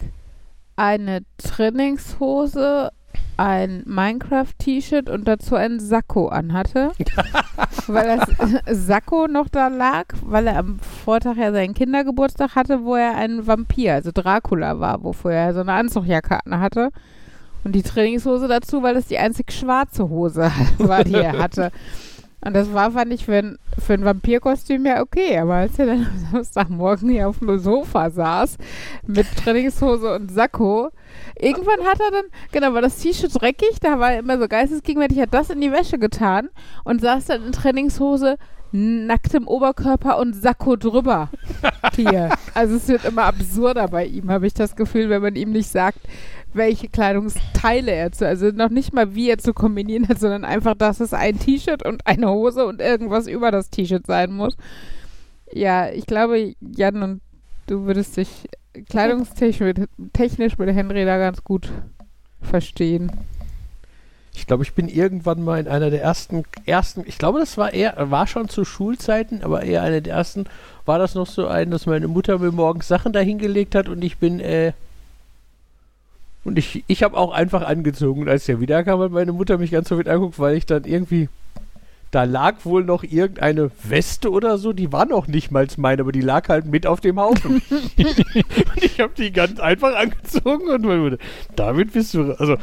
eine 0.81 1.21
Trainingshose, 1.37 2.89
ein 3.37 3.83
Minecraft-T-Shirt 3.85 5.11
und 5.11 5.27
dazu 5.27 5.55
ein 5.55 5.79
Sakko 5.79 6.29
anhatte. 6.29 6.91
weil 7.87 8.17
das 8.17 8.87
Sakko 8.87 9.27
noch 9.27 9.47
da 9.47 9.67
lag, 9.67 10.05
weil 10.25 10.47
er 10.47 10.57
am 10.57 10.79
Vortag 10.79 11.37
ja 11.37 11.51
seinen 11.51 11.75
Kindergeburtstag 11.75 12.55
hatte, 12.55 12.83
wo 12.83 12.95
er 12.95 13.15
ein 13.15 13.45
Vampir, 13.45 13.93
also 13.93 14.09
Dracula 14.11 14.79
war, 14.79 15.03
wofür 15.03 15.33
er 15.33 15.53
so 15.53 15.59
eine 15.59 15.73
Anzugjacke 15.73 16.39
hatte. 16.49 16.89
Und 17.63 17.73
die 17.73 17.83
Trainingshose 17.83 18.47
dazu, 18.47 18.81
weil 18.81 18.95
das 18.95 19.05
die 19.05 19.19
einzig 19.19 19.51
schwarze 19.51 20.09
Hose 20.09 20.51
war, 20.79 21.03
die 21.03 21.13
er 21.13 21.37
hatte. 21.37 21.71
Und 22.43 22.55
das 22.55 22.73
war, 22.73 22.91
fand 22.91 23.13
ich, 23.13 23.25
für 23.25 23.35
ein, 23.35 23.59
für 23.77 23.93
ein 23.93 24.03
Vampirkostüm 24.03 24.85
ja 24.85 25.01
okay. 25.01 25.37
Aber 25.37 25.55
als 25.55 25.77
er 25.77 25.85
dann 25.87 26.07
am 26.07 26.31
Samstagmorgen 26.31 27.09
hier 27.09 27.29
auf 27.29 27.39
dem 27.39 27.59
Sofa 27.59 28.09
saß, 28.09 28.57
mit 29.05 29.27
Trainingshose 29.37 30.15
und 30.15 30.31
Sakko, 30.31 30.89
irgendwann 31.39 31.85
hat 31.85 31.99
er 31.99 32.11
dann, 32.11 32.25
genau, 32.51 32.73
war 32.73 32.81
das 32.81 32.97
T-Shirt 32.97 33.39
dreckig, 33.39 33.79
da 33.79 33.99
war 33.99 34.13
er 34.13 34.19
immer 34.19 34.39
so 34.39 34.47
geistesgegenwärtig, 34.47 35.19
hat 35.19 35.33
das 35.33 35.51
in 35.51 35.61
die 35.61 35.71
Wäsche 35.71 35.99
getan 35.99 36.49
und 36.83 37.01
saß 37.01 37.25
dann 37.25 37.45
in 37.45 37.51
Trainingshose, 37.51 38.37
nacktem 38.71 39.47
Oberkörper 39.47 40.17
und 40.17 40.33
Sakko 40.33 40.77
drüber. 40.77 41.29
Hier. 41.95 42.29
Also 42.53 42.77
es 42.77 42.87
wird 42.87 43.05
immer 43.05 43.25
absurder 43.25 43.87
bei 43.87 44.05
ihm, 44.05 44.31
habe 44.31 44.47
ich 44.47 44.53
das 44.53 44.75
Gefühl, 44.75 45.09
wenn 45.09 45.21
man 45.21 45.35
ihm 45.35 45.51
nicht 45.51 45.69
sagt, 45.69 45.99
welche 46.53 46.87
Kleidungsteile 46.87 47.91
er 47.91 48.11
zu, 48.11 48.27
also 48.27 48.47
noch 48.47 48.69
nicht 48.69 48.93
mal 48.93 49.15
wie 49.15 49.29
er 49.29 49.37
zu 49.37 49.53
kombinieren 49.53 50.07
hat, 50.07 50.19
sondern 50.19 50.45
einfach, 50.45 50.75
dass 50.75 50.99
es 50.99 51.13
ein 51.13 51.39
T-Shirt 51.39 51.85
und 51.85 52.05
eine 52.07 52.29
Hose 52.29 52.65
und 52.65 52.81
irgendwas 52.81 53.27
über 53.27 53.51
das 53.51 53.69
T-Shirt 53.69 54.05
sein 54.05 54.31
muss. 54.31 54.55
Ja, 55.53 55.89
ich 55.89 56.05
glaube, 56.05 56.53
Jan 56.59 57.03
und 57.03 57.21
du 57.67 57.85
würdest 57.85 58.17
dich 58.17 58.47
kleidungstechnisch 58.89 59.87
technisch 60.13 60.57
mit 60.57 60.73
Henry 60.73 61.05
da 61.05 61.17
ganz 61.17 61.43
gut 61.43 61.69
verstehen. 62.41 63.11
Ich 64.33 64.47
glaube, 64.47 64.63
ich 64.63 64.73
bin 64.73 64.87
irgendwann 64.87 65.43
mal 65.43 65.59
in 65.59 65.67
einer 65.67 65.89
der 65.89 66.01
ersten, 66.01 66.43
ersten, 66.65 67.03
ich 67.05 67.17
glaube, 67.17 67.39
das 67.39 67.57
war 67.57 67.73
eher, 67.73 67.95
war 68.11 68.27
schon 68.27 68.47
zu 68.47 68.63
Schulzeiten, 68.63 69.43
aber 69.43 69.63
eher 69.63 69.81
eine 69.81 70.01
der 70.01 70.13
ersten, 70.13 70.45
war 70.85 70.99
das 70.99 71.15
noch 71.15 71.27
so 71.27 71.47
ein, 71.47 71.69
dass 71.69 71.85
meine 71.85 72.07
Mutter 72.07 72.39
mir 72.39 72.51
morgens 72.51 72.87
Sachen 72.87 73.11
dahingelegt 73.11 73.75
hat 73.75 73.89
und 73.89 74.01
ich 74.03 74.17
bin, 74.17 74.39
äh, 74.39 74.71
und 76.43 76.57
ich, 76.57 76.83
ich 76.87 77.03
habe 77.03 77.17
auch 77.17 77.31
einfach 77.31 77.63
angezogen. 77.63 78.21
Und 78.21 78.29
als 78.29 78.45
der 78.45 78.59
wiederkam, 78.59 78.99
hat 78.99 79.11
meine 79.11 79.31
Mutter 79.31 79.57
mich 79.57 79.71
ganz 79.71 79.89
so 79.89 79.95
mit 79.95 80.07
anguckt, 80.07 80.39
weil 80.39 80.55
ich 80.55 80.65
dann 80.65 80.83
irgendwie. 80.85 81.29
Da 82.09 82.25
lag 82.25 82.65
wohl 82.65 82.83
noch 82.83 83.03
irgendeine 83.03 83.71
Weste 83.83 84.31
oder 84.31 84.57
so, 84.57 84.73
die 84.73 84.91
war 84.91 85.05
noch 85.05 85.27
nicht 85.27 85.49
mal 85.49 85.65
meine, 85.77 86.01
aber 86.01 86.11
die 86.11 86.19
lag 86.19 86.49
halt 86.49 86.65
mit 86.65 86.85
auf 86.85 86.99
dem 86.99 87.17
Haufen. 87.17 87.61
und 87.69 88.83
ich 88.83 88.99
habe 88.99 89.13
die 89.17 89.31
ganz 89.31 89.61
einfach 89.61 89.95
angezogen 89.95 90.67
und 90.67 90.81
meine 90.81 90.99
Mutter, 90.99 91.17
damit 91.55 91.93
bist 91.93 92.13
du. 92.13 92.33
Also, 92.33 92.57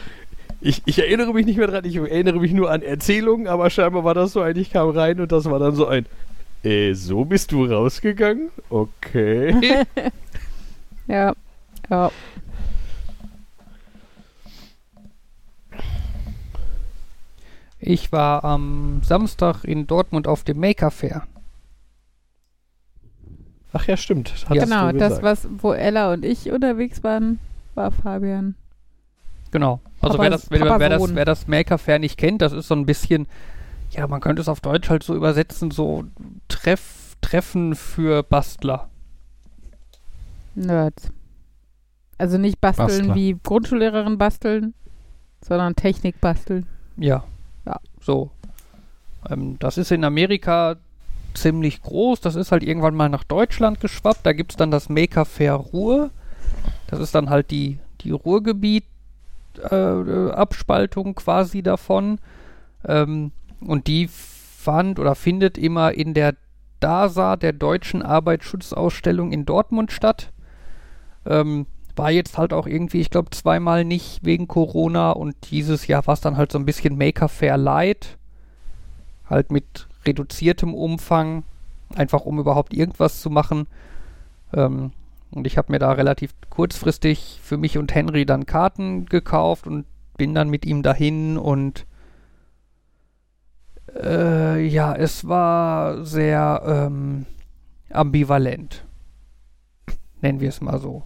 ich, 0.61 0.83
ich 0.85 0.99
erinnere 0.99 1.33
mich 1.33 1.47
nicht 1.47 1.57
mehr 1.57 1.67
dran, 1.67 1.87
ich 1.87 1.97
erinnere 1.97 2.41
mich 2.41 2.53
nur 2.53 2.71
an 2.71 2.83
Erzählungen, 2.83 3.47
aber 3.47 3.71
scheinbar 3.71 4.05
war 4.05 4.13
das 4.13 4.33
so 4.33 4.43
ein, 4.43 4.55
ich 4.55 4.71
kam 4.71 4.91
rein 4.91 5.19
und 5.19 5.33
das 5.33 5.47
war 5.47 5.59
dann 5.59 5.75
so 5.75 5.87
ein, 5.87 6.05
äh, 6.63 6.93
so 6.93 7.25
bist 7.25 7.53
du 7.53 7.65
rausgegangen? 7.65 8.51
Okay. 8.69 9.55
ja, 11.07 11.33
ja. 11.89 12.11
Ich 17.89 18.13
war 18.13 18.45
am 18.45 19.01
Samstag 19.03 19.65
in 19.65 19.87
Dortmund 19.87 20.29
auf 20.29 20.45
dem 20.45 20.61
Maker 20.61 20.91
Fair. 20.91 21.23
Ach 23.73 23.87
ja, 23.87 23.97
stimmt. 23.97 24.35
Ja. 24.51 24.65
Genau, 24.65 24.93
das, 24.93 25.23
was, 25.23 25.49
wo 25.51 25.73
Ella 25.73 26.13
und 26.13 26.23
ich 26.23 26.53
unterwegs 26.53 27.03
waren, 27.03 27.39
war 27.75 27.91
Fabian. 27.91 28.57
Genau. 29.53 29.81
Also 30.03 30.19
Papas, 30.19 30.21
wer, 30.21 30.31
das, 30.31 30.51
wer, 30.51 30.79
wer, 30.81 30.89
das, 30.91 31.15
wer 31.15 31.25
das 31.25 31.49
Maker 31.49 31.79
Fair 31.79 31.99
nicht 31.99 32.19
kennt, 32.19 32.43
das 32.43 32.53
ist 32.53 32.69
so 32.69 32.75
ein 32.75 32.85
bisschen, 32.85 33.27
ja, 33.93 34.07
man 34.07 34.21
könnte 34.21 34.43
es 34.43 34.51
auf 34.51 34.61
Deutsch 34.61 34.91
halt 34.91 35.03
so 35.03 35.15
übersetzen, 35.15 35.71
so 35.71 36.05
Treff, 36.49 37.17
Treffen 37.23 37.75
für 37.75 38.23
Bastler. 38.23 38.91
Nerds. 40.55 41.11
Also 42.19 42.37
nicht 42.37 42.61
basteln 42.61 42.87
Bastler. 42.89 43.15
wie 43.15 43.35
Grundschullehrerin 43.43 44.19
basteln, 44.19 44.75
sondern 45.41 45.75
Technik 45.75 46.21
basteln. 46.21 46.67
Ja, 46.99 47.25
so. 48.09 48.31
Ähm, 49.29 49.59
das 49.59 49.77
ist 49.77 49.93
in 49.93 50.03
Amerika 50.03 50.77
ziemlich 51.35 51.83
groß. 51.83 52.23
Das 52.23 52.37
ist 52.37 52.53
halt 52.53 52.63
irgendwann 52.63 52.95
mal 52.95 53.11
nach 53.11 53.25
Deutschland 53.25 53.81
geschwappt. 53.81 54.25
Da 54.25 54.33
gibt 54.33 54.53
es 54.53 54.57
dann 54.57 54.71
das 54.71 54.89
Maker 54.89 55.27
Fair 55.27 55.53
Ruhr. 55.53 56.09
Das 56.87 57.01
ist 57.01 57.15
dann 57.15 57.29
halt 57.29 57.51
die, 57.51 57.81
die 58.01 58.13
Ruhrgebiet-Abspaltung 58.13 61.09
äh, 61.09 61.13
quasi 61.13 61.63
davon. 61.63 62.19
Ähm, 62.87 63.33
und 63.61 63.89
die 63.89 64.09
fand 64.09 64.99
oder 64.99 65.15
findet 65.15 65.59
immer 65.59 65.93
in 65.93 66.15
der 66.15 66.35
DASA, 66.81 67.37
der 67.37 67.53
Deutschen 67.53 68.03
Arbeitsschutzausstellung 68.03 69.33
in 69.33 69.45
Dortmund 69.45 69.93
statt. 69.93 70.33
Ähm, 71.27 71.67
war 71.99 72.11
jetzt 72.11 72.39
halt 72.39 72.53
auch 72.53 72.67
irgendwie, 72.67 73.01
ich 73.01 73.11
glaube, 73.11 73.31
zweimal 73.31 73.85
nicht 73.85 74.25
wegen 74.25 74.49
Corona 74.49 75.11
und 75.11 75.37
dieses 75.51 75.87
Jahr 75.87 76.07
war 76.07 76.15
es 76.15 76.21
dann 76.21 76.37
halt 76.37 76.53
so 76.53 76.59
ein 76.59 76.65
bisschen 76.65 76.97
Maker 76.97 77.29
Fair 77.29 77.57
Light. 77.57 78.17
Halt 79.29 79.53
mit 79.53 79.89
reduziertem 80.07 80.73
Umfang, 80.73 81.43
einfach 81.95 82.25
um 82.25 82.39
überhaupt 82.39 82.73
irgendwas 82.73 83.21
zu 83.21 83.29
machen. 83.29 83.67
Ähm, 84.55 84.93
und 85.31 85.47
ich 85.47 85.59
habe 85.59 85.73
mir 85.73 85.79
da 85.79 85.93
relativ 85.93 86.33
kurzfristig 86.49 87.41
für 87.43 87.59
mich 87.59 87.77
und 87.77 87.95
Henry 87.95 88.25
dann 88.25 88.47
Karten 88.47 89.05
gekauft 89.07 89.67
und 89.67 89.85
bin 90.17 90.35
dann 90.35 90.49
mit 90.49 90.65
ihm 90.65 90.83
dahin 90.83 91.37
und 91.37 91.87
äh, 93.95 94.65
ja, 94.67 94.95
es 94.95 95.29
war 95.29 96.05
sehr 96.05 96.63
ähm, 96.65 97.27
ambivalent. 97.91 98.85
Nennen 100.21 100.41
wir 100.41 100.49
es 100.49 100.61
mal 100.61 100.79
so. 100.81 101.03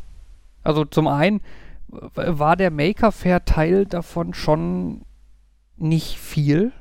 Also 0.62 0.84
zum 0.84 1.08
einen 1.08 1.40
war 1.88 2.56
der 2.56 2.70
Maker 2.70 3.12
Fair 3.12 3.44
Teil 3.44 3.84
davon 3.86 4.34
schon 4.34 5.02
nicht 5.76 6.18
viel, 6.18 6.72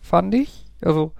fand 0.00 0.34
ich. 0.34 0.66
Also 0.82 1.12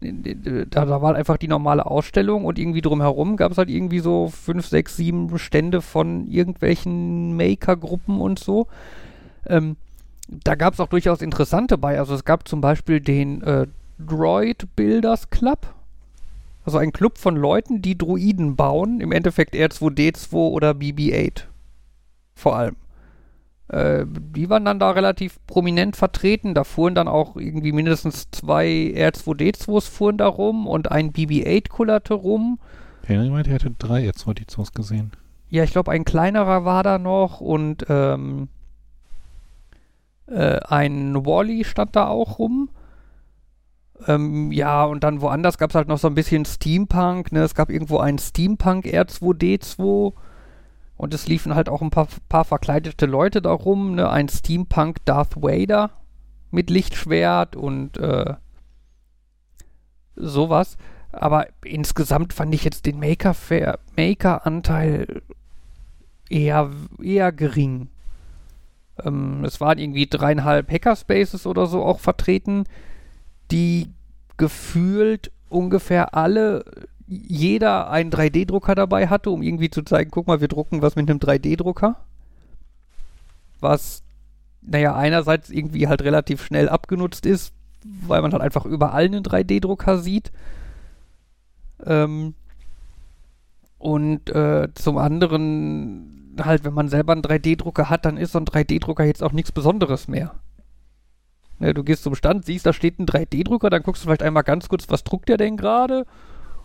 da, 0.00 0.86
da 0.86 1.02
war 1.02 1.14
einfach 1.14 1.36
die 1.36 1.48
normale 1.48 1.86
Ausstellung 1.86 2.44
und 2.44 2.58
irgendwie 2.58 2.80
drumherum 2.80 3.36
gab 3.36 3.52
es 3.52 3.58
halt 3.58 3.70
irgendwie 3.70 4.00
so 4.00 4.28
fünf, 4.28 4.66
sechs, 4.66 4.96
sieben 4.96 5.38
Stände 5.38 5.80
von 5.80 6.26
irgendwelchen 6.26 7.36
Maker-Gruppen 7.36 8.20
und 8.20 8.38
so. 8.38 8.66
Ähm, 9.46 9.76
da 10.28 10.54
gab 10.54 10.74
es 10.74 10.80
auch 10.80 10.88
durchaus 10.88 11.22
interessante 11.22 11.78
bei. 11.78 11.98
Also 11.98 12.14
es 12.14 12.24
gab 12.24 12.48
zum 12.48 12.60
Beispiel 12.60 13.00
den 13.00 13.42
äh, 13.42 13.66
Droid 13.98 14.66
Builders 14.76 15.30
Club. 15.30 15.74
Also 16.64 16.78
ein 16.78 16.92
Club 16.92 17.18
von 17.18 17.36
Leuten, 17.36 17.82
die 17.82 17.98
Druiden 17.98 18.56
bauen, 18.56 19.00
im 19.00 19.12
Endeffekt 19.12 19.54
R2D2 19.54 20.34
oder 20.34 20.70
BB-8. 20.72 21.44
Vor 22.34 22.56
allem. 22.56 22.76
Äh, 23.68 24.04
die 24.06 24.48
waren 24.50 24.64
dann 24.64 24.78
da 24.78 24.90
relativ 24.90 25.38
prominent 25.46 25.96
vertreten. 25.96 26.54
Da 26.54 26.64
fuhren 26.64 26.94
dann 26.94 27.08
auch 27.08 27.36
irgendwie 27.36 27.72
mindestens 27.72 28.30
zwei 28.30 28.92
R2D2s 28.94 29.90
fuhren 29.90 30.18
da 30.18 30.26
rum 30.26 30.66
und 30.66 30.90
ein 30.92 31.12
BB-8 31.12 31.68
kullerte 31.68 32.14
rum. 32.14 32.58
Henry 33.04 33.30
meinte, 33.30 33.50
er 33.50 33.54
hätte 33.54 33.72
drei 33.78 34.08
R2D2s 34.08 34.74
gesehen. 34.74 35.12
Ja, 35.48 35.64
ich 35.64 35.72
glaube, 35.72 35.90
ein 35.90 36.04
kleinerer 36.04 36.64
war 36.64 36.82
da 36.82 36.98
noch 36.98 37.40
und 37.40 37.84
ähm, 37.88 38.48
äh, 40.26 40.60
ein 40.60 41.26
Wally 41.26 41.64
stand 41.64 41.96
da 41.96 42.06
auch 42.06 42.38
rum. 42.38 42.70
Ähm, 44.06 44.52
ja, 44.52 44.84
und 44.84 45.04
dann 45.04 45.20
woanders 45.20 45.58
gab 45.58 45.70
es 45.70 45.76
halt 45.76 45.88
noch 45.88 45.98
so 45.98 46.08
ein 46.08 46.14
bisschen 46.14 46.44
Steampunk. 46.44 47.32
Ne? 47.32 47.42
Es 47.42 47.54
gab 47.54 47.70
irgendwo 47.70 47.98
einen 47.98 48.18
Steampunk 48.18 48.86
R2D2. 48.86 50.12
Und 50.96 51.14
es 51.14 51.26
liefen 51.26 51.54
halt 51.54 51.68
auch 51.68 51.82
ein 51.82 51.90
paar, 51.90 52.08
paar 52.28 52.44
verkleidete 52.44 53.06
Leute 53.06 53.42
da 53.42 53.52
rum. 53.52 53.94
Ne? 53.94 54.08
Ein 54.08 54.28
Steampunk 54.28 55.04
Darth 55.04 55.36
Vader 55.36 55.90
mit 56.50 56.70
Lichtschwert 56.70 57.56
und 57.56 57.98
äh, 57.98 58.34
sowas. 60.16 60.76
Aber 61.12 61.46
insgesamt 61.64 62.32
fand 62.32 62.54
ich 62.54 62.64
jetzt 62.64 62.86
den 62.86 62.98
Maker-Anteil 62.98 65.06
Maker 65.06 65.22
eher, 66.30 66.70
eher 67.02 67.32
gering. 67.32 67.88
Ähm, 69.04 69.44
es 69.44 69.60
waren 69.60 69.78
irgendwie 69.78 70.06
dreieinhalb 70.06 70.70
Hackerspaces 70.70 71.46
oder 71.46 71.66
so 71.66 71.82
auch 71.82 72.00
vertreten 72.00 72.64
die 73.52 73.90
gefühlt 74.36 75.30
ungefähr 75.48 76.14
alle, 76.14 76.64
jeder 77.06 77.90
einen 77.90 78.10
3D-Drucker 78.10 78.74
dabei 78.74 79.08
hatte, 79.08 79.30
um 79.30 79.42
irgendwie 79.42 79.70
zu 79.70 79.82
zeigen, 79.82 80.10
guck 80.10 80.26
mal, 80.26 80.40
wir 80.40 80.48
drucken 80.48 80.82
was 80.82 80.96
mit 80.96 81.08
einem 81.08 81.18
3D-Drucker. 81.18 81.96
Was, 83.60 84.02
naja, 84.62 84.96
einerseits 84.96 85.50
irgendwie 85.50 85.86
halt 85.86 86.02
relativ 86.02 86.44
schnell 86.44 86.68
abgenutzt 86.68 87.26
ist, 87.26 87.52
weil 87.84 88.22
man 88.22 88.32
halt 88.32 88.42
einfach 88.42 88.64
überall 88.64 89.04
einen 89.04 89.22
3D-Drucker 89.22 89.98
sieht. 89.98 90.32
Ähm, 91.84 92.34
und 93.78 94.30
äh, 94.30 94.68
zum 94.74 94.96
anderen, 94.96 96.34
halt, 96.40 96.64
wenn 96.64 96.74
man 96.74 96.88
selber 96.88 97.12
einen 97.12 97.22
3D-Drucker 97.22 97.90
hat, 97.90 98.06
dann 98.06 98.16
ist 98.16 98.32
so 98.32 98.38
ein 98.38 98.46
3D-Drucker 98.46 99.04
jetzt 99.04 99.22
auch 99.22 99.32
nichts 99.32 99.52
Besonderes 99.52 100.08
mehr. 100.08 100.34
Ne, 101.62 101.74
du 101.74 101.84
gehst 101.84 102.02
zum 102.02 102.16
Stand, 102.16 102.44
siehst, 102.44 102.66
da 102.66 102.72
steht 102.72 102.98
ein 102.98 103.06
3D-Drucker, 103.06 103.70
dann 103.70 103.84
guckst 103.84 104.02
du 104.02 104.06
vielleicht 104.08 104.24
einmal 104.24 104.42
ganz 104.42 104.68
kurz, 104.68 104.90
was 104.90 105.04
druckt 105.04 105.28
der 105.28 105.36
denn 105.36 105.56
gerade? 105.56 106.06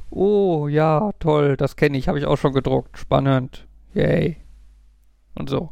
Oh, 0.09 0.67
ja, 0.67 1.11
toll, 1.19 1.55
das 1.55 1.75
kenne 1.75 1.99
ich, 1.99 2.07
habe 2.07 2.17
ich 2.17 2.25
auch 2.25 2.37
schon 2.37 2.51
gedruckt. 2.51 2.97
Spannend. 2.97 3.67
Yay. 3.93 4.37
Und 5.35 5.51
so. 5.51 5.69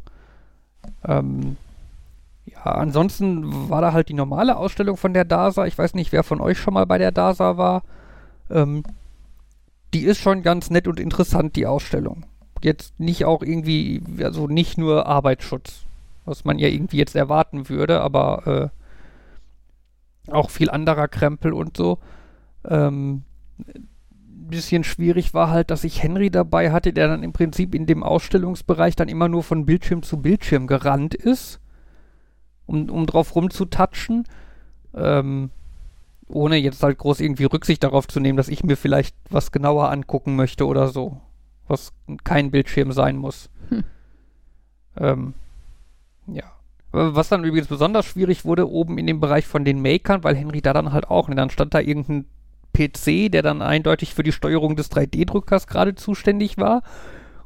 Ähm, 1.04 1.56
ja, 2.44 2.62
ansonsten 2.66 3.68
war 3.68 3.80
da 3.80 3.92
halt 3.92 4.10
die 4.10 4.14
normale 4.14 4.56
Ausstellung 4.56 4.96
von 4.96 5.12
der 5.12 5.24
DASA. 5.24 5.66
Ich 5.66 5.76
weiß 5.76 5.94
nicht, 5.94 6.12
wer 6.12 6.22
von 6.22 6.40
euch 6.40 6.60
schon 6.60 6.74
mal 6.74 6.86
bei 6.86 6.98
der 6.98 7.10
DASA 7.10 7.56
war. 7.56 7.82
Ähm, 8.48 8.84
die 9.92 10.04
ist 10.04 10.20
schon 10.20 10.42
ganz 10.42 10.70
nett 10.70 10.86
und 10.86 11.00
interessant, 11.00 11.56
die 11.56 11.66
Ausstellung. 11.66 12.26
Jetzt 12.62 13.00
nicht 13.00 13.24
auch 13.24 13.42
irgendwie, 13.42 14.04
also 14.22 14.46
nicht 14.46 14.78
nur 14.78 15.06
Arbeitsschutz, 15.06 15.80
was 16.24 16.44
man 16.44 16.60
ja 16.60 16.68
irgendwie 16.68 16.98
jetzt 16.98 17.16
erwarten 17.16 17.68
würde, 17.68 18.02
aber 18.02 18.70
äh, 18.72 18.85
auch 20.30 20.50
viel 20.50 20.70
anderer 20.70 21.08
Krempel 21.08 21.52
und 21.52 21.76
so. 21.76 21.98
Ähm, 22.64 23.22
bisschen 24.48 24.84
schwierig 24.84 25.34
war 25.34 25.50
halt, 25.50 25.70
dass 25.70 25.84
ich 25.84 26.02
Henry 26.02 26.30
dabei 26.30 26.70
hatte, 26.70 26.92
der 26.92 27.08
dann 27.08 27.22
im 27.22 27.32
Prinzip 27.32 27.74
in 27.74 27.86
dem 27.86 28.02
Ausstellungsbereich 28.02 28.96
dann 28.96 29.08
immer 29.08 29.28
nur 29.28 29.42
von 29.42 29.66
Bildschirm 29.66 30.02
zu 30.02 30.18
Bildschirm 30.18 30.66
gerannt 30.66 31.14
ist, 31.14 31.60
um, 32.66 32.88
um 32.90 33.06
drauf 33.06 33.34
rumzutatschen. 33.34 34.24
Ähm, 34.94 35.50
ohne 36.28 36.56
jetzt 36.56 36.82
halt 36.82 36.98
groß 36.98 37.20
irgendwie 37.20 37.44
Rücksicht 37.44 37.84
darauf 37.84 38.08
zu 38.08 38.20
nehmen, 38.20 38.36
dass 38.36 38.48
ich 38.48 38.64
mir 38.64 38.76
vielleicht 38.76 39.16
was 39.30 39.52
genauer 39.52 39.90
angucken 39.90 40.36
möchte 40.36 40.66
oder 40.66 40.88
so. 40.88 41.20
Was 41.68 41.92
kein 42.24 42.50
Bildschirm 42.50 42.92
sein 42.92 43.16
muss. 43.16 43.50
Hm. 43.68 43.84
Ähm, 44.96 45.34
ja. 46.26 46.44
Was 46.98 47.28
dann 47.28 47.44
übrigens 47.44 47.68
besonders 47.68 48.06
schwierig 48.06 48.46
wurde, 48.46 48.70
oben 48.70 48.96
in 48.96 49.06
dem 49.06 49.20
Bereich 49.20 49.46
von 49.46 49.66
den 49.66 49.82
Makern, 49.82 50.24
weil 50.24 50.34
Henry 50.34 50.62
da 50.62 50.72
dann 50.72 50.92
halt 50.92 51.10
auch, 51.10 51.28
ne, 51.28 51.34
dann 51.34 51.50
stand 51.50 51.74
da 51.74 51.80
irgendein 51.80 52.24
PC, 52.72 53.30
der 53.30 53.42
dann 53.42 53.60
eindeutig 53.60 54.14
für 54.14 54.22
die 54.22 54.32
Steuerung 54.32 54.76
des 54.76 54.90
3D-Druckers 54.90 55.66
gerade 55.66 55.94
zuständig 55.94 56.56
war. 56.56 56.82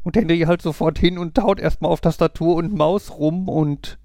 Und 0.05 0.17
Henry 0.17 0.39
halt 0.41 0.63
sofort 0.63 1.01
hin 1.01 1.19
und 1.19 1.37
haut 1.39 1.59
erstmal 1.59 1.91
auf 1.91 2.01
Tastatur 2.01 2.55
und 2.55 2.75
Maus 2.75 3.11
rum 3.19 3.49
und 3.49 3.99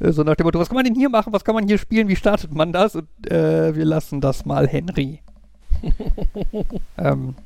äh, 0.00 0.10
so 0.10 0.24
nach 0.24 0.34
dem 0.34 0.46
Motto, 0.46 0.58
was 0.58 0.68
kann 0.68 0.76
man 0.76 0.84
denn 0.84 0.96
hier 0.96 1.10
machen, 1.10 1.32
was 1.32 1.44
kann 1.44 1.54
man 1.54 1.68
hier 1.68 1.78
spielen, 1.78 2.08
wie 2.08 2.16
startet 2.16 2.52
man 2.52 2.72
das? 2.72 2.96
Und 2.96 3.30
äh, 3.30 3.76
wir 3.76 3.84
lassen 3.84 4.20
das 4.20 4.44
mal 4.46 4.66
Henry. 4.66 5.20
ähm, 6.98 7.36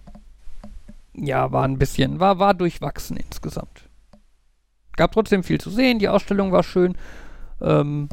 ja, 1.12 1.52
war 1.52 1.64
ein 1.64 1.78
bisschen, 1.78 2.18
war, 2.18 2.38
war 2.38 2.55
durchwachsen 2.55 3.18
insgesamt. 3.18 3.84
Gab 4.97 5.12
trotzdem 5.12 5.42
viel 5.42 5.61
zu 5.61 5.70
sehen, 5.70 5.99
die 5.99 6.09
Ausstellung 6.09 6.53
war 6.53 6.62
schön. 6.62 6.95
Ähm, 7.61 8.09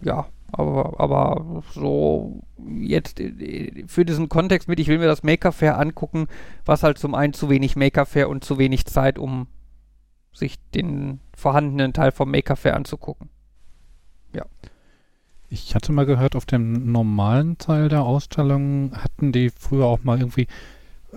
ja, 0.00 0.26
aber, 0.52 1.00
aber 1.00 1.62
so 1.72 2.42
jetzt 2.76 3.20
äh, 3.20 3.84
für 3.86 4.04
diesen 4.04 4.28
Kontext 4.28 4.68
mit, 4.68 4.78
ich 4.78 4.88
will 4.88 4.98
mir 4.98 5.06
das 5.06 5.22
Maker 5.22 5.52
Fair 5.52 5.78
angucken, 5.78 6.26
was 6.64 6.82
halt 6.82 6.98
zum 6.98 7.14
einen 7.14 7.32
zu 7.32 7.48
wenig 7.50 7.76
Maker 7.76 8.06
Fair 8.06 8.28
und 8.28 8.44
zu 8.44 8.58
wenig 8.58 8.86
Zeit, 8.86 9.18
um 9.18 9.48
sich 10.32 10.58
den 10.74 11.20
vorhandenen 11.36 11.92
Teil 11.92 12.12
vom 12.12 12.30
Maker 12.30 12.56
Fair 12.56 12.76
anzugucken. 12.76 13.30
Ja. 14.34 14.44
Ich 15.48 15.74
hatte 15.74 15.92
mal 15.92 16.06
gehört, 16.06 16.34
auf 16.34 16.46
dem 16.46 16.90
normalen 16.90 17.58
Teil 17.58 17.88
der 17.88 18.02
Ausstellung 18.02 18.92
hatten 18.96 19.30
die 19.30 19.50
früher 19.50 19.86
auch 19.86 20.02
mal 20.02 20.18
irgendwie 20.18 20.48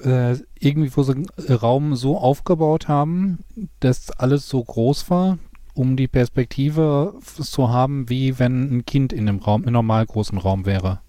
äh, 0.04 0.38
irgendwie, 0.60 0.96
wo 0.96 1.04
sie 1.04 1.14
einen 1.14 1.28
Raum 1.50 1.96
so 1.96 2.18
aufgebaut 2.18 2.88
haben, 2.88 3.40
dass 3.80 4.12
alles 4.12 4.48
so 4.50 4.64
groß 4.64 5.10
war, 5.10 5.38
um 5.74 5.96
die 5.96 6.08
Perspektive 6.08 7.16
zu 7.22 7.70
haben, 7.70 8.10
wie 8.10 8.40
wenn 8.40 8.78
ein 8.78 8.86
Kind 8.86 9.14
in 9.14 9.28
einem 9.28 9.40
Raum, 9.40 9.64
in 9.64 9.74
normal 9.74 10.06
großen 10.06 10.38
Raum 10.38 10.66
wäre. 10.66 11.00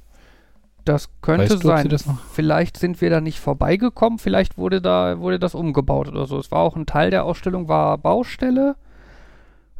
Das 0.85 1.11
könnte 1.21 1.51
weißt 1.51 1.65
du, 1.65 1.67
sein. 1.67 1.89
Das 1.89 2.05
vielleicht 2.33 2.79
sind 2.79 3.01
wir 3.01 3.11
da 3.11 3.21
nicht 3.21 3.41
vorbeigekommen, 3.41 4.19
vielleicht 4.19 4.57
wurde 4.57 4.81
da, 4.81 5.19
wurde 5.19 5.39
das 5.39 5.55
umgebaut 5.55 6.09
oder 6.09 6.27
so. 6.27 6.39
Es 6.39 6.51
war 6.51 6.61
auch 6.61 6.77
ein 6.77 6.87
Teil 6.87 7.11
der 7.11 7.25
Ausstellung, 7.25 7.69
war 7.69 7.99
Baustelle. 7.99 8.77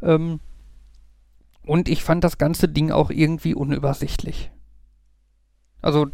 Ähm, 0.01 0.39
und 1.65 1.89
ich 1.89 2.03
fand 2.03 2.23
das 2.23 2.37
ganze 2.37 2.67
Ding 2.67 2.91
auch 2.91 3.09
irgendwie 3.09 3.53
unübersichtlich. 3.53 4.51
Also, 5.81 6.07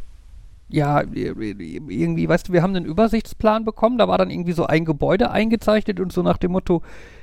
ja, 0.68 1.04
irgendwie, 1.04 2.28
weißt 2.28 2.48
du, 2.50 2.54
wir 2.54 2.64
haben 2.64 2.76
einen 2.76 2.86
Übersichtsplan 2.86 3.66
bekommen, 3.66 3.98
da 3.98 4.08
war 4.08 4.18
dann 4.18 4.32
irgendwie 4.32 4.54
so 4.54 4.66
ein 4.66 4.84
Gebäude 4.84 5.30
eingezeichnet 5.30 6.00
und 6.00 6.12
so 6.12 6.24
nach 6.24 6.38
dem 6.38 6.54
Motto, 6.54 6.82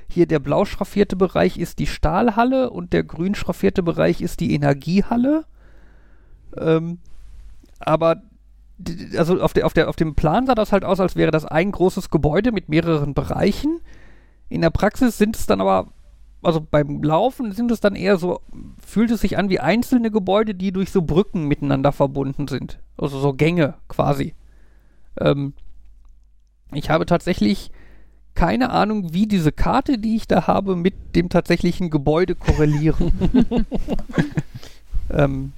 hier 0.08 0.26
der 0.26 0.38
blau 0.38 0.64
schraffierte 0.64 1.16
Bereich 1.16 1.58
ist 1.58 1.78
die 1.78 1.86
Stahlhalle 1.86 2.70
und 2.70 2.92
der 2.92 3.02
grün 3.02 3.34
schraffierte 3.34 3.82
Bereich 3.82 4.20
ist 4.20 4.40
die 4.40 4.54
Energiehalle. 4.54 5.44
Ähm, 6.56 6.98
aber 7.80 8.22
also 9.16 9.40
auf, 9.40 9.52
der, 9.52 9.66
auf, 9.66 9.72
der, 9.72 9.88
auf 9.88 9.96
dem 9.96 10.14
Plan 10.14 10.46
sah 10.46 10.54
das 10.54 10.72
halt 10.72 10.84
aus, 10.84 11.00
als 11.00 11.16
wäre 11.16 11.30
das 11.30 11.44
ein 11.44 11.72
großes 11.72 12.10
Gebäude 12.10 12.52
mit 12.52 12.68
mehreren 12.68 13.14
Bereichen. 13.14 13.80
In 14.48 14.60
der 14.60 14.70
Praxis 14.70 15.18
sind 15.18 15.36
es 15.36 15.46
dann 15.46 15.60
aber, 15.60 15.88
also 16.42 16.60
beim 16.60 17.02
Laufen 17.02 17.52
sind 17.52 17.70
es 17.70 17.80
dann 17.80 17.94
eher 17.94 18.16
so, 18.16 18.40
fühlt 18.84 19.10
es 19.10 19.20
sich 19.20 19.38
an 19.38 19.48
wie 19.48 19.60
einzelne 19.60 20.10
Gebäude, 20.10 20.54
die 20.54 20.72
durch 20.72 20.90
so 20.90 21.02
Brücken 21.02 21.46
miteinander 21.46 21.92
verbunden 21.92 22.48
sind. 22.48 22.80
Also 22.98 23.18
so 23.20 23.32
Gänge 23.32 23.74
quasi. 23.88 24.34
Ähm, 25.20 25.54
ich 26.72 26.90
habe 26.90 27.06
tatsächlich 27.06 27.70
keine 28.34 28.70
Ahnung, 28.70 29.12
wie 29.12 29.26
diese 29.26 29.52
Karte, 29.52 29.98
die 29.98 30.16
ich 30.16 30.26
da 30.26 30.46
habe, 30.46 30.74
mit 30.74 31.14
dem 31.14 31.28
tatsächlichen 31.28 31.90
Gebäude 31.90 32.34
korrelieren. 32.34 33.12
ähm, 35.10 35.52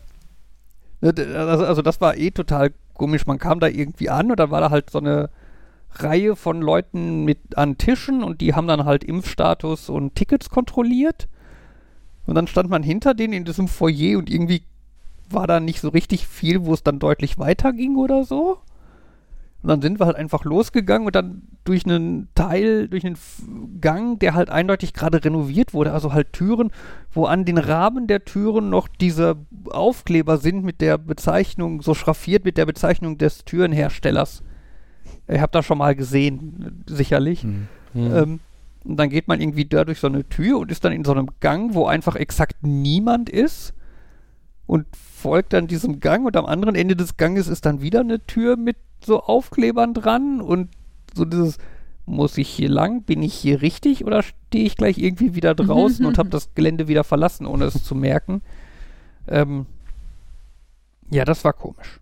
ne, 1.01 1.15
also, 1.37 1.67
also, 1.67 1.83
das 1.83 2.01
war 2.01 2.17
eh 2.17 2.33
total 2.33 2.73
komisch. 2.95 3.27
Man 3.27 3.39
kam 3.39 3.61
da 3.61 3.69
irgendwie 3.69 4.11
an 4.11 4.31
und 4.31 4.41
dann 4.41 4.51
war 4.51 4.61
da 4.61 4.71
halt 4.71 4.91
so 4.91 4.99
eine 4.99 5.31
Reihe 5.95 6.37
von 6.37 6.61
Leuten 6.61 7.25
mit 7.25 7.57
an 7.57 7.79
Tischen 7.79 8.23
und 8.23 8.41
die 8.41 8.55
haben 8.55 8.67
dann 8.67 8.85
halt 8.85 9.05
Impfstatus 9.05 9.89
und 9.89 10.15
Tickets 10.15 10.51
kontrolliert. 10.51 11.29
Und 12.27 12.35
dann 12.35 12.47
stand 12.47 12.71
man 12.71 12.83
hinter 12.83 13.15
denen 13.15 13.33
in 13.35 13.45
diesem 13.45 13.69
Foyer 13.69 14.19
und 14.19 14.31
irgendwie 14.31 14.63
war 15.31 15.47
da 15.47 15.61
nicht 15.61 15.81
so 15.81 15.89
richtig 15.89 16.27
viel, 16.27 16.65
wo 16.65 16.75
es 16.75 16.83
dann 16.83 16.99
deutlich 16.99 17.39
weiterging 17.39 17.97
oder 17.97 18.25
so. 18.25 18.59
Und 19.63 19.69
dann 19.69 19.81
sind 19.81 19.99
wir 19.99 20.05
halt 20.05 20.17
einfach 20.17 20.45
losgegangen 20.45 21.07
und 21.07 21.17
dann 21.17 21.43
durch 21.65 21.87
einen 21.87 22.29
Teil, 22.35 22.87
durch 22.87 23.07
einen 23.07 23.17
Gang, 23.81 24.19
der 24.19 24.35
halt 24.35 24.51
eindeutig 24.51 24.93
gerade 24.93 25.25
renoviert 25.25 25.73
wurde, 25.73 25.93
also 25.93 26.13
halt 26.13 26.35
Türen, 26.35 26.71
wo 27.11 27.25
an 27.25 27.47
den 27.47 27.57
Rahmen 27.57 28.07
der 28.07 28.27
Türen 28.27 28.69
noch 28.69 28.89
diese 28.89 29.37
Aufkleber 29.71 30.37
sind 30.37 30.65
mit 30.65 30.83
der 30.83 30.99
Bezeichnung, 30.99 31.81
so 31.81 31.95
schraffiert 31.95 32.45
mit 32.45 32.59
der 32.59 32.67
Bezeichnung 32.67 33.17
des 33.17 33.47
Türenherstellers. 33.47 34.43
Ihr 35.29 35.41
habt 35.41 35.55
das 35.55 35.65
schon 35.65 35.79
mal 35.79 35.95
gesehen, 35.95 36.85
sicherlich. 36.87 37.45
Mhm. 37.45 37.69
Ähm, 37.95 38.41
und 38.85 38.97
dann 38.99 39.09
geht 39.09 39.29
man 39.29 39.41
irgendwie 39.41 39.65
da 39.65 39.85
durch 39.85 40.01
so 40.01 40.07
eine 40.07 40.29
Tür 40.29 40.59
und 40.59 40.71
ist 40.71 40.85
dann 40.85 40.93
in 40.93 41.05
so 41.05 41.13
einem 41.13 41.29
Gang, 41.41 41.75
wo 41.75 41.87
einfach 41.87 42.17
exakt 42.17 42.57
niemand 42.63 43.31
ist 43.31 43.73
und 44.67 44.87
folgt 44.95 45.55
dann 45.55 45.67
diesem 45.67 46.01
Gang 46.01 46.27
und 46.27 46.37
am 46.37 46.47
anderen 46.47 46.75
Ende 46.75 46.97
des 46.97 47.17
Ganges 47.17 47.49
ist 47.49 47.65
dann 47.65 47.81
wieder 47.81 48.01
eine 48.01 48.21
Tür 48.21 48.57
mit 48.57 48.77
so 49.03 49.21
Aufklebern 49.23 49.95
dran 49.95 50.41
und 50.41 50.71
so 51.15 51.25
dieses, 51.25 51.59
muss 52.07 52.37
ich 52.37 52.49
hier 52.49 52.69
lang? 52.69 53.03
Bin 53.03 53.23
ich 53.23 53.35
hier 53.35 53.63
richtig 53.63 54.05
oder 54.05 54.23
stehe 54.23 54.67
ich 54.67 54.77
gleich 54.77 54.99
irgendwie 54.99 55.35
wieder 55.35 55.55
draußen 55.55 56.05
und 56.05 56.19
habe 56.19 56.29
das 56.31 56.55
Gelände 56.55 56.89
wieder 56.89 57.05
verlassen, 57.05 57.47
ohne 57.47 57.65
es 57.65 57.83
zu 57.83 57.95
merken? 57.95 58.43
Ähm, 59.29 59.67
ja, 61.11 61.25
das 61.25 61.45
war 61.45 61.53
komisch. 61.53 62.01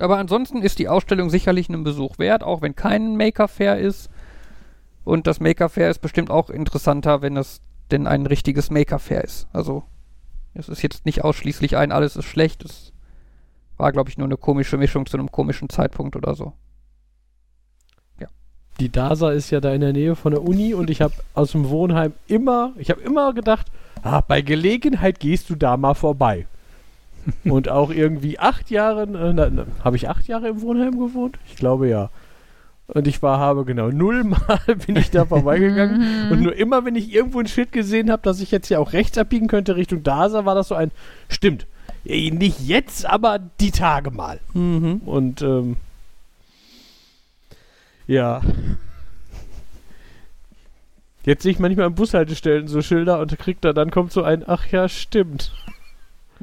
Aber 0.00 0.18
ansonsten 0.18 0.62
ist 0.62 0.78
die 0.78 0.88
Ausstellung 0.88 1.30
sicherlich 1.30 1.68
einen 1.68 1.84
Besuch 1.84 2.18
wert, 2.18 2.42
auch 2.42 2.62
wenn 2.62 2.74
kein 2.74 3.16
Maker 3.16 3.48
Fair 3.48 3.78
ist. 3.78 4.10
Und 5.04 5.26
das 5.26 5.40
Maker 5.40 5.68
Fair 5.68 5.90
ist 5.90 6.00
bestimmt 6.00 6.30
auch 6.30 6.50
interessanter, 6.50 7.22
wenn 7.22 7.36
es 7.36 7.60
denn 7.90 8.06
ein 8.06 8.26
richtiges 8.26 8.70
Maker 8.70 8.98
Fair 8.98 9.24
ist. 9.24 9.48
Also, 9.52 9.84
es 10.54 10.68
ist 10.68 10.82
jetzt 10.82 11.06
nicht 11.06 11.22
ausschließlich 11.22 11.76
ein, 11.76 11.92
alles 11.92 12.16
ist 12.16 12.24
schlecht. 12.24 12.64
Es 12.64 12.92
war, 13.76 13.92
glaube 13.92 14.10
ich, 14.10 14.18
nur 14.18 14.26
eine 14.26 14.36
komische 14.36 14.76
Mischung 14.76 15.06
zu 15.06 15.16
einem 15.16 15.30
komischen 15.30 15.68
Zeitpunkt 15.68 16.16
oder 16.16 16.34
so. 16.34 16.52
Ja. 18.20 18.28
Die 18.78 18.90
DASA 18.90 19.32
ist 19.32 19.50
ja 19.50 19.60
da 19.60 19.72
in 19.72 19.80
der 19.80 19.92
Nähe 19.92 20.16
von 20.16 20.32
der 20.32 20.42
Uni 20.42 20.74
und 20.74 20.90
ich 20.90 21.02
habe 21.02 21.14
aus 21.34 21.52
dem 21.52 21.68
Wohnheim 21.68 22.12
immer, 22.26 22.72
ich 22.76 22.90
habe 22.90 23.00
immer 23.00 23.34
gedacht, 23.34 23.66
ah, 24.02 24.20
bei 24.20 24.40
Gelegenheit 24.40 25.20
gehst 25.20 25.50
du 25.50 25.56
da 25.56 25.76
mal 25.76 25.94
vorbei. 25.94 26.46
und 27.44 27.68
auch 27.68 27.90
irgendwie 27.90 28.38
acht 28.38 28.70
Jahre, 28.70 29.02
äh, 29.02 29.82
habe 29.84 29.96
ich 29.96 30.08
acht 30.08 30.26
Jahre 30.28 30.48
im 30.48 30.60
Wohnheim 30.62 30.98
gewohnt? 30.98 31.38
Ich 31.46 31.56
glaube 31.56 31.88
ja. 31.88 32.10
Und 32.86 33.06
ich 33.06 33.22
war, 33.22 33.38
habe 33.38 33.64
genau 33.64 33.90
nullmal 33.90 34.60
bin 34.86 34.96
ich 34.96 35.10
da 35.10 35.24
vorbeigegangen. 35.24 36.30
und 36.30 36.40
nur 36.40 36.54
immer, 36.56 36.84
wenn 36.84 36.96
ich 36.96 37.12
irgendwo 37.12 37.40
ein 37.40 37.46
Schild 37.46 37.72
gesehen 37.72 38.10
habe, 38.10 38.22
dass 38.22 38.40
ich 38.40 38.50
jetzt 38.50 38.68
ja 38.68 38.78
auch 38.78 38.92
rechts 38.92 39.16
abbiegen 39.16 39.46
könnte 39.46 39.76
Richtung 39.76 40.02
DASA, 40.02 40.44
war 40.44 40.54
das 40.54 40.68
so 40.68 40.74
ein, 40.74 40.90
stimmt, 41.28 41.66
nicht 42.04 42.60
jetzt, 42.66 43.06
aber 43.06 43.38
die 43.38 43.70
Tage 43.70 44.10
mal. 44.10 44.40
Mhm. 44.54 45.02
Und 45.04 45.42
ähm, 45.42 45.76
ja. 48.06 48.40
Jetzt 51.24 51.42
sehe 51.42 51.52
ich 51.52 51.58
manchmal 51.58 51.86
an 51.86 51.94
Bushaltestellen 51.94 52.66
so 52.66 52.80
Schilder 52.82 53.20
und 53.20 53.38
kriegt 53.38 53.64
da, 53.64 53.72
dann 53.72 53.90
kommt 53.90 54.10
so 54.10 54.22
ein, 54.22 54.42
ach 54.46 54.66
ja, 54.68 54.88
stimmt. 54.88 55.52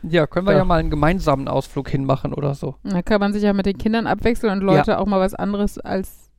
Ja, 0.03 0.27
können 0.27 0.47
wir 0.47 0.53
Ja. 0.53 0.59
ja, 0.59 0.65
mal 0.65 0.79
einen 0.79 0.89
gemeinsamen 0.89 1.47
Ausflug 1.47 1.89
hinmachen 1.89 2.33
oder 2.33 2.53
so. 2.53 2.75
Da 2.83 3.01
kann 3.01 3.19
man 3.19 3.33
sich 3.33 3.43
ja 3.43 3.53
mit 3.53 3.65
den 3.65 3.77
Kindern 3.77 4.07
abwechseln 4.07 4.51
und 4.53 4.61
Leute 4.61 4.99
auch 4.99 5.05
mal 5.05 5.19
was 5.19 5.33
anderes 5.33 5.77
als 5.79 6.31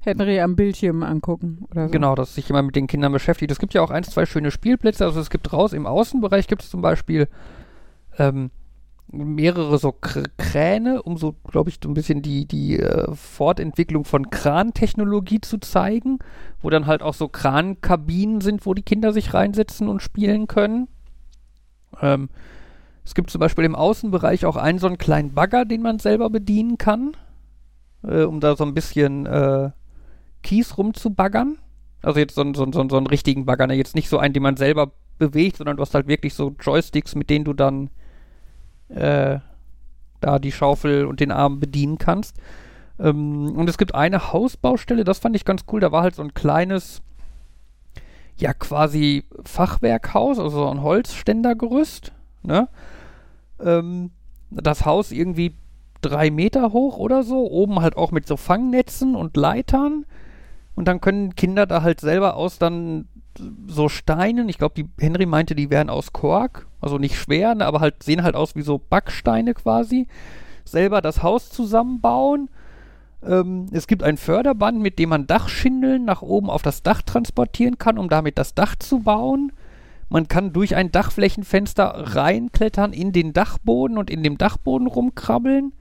Henry 0.00 0.40
am 0.40 0.56
Bildschirm 0.56 1.02
angucken 1.02 1.66
oder 1.70 1.86
so. 1.86 1.92
Genau, 1.92 2.14
dass 2.14 2.34
sich 2.34 2.48
jemand 2.48 2.66
mit 2.66 2.76
den 2.76 2.86
Kindern 2.86 3.12
beschäftigt. 3.12 3.50
Es 3.52 3.58
gibt 3.58 3.74
ja 3.74 3.82
auch 3.82 3.90
ein, 3.90 4.02
zwei 4.02 4.24
schöne 4.26 4.50
Spielplätze. 4.50 5.04
Also 5.04 5.20
es 5.20 5.30
gibt 5.30 5.52
raus 5.52 5.72
im 5.72 5.86
Außenbereich 5.86 6.46
gibt 6.46 6.62
es 6.62 6.70
zum 6.70 6.80
Beispiel 6.80 7.28
ähm, 8.18 8.50
mehrere 9.12 9.78
so 9.78 9.92
Kr 9.92 10.22
Kräne, 10.38 11.02
um 11.02 11.16
so, 11.16 11.34
glaube 11.50 11.70
ich, 11.70 11.78
so 11.82 11.90
ein 11.90 11.94
bisschen 11.94 12.22
die, 12.22 12.46
die 12.46 12.78
äh, 12.78 13.14
Fortentwicklung 13.14 14.04
von 14.04 14.30
Krantechnologie 14.30 15.40
zu 15.40 15.58
zeigen, 15.58 16.18
wo 16.62 16.70
dann 16.70 16.86
halt 16.86 17.02
auch 17.02 17.14
so 17.14 17.28
Krankabinen 17.28 18.40
sind, 18.40 18.64
wo 18.66 18.74
die 18.74 18.82
Kinder 18.82 19.12
sich 19.12 19.34
reinsetzen 19.34 19.88
und 19.88 20.00
spielen 20.00 20.46
können. 20.46 20.88
Ähm, 22.00 22.30
es 23.10 23.14
gibt 23.16 23.30
zum 23.30 23.40
Beispiel 23.40 23.64
im 23.64 23.74
Außenbereich 23.74 24.46
auch 24.46 24.54
einen 24.54 24.78
so 24.78 24.86
einen 24.86 24.96
kleinen 24.96 25.34
Bagger, 25.34 25.64
den 25.64 25.82
man 25.82 25.98
selber 25.98 26.30
bedienen 26.30 26.78
kann, 26.78 27.16
äh, 28.04 28.22
um 28.22 28.38
da 28.38 28.54
so 28.54 28.62
ein 28.62 28.72
bisschen 28.72 29.26
äh, 29.26 29.70
Kies 30.44 30.78
rumzubaggern. 30.78 31.58
Also 32.02 32.20
jetzt 32.20 32.36
so, 32.36 32.42
einen- 32.42 32.54
so, 32.54 32.64
so, 32.70 32.88
so 32.88 32.96
einen 32.96 33.08
richtigen 33.08 33.46
Bagger, 33.46 33.66
ne? 33.66 33.74
jetzt 33.74 33.96
nicht 33.96 34.08
so 34.08 34.18
einen, 34.20 34.32
den 34.32 34.44
man 34.44 34.56
selber 34.56 34.92
bewegt, 35.18 35.56
sondern 35.56 35.76
du 35.76 35.80
hast 35.82 35.92
halt 35.92 36.06
wirklich 36.06 36.34
so 36.34 36.54
Joysticks, 36.60 37.16
mit 37.16 37.30
denen 37.30 37.44
du 37.44 37.52
dann 37.52 37.90
äh, 38.90 39.40
da 40.20 40.38
die 40.38 40.52
Schaufel 40.52 41.04
und 41.04 41.18
den 41.18 41.32
Arm 41.32 41.58
bedienen 41.58 41.98
kannst. 41.98 42.36
Ähm, 43.00 43.56
und 43.56 43.68
es 43.68 43.76
gibt 43.76 43.92
eine 43.92 44.32
Hausbaustelle, 44.32 45.02
das 45.02 45.18
fand 45.18 45.34
ich 45.34 45.44
ganz 45.44 45.62
cool, 45.72 45.80
da 45.80 45.90
war 45.90 46.04
halt 46.04 46.14
so 46.14 46.22
ein 46.22 46.32
kleines, 46.32 47.02
ja 48.36 48.54
quasi 48.54 49.24
Fachwerkhaus, 49.44 50.38
also 50.38 50.60
so 50.60 50.70
ein 50.70 50.82
Holzständergerüst, 50.82 52.12
ne? 52.44 52.68
Ähm, 53.64 54.10
das 54.50 54.84
Haus 54.84 55.12
irgendwie 55.12 55.54
drei 56.00 56.30
Meter 56.30 56.72
hoch 56.72 56.96
oder 56.96 57.22
so, 57.22 57.50
oben 57.50 57.80
halt 57.80 57.96
auch 57.96 58.10
mit 58.10 58.26
so 58.26 58.36
Fangnetzen 58.36 59.14
und 59.14 59.36
Leitern. 59.36 60.06
Und 60.74 60.88
dann 60.88 61.00
können 61.00 61.34
Kinder 61.34 61.66
da 61.66 61.82
halt 61.82 62.00
selber 62.00 62.36
aus 62.36 62.58
dann 62.58 63.06
so 63.66 63.88
Steinen, 63.88 64.48
ich 64.48 64.58
glaube, 64.58 64.74
die 64.74 64.88
Henry 64.98 65.26
meinte, 65.26 65.54
die 65.54 65.70
wären 65.70 65.90
aus 65.90 66.12
Kork, 66.12 66.66
also 66.80 66.98
nicht 66.98 67.16
schwer, 67.16 67.54
ne, 67.54 67.66
aber 67.66 67.80
halt 67.80 68.02
sehen 68.02 68.22
halt 68.22 68.34
aus 68.34 68.56
wie 68.56 68.62
so 68.62 68.78
Backsteine 68.78 69.54
quasi, 69.54 70.06
selber 70.64 71.00
das 71.00 71.22
Haus 71.22 71.50
zusammenbauen. 71.50 72.48
Ähm, 73.22 73.66
es 73.72 73.86
gibt 73.86 74.02
ein 74.02 74.16
Förderband, 74.16 74.80
mit 74.80 74.98
dem 74.98 75.10
man 75.10 75.26
Dachschindeln 75.26 76.04
nach 76.04 76.22
oben 76.22 76.50
auf 76.50 76.62
das 76.62 76.82
Dach 76.82 77.02
transportieren 77.02 77.78
kann, 77.78 77.98
um 77.98 78.08
damit 78.08 78.38
das 78.38 78.54
Dach 78.54 78.76
zu 78.76 79.00
bauen. 79.00 79.52
Man 80.10 80.26
kann 80.26 80.52
durch 80.52 80.74
ein 80.74 80.90
Dachflächenfenster 80.90 82.14
reinklettern 82.16 82.92
in 82.92 83.12
den 83.12 83.32
Dachboden 83.32 83.96
und 83.96 84.10
in 84.10 84.24
dem 84.24 84.36
Dachboden 84.38 84.88
rumkrabbeln. 84.88 85.72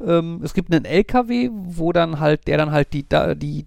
Ähm, 0.00 0.40
es 0.44 0.52
gibt 0.52 0.72
einen 0.72 0.84
LKW, 0.84 1.48
wo 1.50 1.92
dann 1.92 2.20
halt, 2.20 2.46
der 2.46 2.58
dann 2.58 2.70
halt 2.70 2.92
die, 2.92 3.06
die 3.36 3.66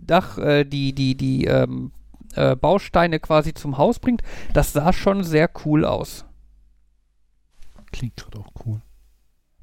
Dach, 0.00 0.38
äh, 0.38 0.64
die, 0.64 0.92
die, 0.92 1.14
die 1.14 1.44
ähm, 1.44 1.92
äh, 2.34 2.56
Bausteine 2.56 3.20
quasi 3.20 3.54
zum 3.54 3.78
Haus 3.78 4.00
bringt. 4.00 4.22
Das 4.52 4.72
sah 4.72 4.92
schon 4.92 5.22
sehr 5.22 5.48
cool 5.64 5.84
aus. 5.84 6.24
Klingt 7.92 8.16
gerade 8.16 8.40
auch 8.40 8.52
cool. 8.66 8.80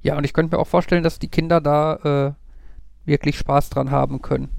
Ja, 0.01 0.17
und 0.17 0.23
ich 0.23 0.31
könnte 0.31 0.55
mir 0.55 0.61
auch 0.61 0.67
vorstellen, 0.67 1.03
dass 1.03 1.19
die 1.19 1.27
Kinder 1.27 1.59
da 1.59 1.95
äh, 1.95 2.33
wirklich 3.05 3.37
Spaß 3.37 3.69
dran 3.69 3.91
haben 3.91 4.21
können. 4.21 4.49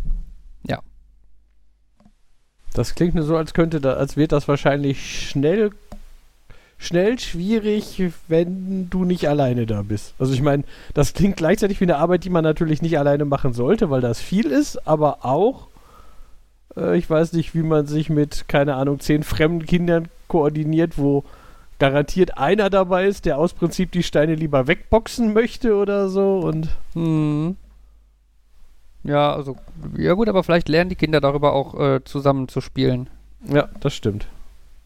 Das 2.74 2.94
klingt 2.94 3.14
nur 3.14 3.24
so, 3.24 3.36
als 3.36 3.54
könnte 3.54 3.80
da, 3.80 3.94
als 3.94 4.16
wird 4.16 4.32
das 4.32 4.48
wahrscheinlich 4.48 5.28
schnell, 5.28 5.70
schnell 6.78 7.18
schwierig, 7.18 8.02
wenn 8.28 8.88
du 8.88 9.04
nicht 9.04 9.28
alleine 9.28 9.66
da 9.66 9.82
bist. 9.82 10.14
Also 10.18 10.32
ich 10.32 10.42
meine, 10.42 10.64
das 10.94 11.12
klingt 11.12 11.36
gleichzeitig 11.36 11.80
wie 11.80 11.84
eine 11.84 11.98
Arbeit, 11.98 12.24
die 12.24 12.30
man 12.30 12.44
natürlich 12.44 12.82
nicht 12.82 12.98
alleine 12.98 13.24
machen 13.24 13.52
sollte, 13.52 13.90
weil 13.90 14.00
das 14.00 14.20
viel 14.20 14.46
ist, 14.46 14.86
aber 14.86 15.24
auch, 15.24 15.68
äh, 16.76 16.96
ich 16.96 17.08
weiß 17.08 17.34
nicht, 17.34 17.54
wie 17.54 17.62
man 17.62 17.86
sich 17.86 18.08
mit, 18.08 18.48
keine 18.48 18.74
Ahnung, 18.74 19.00
zehn 19.00 19.22
fremden 19.22 19.66
Kindern 19.66 20.08
koordiniert, 20.28 20.96
wo 20.96 21.24
garantiert 21.78 22.38
einer 22.38 22.70
dabei 22.70 23.06
ist, 23.06 23.24
der 23.26 23.38
aus 23.38 23.54
Prinzip 23.54 23.92
die 23.92 24.04
Steine 24.04 24.34
lieber 24.34 24.66
wegboxen 24.66 25.32
möchte 25.32 25.74
oder 25.74 26.08
so 26.08 26.38
und 26.38 26.68
Hm. 26.94 27.56
Ja, 29.04 29.34
also, 29.34 29.56
ja 29.96 30.12
gut, 30.14 30.28
aber 30.28 30.44
vielleicht 30.44 30.68
lernen 30.68 30.90
die 30.90 30.96
Kinder 30.96 31.20
darüber 31.20 31.52
auch 31.52 31.78
äh, 31.78 32.04
zusammen 32.04 32.48
zu 32.48 32.60
spielen. 32.60 33.10
ja, 33.44 33.68
das 33.80 33.94
stimmt. 33.94 34.28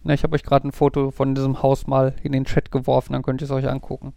Na, 0.05 0.14
ich 0.14 0.23
habe 0.23 0.35
euch 0.35 0.45
gerade 0.45 0.69
ein 0.69 0.73
Foto 0.73 1.11
von 1.11 1.35
diesem 1.35 1.62
Haus 1.62 1.87
mal 1.87 2.14
in 2.23 2.33
den 2.33 2.45
Chat 2.45 2.71
geworfen, 2.71 3.12
dann 3.12 3.23
könnt 3.23 3.43
ihr 3.43 3.47
es 3.47 3.51
euch 3.51 3.69
angucken. 3.69 4.14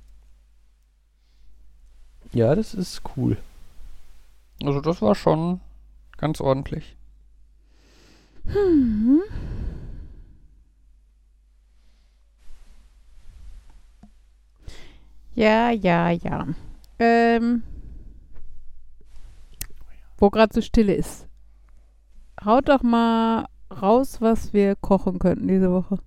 Ja, 2.31 2.53
das 2.53 2.73
ist 2.73 3.01
cool. 3.17 3.37
Also 4.63 4.81
das 4.81 5.01
war 5.01 5.15
schon 5.15 5.61
ganz 6.17 6.41
ordentlich. 6.41 6.95
Mhm. 8.45 9.21
Ja, 15.35 15.71
ja, 15.71 16.09
ja. 16.11 16.47
Ähm, 16.99 17.63
wo 20.19 20.29
gerade 20.29 20.53
so 20.53 20.61
Stille 20.61 20.93
ist. 20.93 21.27
Haut 22.43 22.69
doch 22.69 22.83
mal 22.83 23.45
raus, 23.81 24.21
was 24.21 24.53
wir 24.53 24.75
kochen 24.75 25.19
könnten 25.19 25.47
diese 25.47 25.71
Woche. 25.71 25.99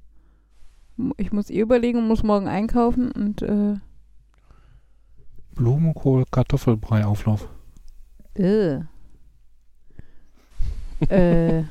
Ich 1.17 1.33
muss 1.33 1.51
eh 1.51 1.61
überlegen 1.61 1.99
und 1.99 2.09
muss 2.09 2.23
morgen 2.23 2.49
einkaufen 2.49 3.11
und 3.13 3.43
äh, 3.43 3.77
Blumenkohl, 5.55 6.25
Kartoffelbrei, 6.31 7.05
Auflauf. 7.05 7.49
äh. 8.35 8.81
äh, 11.09 11.65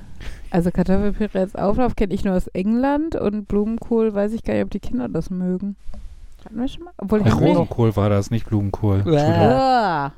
also 0.51 0.69
Kartoffelpüree 0.71 1.39
als 1.39 1.55
Auflauf 1.55 1.95
kenne 1.95 2.13
ich 2.13 2.25
nur 2.25 2.35
aus 2.35 2.47
England 2.47 3.15
und 3.15 3.47
Blumenkohl 3.47 4.13
weiß 4.13 4.33
ich 4.33 4.43
gar 4.43 4.53
nicht, 4.53 4.63
ob 4.63 4.71
die 4.71 4.79
Kinder 4.79 5.07
das 5.07 5.29
mögen. 5.29 5.75
Hatten 6.43 6.59
wir 6.59 6.67
schon 6.67 6.83
mal? 6.83 6.93
Obwohl 6.97 7.21
Ach, 7.25 7.39
Rosenkohl 7.39 7.95
war 7.95 8.09
das, 8.09 8.31
nicht 8.31 8.47
Blumenkohl. 8.47 8.97
Entschuldigung. 8.97 10.11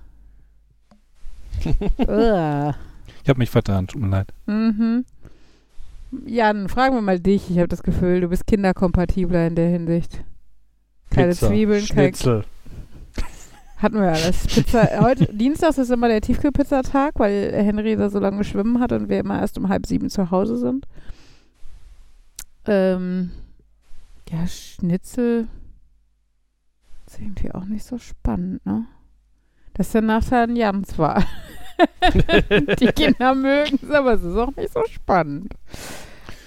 Ich 1.65 3.29
habe 3.29 3.39
mich 3.39 3.49
vertan, 3.49 3.87
tut 3.87 4.01
mir 4.01 4.09
leid. 4.09 4.27
mhm. 4.45 5.05
Jan, 6.25 6.69
fragen 6.69 6.95
wir 6.95 7.01
mal 7.01 7.19
dich. 7.19 7.49
Ich 7.49 7.57
habe 7.57 7.67
das 7.67 7.81
Gefühl, 7.83 8.21
du 8.21 8.27
bist 8.27 8.45
kinderkompatibler 8.45 9.47
in 9.47 9.55
der 9.55 9.69
Hinsicht. 9.69 10.23
Keine 11.09 11.29
Pizza, 11.29 11.47
Zwiebeln, 11.47 11.85
kein 11.87 12.13
Schnitzel. 12.13 12.45
Hatten 13.77 13.95
wir 13.99 14.13
alles. 14.13 14.47
Pizza. 14.47 15.01
Heute, 15.01 15.25
Dienstags 15.33 15.77
ist 15.77 15.89
immer 15.89 16.07
der 16.07 16.21
Tiefkühlpizzatag, 16.21 17.13
weil 17.19 17.51
Henry 17.53 17.95
da 17.95 18.09
so 18.09 18.19
lange 18.19 18.43
schwimmen 18.43 18.79
hat 18.79 18.91
und 18.91 19.09
wir 19.09 19.19
immer 19.19 19.39
erst 19.39 19.57
um 19.57 19.69
halb 19.69 19.85
sieben 19.85 20.09
zu 20.09 20.31
Hause 20.31 20.57
sind. 20.57 20.85
Ähm, 22.65 23.31
ja, 24.29 24.47
Schnitzel 24.47 25.47
ist 27.07 27.19
irgendwie 27.19 27.51
auch 27.51 27.65
nicht 27.65 27.83
so 27.83 27.97
spannend, 27.97 28.65
ne? 28.65 28.85
Das 29.73 29.87
ist 29.87 29.95
der 29.95 30.01
Nachteil 30.01 30.43
an 30.43 30.55
Jans 30.55 30.97
Wahl. 30.97 31.25
Die 32.79 32.87
Kinder 32.87 33.35
mögen 33.35 33.79
es, 33.81 33.89
aber 33.89 34.13
es 34.13 34.23
ist 34.23 34.35
auch 34.37 34.55
nicht 34.55 34.73
so 34.73 34.81
spannend. 34.89 35.53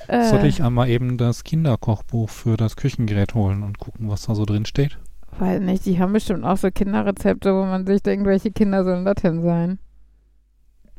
Äh, 0.09 0.29
Soll 0.29 0.45
ich 0.45 0.63
einmal 0.63 0.89
eben 0.89 1.19
das 1.19 1.45
Kinderkochbuch 1.45 2.31
für 2.31 2.57
das 2.57 2.77
Küchengerät 2.77 3.35
holen 3.35 3.63
und 3.63 3.79
gucken, 3.79 4.09
was 4.09 4.27
da 4.27 4.35
so 4.35 4.45
drin 4.45 4.67
steht? 4.67 4.99
Weiß 5.39 5.61
nicht, 5.61 5.85
die 5.85 5.99
haben 5.99 6.13
bestimmt 6.13 6.45
auch 6.45 6.57
so 6.57 6.71
Kinderrezepte, 6.71 7.53
wo 7.55 7.65
man 7.65 7.87
sich 7.87 8.03
denkt, 8.03 8.27
welche 8.27 8.53
Kinder 8.53 8.85
sollen 8.85 9.05
das 9.05 9.17
denn 9.17 9.43
sein? 9.43 9.79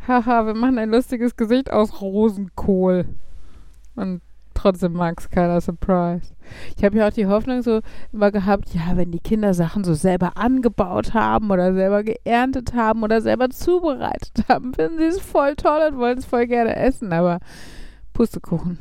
Haha, 0.08 0.46
wir 0.46 0.54
machen 0.54 0.78
ein 0.78 0.92
lustiges 0.92 1.36
Gesicht 1.36 1.72
aus 1.72 2.02
Rosenkohl. 2.02 3.06
Und 3.96 4.22
trotzdem 4.58 4.94
mag 4.94 5.20
es 5.20 5.30
keiner 5.30 5.62
Surprise. 5.62 6.34
Ich 6.76 6.84
habe 6.84 6.98
ja 6.98 7.08
auch 7.08 7.14
die 7.14 7.28
Hoffnung 7.28 7.62
so 7.62 7.82
immer 8.12 8.32
gehabt, 8.32 8.74
ja, 8.74 8.96
wenn 8.96 9.12
die 9.12 9.20
Kinder 9.20 9.54
Sachen 9.54 9.84
so 9.84 9.94
selber 9.94 10.38
angebaut 10.38 11.14
haben 11.14 11.52
oder 11.52 11.74
selber 11.74 12.04
geerntet 12.04 12.74
haben 12.74 13.04
oder 13.04 13.22
selber 13.22 13.50
zubereitet 13.50 14.46
haben, 14.50 14.74
finden 14.74 14.98
sie 14.98 15.06
es 15.06 15.20
voll 15.20 15.56
toll 15.56 15.92
und 15.92 15.98
wollen 16.00 16.18
es 16.18 16.26
voll 16.26 16.48
gerne 16.48 16.76
essen, 16.76 17.14
aber 17.14 17.40
Pustekuchen. 18.14 18.80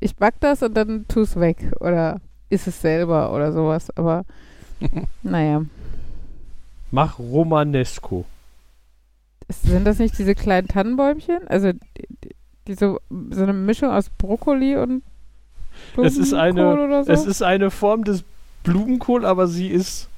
Ich 0.00 0.16
back 0.16 0.34
das 0.40 0.62
und 0.62 0.74
dann 0.74 1.06
tu 1.06 1.20
es 1.20 1.36
weg 1.38 1.72
oder 1.80 2.20
ist 2.48 2.66
es 2.66 2.80
selber 2.80 3.32
oder 3.32 3.52
sowas, 3.52 3.90
aber 3.96 4.24
naja. 5.22 5.64
Mach 6.90 7.18
Romanesco. 7.18 8.24
Sind 9.48 9.86
das 9.86 9.98
nicht 9.98 10.18
diese 10.18 10.34
kleinen 10.34 10.68
Tannenbäumchen? 10.68 11.46
Also 11.48 11.72
die, 12.66 12.74
so, 12.74 13.00
so 13.30 13.42
eine 13.42 13.52
Mischung 13.52 13.90
aus 13.90 14.08
Brokkoli 14.10 14.76
und 14.76 15.02
Es 16.02 16.16
ist 16.16 16.32
eine- 16.34 16.54
Blumenkohl 16.54 16.84
oder 16.86 17.04
so? 17.04 17.12
Es 17.12 17.26
ist 17.26 17.42
eine 17.42 17.70
Form 17.70 18.04
des 18.04 18.24
Blumenkohl, 18.64 19.24
aber 19.24 19.46
sie 19.48 19.68
ist 19.68 20.08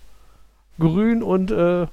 grün 0.79 1.23
und 1.23 1.51
äh, 1.51 1.87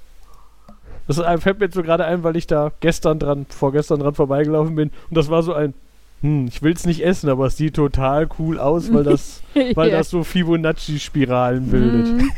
das 1.08 1.18
fällt 1.42 1.60
mir 1.60 1.66
jetzt 1.66 1.76
so 1.76 1.84
gerade 1.84 2.06
ein, 2.06 2.24
weil 2.24 2.36
ich 2.36 2.48
da 2.48 2.72
gestern 2.80 3.20
dran, 3.20 3.46
vorgestern 3.50 4.00
dran 4.00 4.14
vorbeigelaufen 4.14 4.76
bin 4.76 4.90
und 5.10 5.18
das 5.18 5.30
war 5.30 5.44
so 5.44 5.54
ein 5.54 5.74
hm, 6.22 6.46
ich 6.48 6.62
will 6.62 6.74
es 6.74 6.86
nicht 6.86 7.04
essen, 7.04 7.30
aber 7.30 7.48
es 7.48 7.58
sieht 7.58 7.76
total 7.76 8.30
cool 8.38 8.60
aus, 8.60 8.94
weil 8.94 9.04
das, 9.04 9.42
weil 9.74 9.90
Ja. 9.90 9.98
das 9.98 10.12
so 10.12 10.24
Fibonacci-Spiralen 10.24 11.66
bildet. 11.68 12.14
Mhm. 12.16 12.32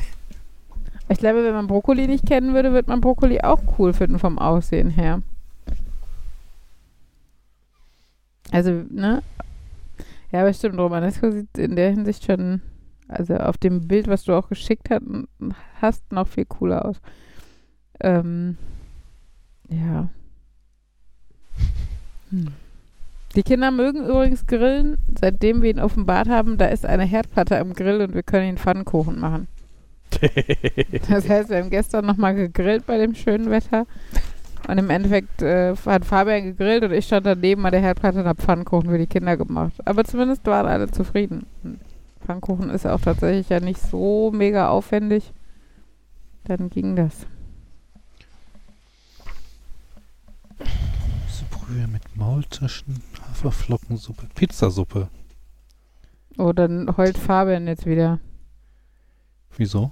Ich 1.10 1.18
glaube, 1.18 1.44
wenn 1.44 1.54
man 1.54 1.68
Brokkoli 1.68 2.08
nicht 2.08 2.26
kennen 2.26 2.54
würde, 2.54 2.72
wird 2.72 2.88
man 2.88 3.02
Brokkoli 3.02 3.42
auch 3.42 3.60
cool 3.78 3.92
finden 3.92 4.20
vom 4.20 4.40
Aussehen 4.40 4.90
her. 4.90 5.22
Also, 8.54 8.84
ne? 8.90 9.24
Ja, 10.32 10.42
aber 10.42 10.54
stimmt, 10.54 10.80
Romanesco 10.80 11.32
sieht 11.32 11.58
in 11.58 11.76
der 11.76 11.92
Hinsicht 11.92 12.24
schon, 12.24 12.62
also 13.08 13.36
auf 13.36 13.58
dem 13.58 13.88
Bild, 13.88 14.08
was 14.08 14.24
du 14.24 14.34
auch 14.34 14.50
geschickt 14.50 14.90
hat, 14.90 15.04
hast, 15.82 16.12
noch 16.12 16.28
viel 16.28 16.46
cooler 16.46 16.86
aus. 16.86 17.02
Ähm, 18.00 18.58
ja. 19.70 20.10
Hm. 22.30 22.48
Die 23.36 23.44
Kinder 23.44 23.72
mögen 23.72 24.06
übrigens 24.06 24.46
grillen. 24.46 24.98
Seitdem 25.20 25.64
wir 25.64 25.72
ihn 25.72 25.80
offenbart 25.80 26.30
haben, 26.30 26.58
da 26.58 26.68
ist 26.68 26.86
eine 26.86 27.06
Herdplatte 27.06 27.58
am 27.58 27.74
Grill 27.74 28.02
und 28.02 28.14
wir 28.14 28.24
können 28.24 28.50
ihn 28.50 28.58
Pfannkuchen 28.58 29.20
machen. 29.20 29.48
Das 31.10 31.28
heißt, 31.28 31.50
wir 31.50 31.58
haben 31.58 31.72
gestern 31.72 32.06
nochmal 32.06 32.36
gegrillt 32.36 32.86
bei 32.86 33.00
dem 33.00 33.16
schönen 33.16 33.50
Wetter. 33.50 33.88
Und 34.68 34.78
im 34.78 34.90
Endeffekt 34.90 35.42
äh, 35.42 35.76
hat 35.76 36.06
Fabian 36.06 36.44
gegrillt 36.44 36.84
und 36.84 36.92
ich 36.94 37.06
stand 37.06 37.26
daneben 37.26 37.66
an 37.66 37.72
der 37.72 37.82
Herdplatte 37.82 38.20
und 38.20 38.28
habe 38.28 38.42
Pfannkuchen 38.42 38.90
für 38.90 38.98
die 38.98 39.08
Kinder 39.08 39.36
gemacht. 39.36 39.74
Aber 39.86 40.04
zumindest 40.06 40.46
waren 40.46 40.68
alle 40.68 40.90
zufrieden. 40.90 41.46
Pfannkuchen 42.26 42.70
ist 42.70 42.88
auch 42.88 43.02
tatsächlich 43.02 43.50
ja 43.50 43.60
nicht 43.60 43.82
so 43.82 44.32
mega 44.34 44.70
aufwendig. 44.70 45.34
Dann 46.46 46.70
ging 46.70 46.96
das. 46.96 47.28
Brühe 51.66 51.88
mit 51.88 52.16
Maultaschen, 52.16 53.02
Haferflockensuppe, 53.30 54.28
Pizzasuppe. 54.36 55.08
Oh, 56.38 56.52
dann 56.52 56.98
heult 56.98 57.18
Fabian 57.18 57.68
jetzt 57.68 57.86
wieder. 57.86 58.20
Wieso? 59.58 59.92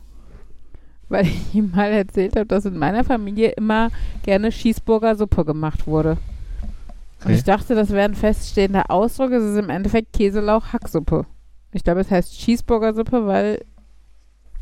Weil 1.11 1.25
ich 1.25 1.53
ihm 1.53 1.71
mal 1.75 1.91
erzählt 1.91 2.35
habe, 2.37 2.45
dass 2.45 2.65
in 2.65 2.77
meiner 2.77 3.03
Familie 3.03 3.49
immer 3.49 3.89
gerne 4.23 4.51
Schießburger 4.51 5.15
Suppe 5.15 5.43
gemacht 5.45 5.85
wurde. 5.85 6.11
Und 6.11 7.25
Okay. 7.25 7.33
ich 7.35 7.43
dachte, 7.43 7.75
das 7.75 7.89
wäre 7.89 8.05
ein 8.05 8.15
feststehender 8.15 8.89
Ausdruck. 8.89 9.31
Es 9.31 9.43
ist 9.43 9.57
im 9.57 9.69
Endeffekt 9.69 10.13
Käselauch-Hacksuppe. 10.13 11.25
Ich 11.73 11.83
glaube, 11.83 11.99
es 11.99 12.09
heißt 12.09 12.33
Cheeseburger-Suppe, 12.39 13.27
weil 13.27 13.59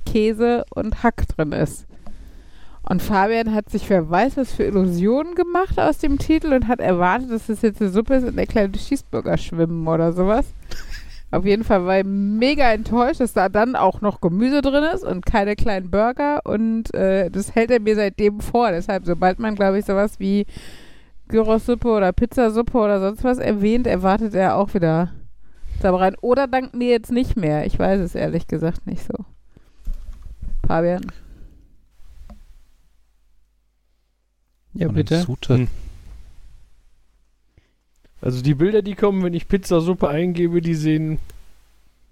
Käse 0.05 0.65
und 0.71 1.03
Hack 1.03 1.27
drin 1.27 1.51
ist. 1.51 1.85
Und 2.81 3.01
Fabian 3.03 3.53
hat 3.53 3.69
sich 3.69 3.87
wer 3.89 4.09
weiß 4.09 4.37
was 4.37 4.51
für 4.51 4.63
Illusionen 4.63 5.35
gemacht 5.35 5.79
aus 5.79 5.99
dem 5.99 6.17
Titel 6.17 6.53
und 6.53 6.67
hat 6.67 6.79
erwartet, 6.79 7.29
dass 7.29 7.47
es 7.47 7.61
jetzt 7.61 7.79
eine 7.81 7.91
Suppe 7.91 8.15
ist, 8.15 8.23
in 8.27 8.35
der 8.35 8.47
kleine 8.47 8.71
Cheeseburger 8.71 9.37
schwimmen 9.37 9.87
oder 9.87 10.11
sowas. 10.13 10.45
Auf 11.31 11.45
jeden 11.45 11.63
Fall 11.63 11.85
war 11.85 11.97
er 11.97 12.03
mega 12.03 12.71
enttäuscht, 12.71 13.19
dass 13.19 13.33
da 13.33 13.49
dann 13.49 13.75
auch 13.75 14.01
noch 14.01 14.19
Gemüse 14.19 14.61
drin 14.61 14.83
ist 14.95 15.03
und 15.03 15.25
keine 15.25 15.55
kleinen 15.55 15.91
Burger. 15.91 16.41
Und 16.43 16.93
äh, 16.95 17.29
das 17.29 17.53
hält 17.53 17.69
er 17.69 17.79
mir 17.79 17.95
seitdem 17.95 18.39
vor. 18.39 18.71
Deshalb, 18.71 19.05
sobald 19.05 19.37
man, 19.37 19.55
glaube 19.55 19.77
ich, 19.77 19.85
sowas 19.85 20.19
wie 20.19 20.47
Gyros-Suppe 21.27 21.87
oder 21.87 22.11
Pizzasuppe 22.13 22.77
oder 22.79 22.99
sonst 22.99 23.23
was 23.23 23.37
erwähnt, 23.37 23.85
erwartet 23.85 24.33
er 24.33 24.55
auch 24.55 24.73
wieder 24.73 25.11
Sabbereien. 25.79 26.15
Oder 26.21 26.47
dank 26.47 26.73
mir 26.73 26.89
jetzt 26.89 27.11
nicht 27.11 27.35
mehr. 27.35 27.65
Ich 27.67 27.77
weiß 27.77 27.99
es 27.99 28.15
ehrlich 28.15 28.47
gesagt 28.47 28.87
nicht 28.87 29.03
so. 29.03 29.25
Fabian. 30.65 31.05
Ja, 34.73 34.87
bitte. 34.87 35.21
Zutaten. 35.21 35.67
Hm. 35.67 35.88
Also 38.21 38.41
die 38.41 38.53
Bilder, 38.53 38.81
die 38.81 38.95
kommen, 38.95 39.23
wenn 39.23 39.33
ich 39.33 39.47
Pizzasuppe 39.47 40.07
eingebe, 40.09 40.61
die 40.61 40.75
sehen 40.75 41.19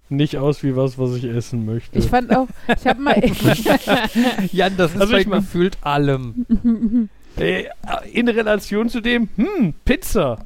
nicht 0.10 0.38
aus 0.38 0.64
wie 0.64 0.76
was, 0.76 0.98
was 0.98 1.16
ich 1.16 1.26
essen 1.26 1.66
möchte. 1.66 2.00
Ich 2.00 2.08
fand 2.08 2.34
auch, 2.36 2.48
ich 2.68 2.88
habe 2.88 3.02
mal. 3.02 3.22
Jan, 4.54 4.78
das 4.78 4.94
ist 4.96 5.02
Also 5.02 5.14
bei 5.14 5.20
ich 5.22 5.28
mein- 5.28 5.40
gefühlt 5.42 5.78
allem. 5.82 6.46
Äh, 7.40 7.66
in 8.14 8.28
Relation 8.28 8.90
zu 8.90 9.00
dem, 9.00 9.30
hm, 9.36 9.76
Pizza. 9.86 10.40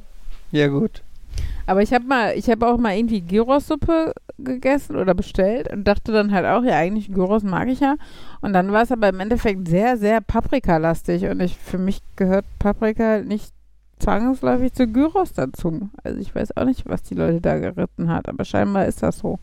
Ja, 0.50 0.66
gut. 0.68 1.00
Aber 1.64 1.80
ich 1.80 1.90
habe 1.94 2.04
mal, 2.04 2.36
ich 2.36 2.50
habe 2.50 2.66
auch 2.68 2.76
mal 2.76 2.94
irgendwie 2.94 3.22
Gyros-Suppe 3.22 4.12
gegessen 4.36 4.96
oder 4.96 5.14
bestellt 5.14 5.72
und 5.72 5.84
dachte 5.84 6.12
dann 6.12 6.32
halt 6.32 6.44
auch, 6.44 6.62
ja, 6.64 6.76
eigentlich 6.76 7.10
Gyros 7.10 7.44
mag 7.44 7.68
ich 7.68 7.80
ja. 7.80 7.94
Und 8.42 8.52
dann 8.52 8.72
war 8.72 8.82
es 8.82 8.92
aber 8.92 9.08
im 9.08 9.20
Endeffekt 9.20 9.68
sehr, 9.68 9.96
sehr 9.96 10.20
Paprikalastig 10.20 11.24
und 11.24 11.40
ich, 11.40 11.56
für 11.56 11.78
mich 11.78 12.00
gehört 12.16 12.44
Paprika 12.58 13.20
nicht 13.20 13.52
zwangsläufig 14.02 14.72
zu 14.72 14.86
Gyros 14.86 15.32
dazu. 15.32 15.90
Also 16.02 16.18
ich 16.20 16.34
weiß 16.34 16.56
auch 16.56 16.64
nicht, 16.64 16.88
was 16.88 17.02
die 17.02 17.14
Leute 17.14 17.40
da 17.40 17.58
geritten 17.58 18.10
hat, 18.10 18.28
aber 18.28 18.44
scheinbar 18.44 18.86
ist 18.86 19.02
das 19.02 19.18
so. 19.18 19.38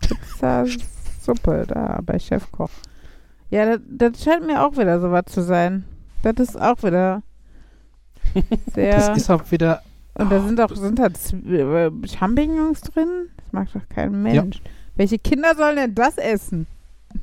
Pizza-Suppe 0.00 1.64
da 1.66 2.00
bei 2.04 2.18
Chefkoch. 2.18 2.70
Ja, 3.50 3.64
das, 3.64 3.80
das 3.88 4.22
scheint 4.22 4.46
mir 4.46 4.64
auch 4.64 4.76
wieder 4.76 5.00
so 5.00 5.10
was 5.10 5.26
zu 5.26 5.42
sein. 5.42 5.84
Das 6.22 6.34
ist 6.36 6.60
auch 6.60 6.82
wieder 6.82 7.22
sehr... 8.74 8.96
Das 8.96 9.16
ist 9.16 9.30
auch 9.30 9.50
wieder. 9.50 9.82
Und 10.14 10.30
da 10.30 10.40
sind 10.40 10.60
auch 10.60 10.74
sind 10.74 10.98
da 10.98 11.06
äh, 11.06 11.90
Champignons 12.06 12.82
drin? 12.82 13.28
Das 13.36 13.52
mag 13.52 13.68
doch 13.72 13.88
kein 13.88 14.22
Mensch. 14.22 14.60
Welche 14.96 15.18
Kinder 15.18 15.54
sollen 15.56 15.76
denn 15.76 15.94
das 15.94 16.18
essen? 16.18 16.66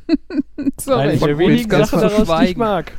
Sorry. 0.78 1.02
Eine 1.02 1.18
von 1.18 1.28
der 1.28 1.38
wenigen 1.38 1.70
ganz 1.70 1.92
Sachen 1.92 2.02
daraus, 2.02 2.16
die 2.16 2.22
ich 2.22 2.28
verschweigen. 2.28 2.60
mag. 2.60 2.92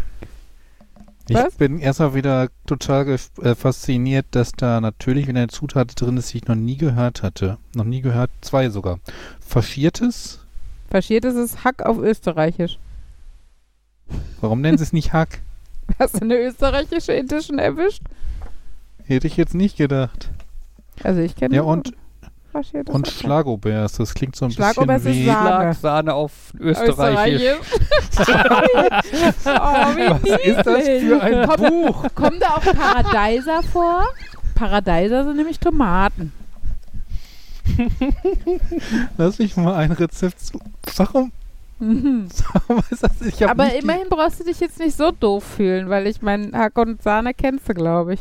Ich 1.29 1.37
Was? 1.37 1.55
bin 1.55 1.79
erstmal 1.79 2.15
wieder 2.15 2.49
total 2.67 3.09
äh, 3.09 3.55
fasziniert, 3.55 4.27
dass 4.33 4.53
da 4.53 4.81
natürlich 4.81 5.29
wieder 5.29 5.39
eine 5.41 5.49
Zutat 5.49 5.99
drin 6.01 6.17
ist, 6.17 6.33
die 6.33 6.39
ich 6.39 6.47
noch 6.49 6.57
nie 6.57 6.77
gehört 6.77 7.23
hatte. 7.23 7.59
Noch 7.75 7.85
nie 7.85 8.01
gehört, 8.01 8.31
zwei 8.41 8.69
sogar. 8.71 8.99
Faschiertes? 9.41 10.41
Faschiertes 10.91 11.37
ist 11.37 11.65
Hack 11.65 11.83
auf 11.87 11.99
Österreichisch. 11.99 12.79
Warum 14.41 14.61
nennen 14.61 14.79
sie 14.79 14.85
es 14.85 14.93
nicht 14.93 15.13
Hack? 15.13 15.41
Hast 15.99 16.15
du 16.17 16.23
eine 16.23 16.39
österreichische 16.39 17.15
Edition 17.15 17.59
erwischt? 17.59 18.03
Hätte 19.05 19.27
ich 19.27 19.37
jetzt 19.37 19.55
nicht 19.55 19.77
gedacht. 19.77 20.31
Also 21.03 21.21
ich 21.21 21.37
kenne 21.37 21.55
Ja, 21.55 21.63
und, 21.63 21.93
faschiertes 22.53 22.95
und. 22.95 23.09
Schlagobers, 23.09 23.93
das 23.95 24.15
klingt 24.15 24.37
so 24.37 24.45
ein 24.45 24.51
Schlagobers 24.53 25.03
bisschen 25.03 25.13
ist 25.13 25.19
wie... 25.19 25.27
Sahne. 25.27 25.49
Schlagsahne 25.75 26.15
auf 26.15 26.33
Österreichisch. 26.61 27.43
oh, 29.47 29.53
wie 29.97 30.11
Was 30.11 30.41
ist 30.45 30.67
das 30.67 30.89
für 30.89 31.23
ein 31.23 31.49
Kommt- 31.49 31.69
Buch? 31.69 32.07
Kommen 32.15 32.39
da 32.39 32.57
auch 32.57 32.63
Paradeiser 32.63 33.63
vor? 33.63 34.05
Paradeiser 34.55 35.25
sind 35.25 35.37
nämlich 35.37 35.59
Tomaten. 35.59 36.33
Lass 39.17 39.39
mich 39.39 39.57
mal 39.57 39.75
ein 39.75 39.93
Rezept 39.93 40.41
zu... 40.41 40.61
Warum? 40.97 41.33
Mhm. 41.79 42.29
Ich 43.27 43.49
Aber 43.49 43.75
immerhin 43.75 44.09
brauchst 44.09 44.39
du 44.41 44.45
dich 44.45 44.61
jetzt 44.61 44.79
nicht 44.79 44.97
so 44.97 45.11
doof 45.11 45.43
fühlen, 45.43 45.89
weil 45.89 46.07
ich 46.07 46.23
mein 46.23 46.57
Hack 46.57 46.79
und 46.79 47.03
Sahne 47.03 47.35
kennst 47.35 47.69
du, 47.69 47.75
glaube 47.75 48.15
ich. 48.15 48.21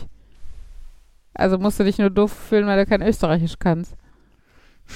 Also 1.33 1.57
musst 1.59 1.79
du 1.79 1.83
dich 1.83 1.97
nur 1.97 2.09
doof 2.09 2.31
fühlen, 2.31 2.65
weil 2.65 2.83
du 2.83 2.89
kein 2.89 3.01
Österreichisch 3.01 3.55
kannst. 3.59 3.93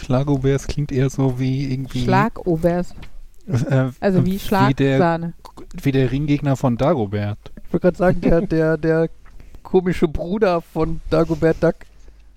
Schlagobers 0.03 0.67
klingt 0.67 0.91
eher 0.91 1.09
so 1.09 1.39
wie 1.39 1.71
irgendwie... 1.71 2.03
Schlagobers. 2.03 2.93
Äh, 3.47 3.89
Also 3.99 4.25
wie 4.25 4.33
Wie 4.33 4.37
der, 4.37 4.97
Schlagsahne. 4.97 5.33
wie 5.81 5.91
der 5.91 6.11
Ringgegner 6.11 6.55
von 6.55 6.77
Dagobert. 6.77 7.37
Ich 7.67 7.73
wollte 7.73 7.83
gerade 7.83 7.97
sagen, 7.97 8.21
der, 8.21 8.41
der, 8.41 8.77
der 8.77 9.09
komische 9.63 10.07
Bruder 10.07 10.61
von 10.61 11.01
Dagobert 11.09 11.61
Duck, 11.61 11.75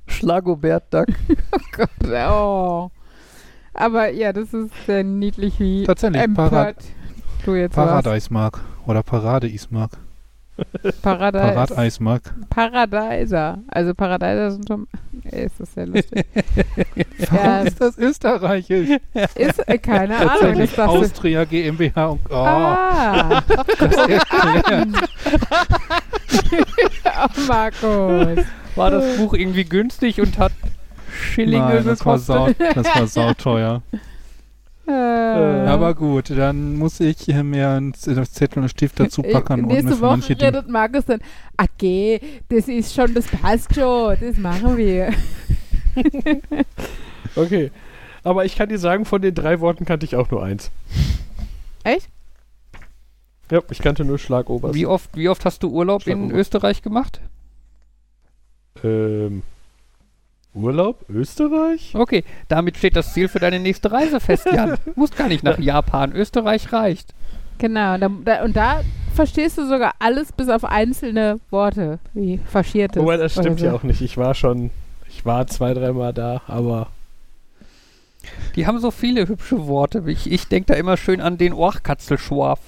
Schlagobert 0.06 0.84
Duck. 0.92 1.06
Oh. 2.10 2.90
Aber 3.74 4.10
ja, 4.10 4.32
das 4.32 4.52
ist 4.52 4.72
sehr 4.86 5.04
niedlich, 5.04 5.60
wie 5.60 5.84
Tatsächlich, 5.84 6.34
Parad 6.34 6.68
empört 6.68 6.84
du 7.44 7.54
jetzt 7.54 7.76
warst. 7.76 8.04
Paradeismark 8.04 8.60
oder 8.86 9.02
Paradeismark. 9.02 9.98
Paradise. 11.02 11.54
Paradeismark. 11.54 12.22
Paradeiser. 12.50 13.58
Also 13.68 13.94
Paradeiser 13.94 14.50
sind 14.52 14.66
schon... 14.68 14.86
Ey, 15.24 15.46
ist 15.46 15.60
das 15.60 15.74
sehr 15.74 15.86
lustig. 15.86 16.26
Warum 17.30 17.44
Ja. 17.44 17.60
ist 17.62 17.80
das 17.80 17.98
österreichisch? 17.98 18.98
Ist, 19.34 19.68
äh, 19.68 19.78
keine 19.78 20.16
Ahnung. 20.16 20.28
Tatsächlich 20.30 20.74
Das 20.74 20.86
du- 20.86 20.90
Austria 20.98 21.44
GmbH 21.44 22.06
und 22.06 22.20
oh, 22.30 22.34
Ah. 22.34 23.42
das 23.78 23.96
erklärt. 23.96 24.88
oh, 27.04 27.40
Markus. 27.46 28.44
War 28.76 28.90
das 28.90 29.16
Buch 29.16 29.34
irgendwie 29.34 29.64
günstig 29.64 30.20
und 30.20 30.38
hat 30.38 30.52
Schillinge 31.12 31.64
Nein, 31.64 31.84
das 31.84 32.04
war, 32.06 32.16
gekostet? 32.18 32.56
sau, 32.58 32.82
das 32.82 32.94
war 32.96 33.06
sauteuer. 33.06 33.82
Äh, 34.88 35.66
Aber 35.68 35.94
gut, 35.94 36.30
dann 36.30 36.76
muss 36.76 36.98
ich 37.00 37.18
hier 37.20 37.44
mir 37.44 37.68
einen 37.70 37.92
Z- 37.92 38.26
Zettel 38.32 38.62
und 38.62 38.68
Stift 38.70 38.98
dazu 38.98 39.22
packen 39.22 39.58
Äh, 39.58 39.62
und 39.62 39.68
mir 39.68 39.74
Nächste 39.82 40.00
Woche 40.00 40.10
manche 40.12 40.34
Dinge. 40.34 40.48
redet 40.54 40.68
Markus 40.70 41.04
dann, 41.04 41.20
okay, 41.58 42.20
das 42.48 42.68
ist 42.68 42.94
schon, 42.94 43.12
das 43.12 43.26
passt 43.26 43.74
schon, 43.74 44.16
das 44.20 44.36
machen 44.38 44.76
wir. 44.76 45.12
Okay. 47.36 47.70
Aber 48.24 48.44
ich 48.44 48.56
kann 48.56 48.68
dir 48.68 48.78
sagen, 48.78 49.04
von 49.04 49.22
den 49.22 49.34
drei 49.34 49.60
Worten 49.60 49.84
kannte 49.84 50.04
ich 50.06 50.16
auch 50.16 50.30
nur 50.30 50.42
eins. 50.42 50.70
Echt? 51.84 52.08
Ja, 53.50 53.60
ich 53.70 53.78
kannte 53.80 54.04
nur 54.04 54.18
Schlagobers. 54.18 54.74
Wie 54.74 54.86
oft, 54.86 55.10
wie 55.16 55.28
oft 55.28 55.44
hast 55.44 55.62
du 55.62 55.68
Urlaub 55.70 56.06
in. 56.06 56.30
Österreich 56.30 56.82
gemacht? 56.82 57.20
Ähm, 58.84 59.42
Urlaub? 60.54 61.04
Österreich? 61.08 61.94
Okay, 61.94 62.24
damit 62.48 62.76
steht 62.76 62.96
das 62.96 63.12
Ziel 63.12 63.28
für 63.28 63.38
deine 63.38 63.60
nächste 63.60 63.92
Reise 63.92 64.18
fest, 64.20 64.46
Jan. 64.52 64.76
Du 64.84 64.92
musst 64.96 65.16
gar 65.16 65.28
nicht 65.28 65.44
nach 65.44 65.58
Japan. 65.58 66.12
Österreich 66.12 66.72
reicht. 66.72 67.14
Genau, 67.58 67.98
da, 67.98 68.08
da, 68.24 68.44
und 68.44 68.56
da 68.56 68.82
verstehst 69.14 69.58
du 69.58 69.66
sogar 69.66 69.92
alles 69.98 70.32
bis 70.32 70.48
auf 70.48 70.64
einzelne 70.64 71.40
Worte, 71.50 71.98
wie 72.14 72.38
faschiertes. 72.38 73.02
Wobei, 73.02 73.16
das 73.16 73.32
stimmt 73.32 73.60
so. 73.60 73.66
ja 73.66 73.72
auch 73.72 73.82
nicht. 73.82 74.00
Ich 74.00 74.16
war 74.16 74.34
schon, 74.34 74.70
ich 75.08 75.24
war 75.26 75.46
zwei, 75.48 75.74
dreimal 75.74 76.12
da, 76.12 76.42
aber 76.46 76.88
Die 78.54 78.66
haben 78.66 78.78
so 78.78 78.90
viele 78.90 79.28
hübsche 79.28 79.66
Worte. 79.66 80.02
Ich, 80.06 80.30
ich 80.30 80.46
denke 80.48 80.72
da 80.72 80.78
immer 80.78 80.96
schön 80.96 81.20
an 81.20 81.36
den 81.38 81.52
Oachkatzelschwarf. 81.52 82.60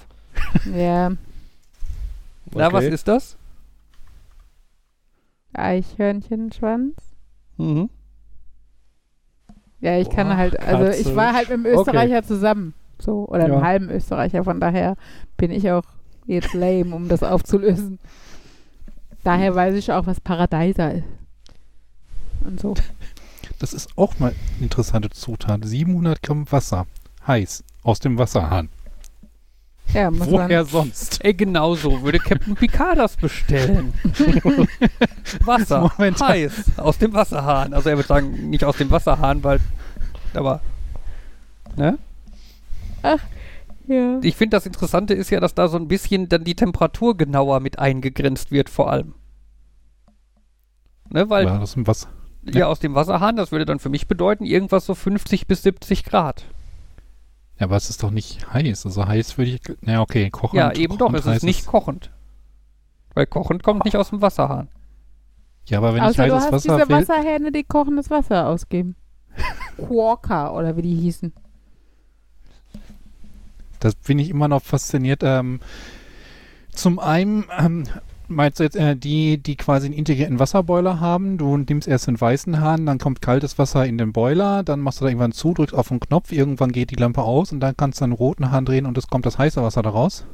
Ja, 0.74 1.10
Na, 2.52 2.72
was 2.72 2.84
okay. 2.84 2.94
ist 2.94 3.06
das? 3.08 3.36
Eichhörnchenschwanz. 5.52 6.94
Mhm. 7.60 7.90
Ja, 9.80 9.98
ich 9.98 10.10
kann 10.10 10.28
Boah, 10.28 10.36
halt, 10.36 10.60
also 10.60 10.88
ich 10.88 11.14
war 11.16 11.32
halt 11.32 11.48
mit 11.48 11.58
dem 11.58 11.66
Okay. 11.66 11.78
Österreicher 11.80 12.22
zusammen. 12.22 12.74
So, 12.98 13.26
oder 13.28 13.44
einem 13.44 13.54
Ja. 13.54 13.62
halben 13.62 13.88
Österreicher, 13.90 14.44
von 14.44 14.60
daher 14.60 14.96
bin 15.38 15.50
ich 15.50 15.70
auch 15.70 15.84
jetzt 16.26 16.52
lame, 16.52 16.94
um 16.94 17.08
das 17.08 17.22
aufzulösen. 17.22 17.98
Daher 19.24 19.54
weiß 19.54 19.74
ich 19.76 19.92
auch, 19.92 20.06
was 20.06 20.20
Paradeiser 20.20 20.94
ist. 20.94 21.04
Und 22.44 22.60
so. 22.60 22.74
Das 23.58 23.72
ist 23.72 23.96
auch 23.96 24.18
mal 24.18 24.28
eine 24.56 24.64
interessante 24.64 25.10
Zutat. 25.10 25.64
700 25.64 26.22
Gramm 26.22 26.50
Wasser. 26.50 26.86
Heiß. 27.26 27.64
Aus 27.82 28.00
dem 28.00 28.18
Wasserhahn. 28.18 28.68
Ja, 29.92 30.10
muss 30.10 30.30
Woher 30.30 30.64
sonst? 30.64 31.24
Ey, 31.24 31.34
genau 31.34 31.74
so 31.74 32.02
würde 32.02 32.18
Captain 32.18 32.54
Picard 32.54 32.98
das 32.98 33.16
bestellen. 33.16 33.92
Wasser, 35.44 35.90
Moment. 35.96 36.20
heiß, 36.20 36.78
aus 36.78 36.98
dem 36.98 37.12
Wasserhahn. 37.12 37.74
Also 37.74 37.88
er 37.88 37.96
würde 37.96 38.08
sagen, 38.08 38.50
nicht 38.50 38.64
aus 38.64 38.76
dem 38.76 38.90
Wasserhahn, 38.90 39.42
weil, 39.42 39.58
aber, 40.34 40.60
ne? 41.76 41.98
Ja. 43.02 43.16
Ich 44.22 44.36
finde, 44.36 44.56
das 44.56 44.66
Interessante 44.66 45.14
ist 45.14 45.30
ja, 45.30 45.40
dass 45.40 45.54
da 45.54 45.66
so 45.66 45.76
ein 45.76 45.88
bisschen 45.88 46.28
dann 46.28 46.44
die 46.44 46.54
Temperatur 46.54 47.16
genauer 47.16 47.58
mit 47.58 47.78
eingegrenzt 47.80 48.52
wird, 48.52 48.70
vor 48.70 48.92
allem. 48.92 49.14
Ne, 51.08 51.28
weil, 51.28 51.46
Ja, 51.46 51.58
das 51.58 51.74
ist 51.74 51.86
Wasser. 51.88 52.08
ja, 52.44 52.66
aus 52.68 52.78
dem 52.78 52.94
Wasserhahn, 52.94 53.34
das 53.34 53.50
würde 53.50 53.64
dann 53.64 53.80
für 53.80 53.88
mich 53.88 54.06
bedeuten, 54.06 54.44
irgendwas 54.44 54.86
so 54.86 54.94
50 54.94 55.48
bis 55.48 55.62
70 55.64 56.04
Grad. 56.04 56.44
Ja, 57.60 57.66
aber 57.66 57.76
es 57.76 57.90
ist 57.90 58.02
doch 58.02 58.10
nicht 58.10 58.50
heiß. 58.52 58.86
Also 58.86 59.06
heiß 59.06 59.36
würde 59.36 59.50
ich. 59.50 59.60
Na 59.82 60.00
okay, 60.00 60.30
kochend. 60.30 60.54
ja, 60.54 60.72
eben 60.72 60.96
doch, 60.96 61.12
es 61.12 61.26
ist 61.26 61.42
nicht 61.42 61.66
kochend. 61.66 62.10
Weil 63.12 63.26
kochend 63.26 63.62
kommt 63.62 63.84
nicht 63.84 63.96
aus 63.96 64.08
dem 64.08 64.22
Wasserhahn. 64.22 64.68
Ja, 65.66 65.78
aber 65.78 65.92
wenn 65.94 66.00
Außer 66.00 66.24
ich 66.24 66.30
du 66.30 66.36
heißes 66.36 66.52
hast 66.52 66.52
Wasser 66.52 66.76
diese 66.78 66.88
will. 66.88 66.96
Wasserhähne, 66.96 67.52
die 67.52 67.64
kochendes 67.64 68.08
Wasser 68.08 68.48
ausgeben. 68.48 68.96
Quokka 69.76 70.52
oder 70.52 70.76
wie 70.78 70.82
die 70.82 70.94
hießen. 70.94 71.34
Das 73.78 73.94
bin 73.94 74.18
ich 74.18 74.30
immer 74.30 74.48
noch 74.48 74.62
fasziniert. 74.62 75.20
Ähm, 75.22 75.60
zum 76.72 76.98
einen 76.98 77.44
ähm, 77.58 77.84
meinst 78.30 78.58
du 78.60 78.64
jetzt 78.64 78.76
äh, 78.76 78.96
die, 78.96 79.38
die 79.38 79.56
quasi 79.56 79.86
einen 79.86 79.94
integrierten 79.94 80.38
Wasserboiler 80.38 81.00
haben. 81.00 81.36
Du 81.36 81.56
nimmst 81.56 81.86
erst 81.88 82.06
den 82.06 82.20
weißen 82.20 82.60
Hahn, 82.60 82.86
dann 82.86 82.98
kommt 82.98 83.20
kaltes 83.20 83.58
Wasser 83.58 83.84
in 83.86 83.98
den 83.98 84.12
Boiler, 84.12 84.62
dann 84.62 84.80
machst 84.80 85.00
du 85.00 85.04
da 85.04 85.10
irgendwann 85.10 85.32
zu, 85.32 85.52
drückst 85.52 85.74
auf 85.74 85.88
den 85.88 86.00
Knopf, 86.00 86.32
irgendwann 86.32 86.72
geht 86.72 86.90
die 86.90 86.96
Lampe 86.96 87.22
aus 87.22 87.52
und 87.52 87.60
dann 87.60 87.76
kannst 87.76 88.00
du 88.00 88.04
einen 88.04 88.12
roten 88.12 88.50
Hahn 88.50 88.64
drehen 88.64 88.86
und 88.86 88.96
es 88.96 89.08
kommt 89.08 89.26
das 89.26 89.38
heiße 89.38 89.62
Wasser 89.62 89.82
da 89.82 89.90
raus. 89.90 90.24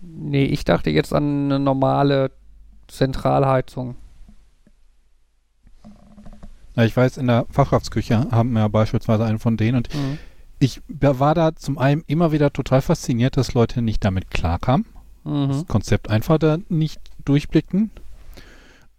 Nee, 0.00 0.44
ich 0.44 0.64
dachte 0.64 0.90
jetzt 0.90 1.12
an 1.12 1.44
eine 1.46 1.58
normale 1.58 2.30
Zentralheizung. 2.88 3.96
Ja, 6.76 6.84
ich 6.84 6.96
weiß, 6.96 7.16
in 7.16 7.26
der 7.26 7.46
Fachkraftsküche 7.50 8.28
haben 8.30 8.52
wir 8.52 8.68
beispielsweise 8.68 9.24
einen 9.24 9.38
von 9.40 9.56
denen 9.56 9.76
und 9.78 9.94
Mhm. 9.94 10.18
ich 10.60 10.80
war 10.88 11.34
da 11.34 11.54
zum 11.56 11.78
einen 11.78 12.04
immer 12.06 12.30
wieder 12.32 12.52
total 12.52 12.80
fasziniert, 12.82 13.36
dass 13.36 13.54
Leute 13.54 13.82
nicht 13.82 14.04
damit 14.04 14.30
klarkamen. 14.30 14.86
Mhm. 15.24 15.48
das 15.48 15.66
Konzept 15.66 16.08
einfach 16.08 16.38
da 16.38 16.58
nicht 16.68 17.00
durchblickten. 17.28 17.90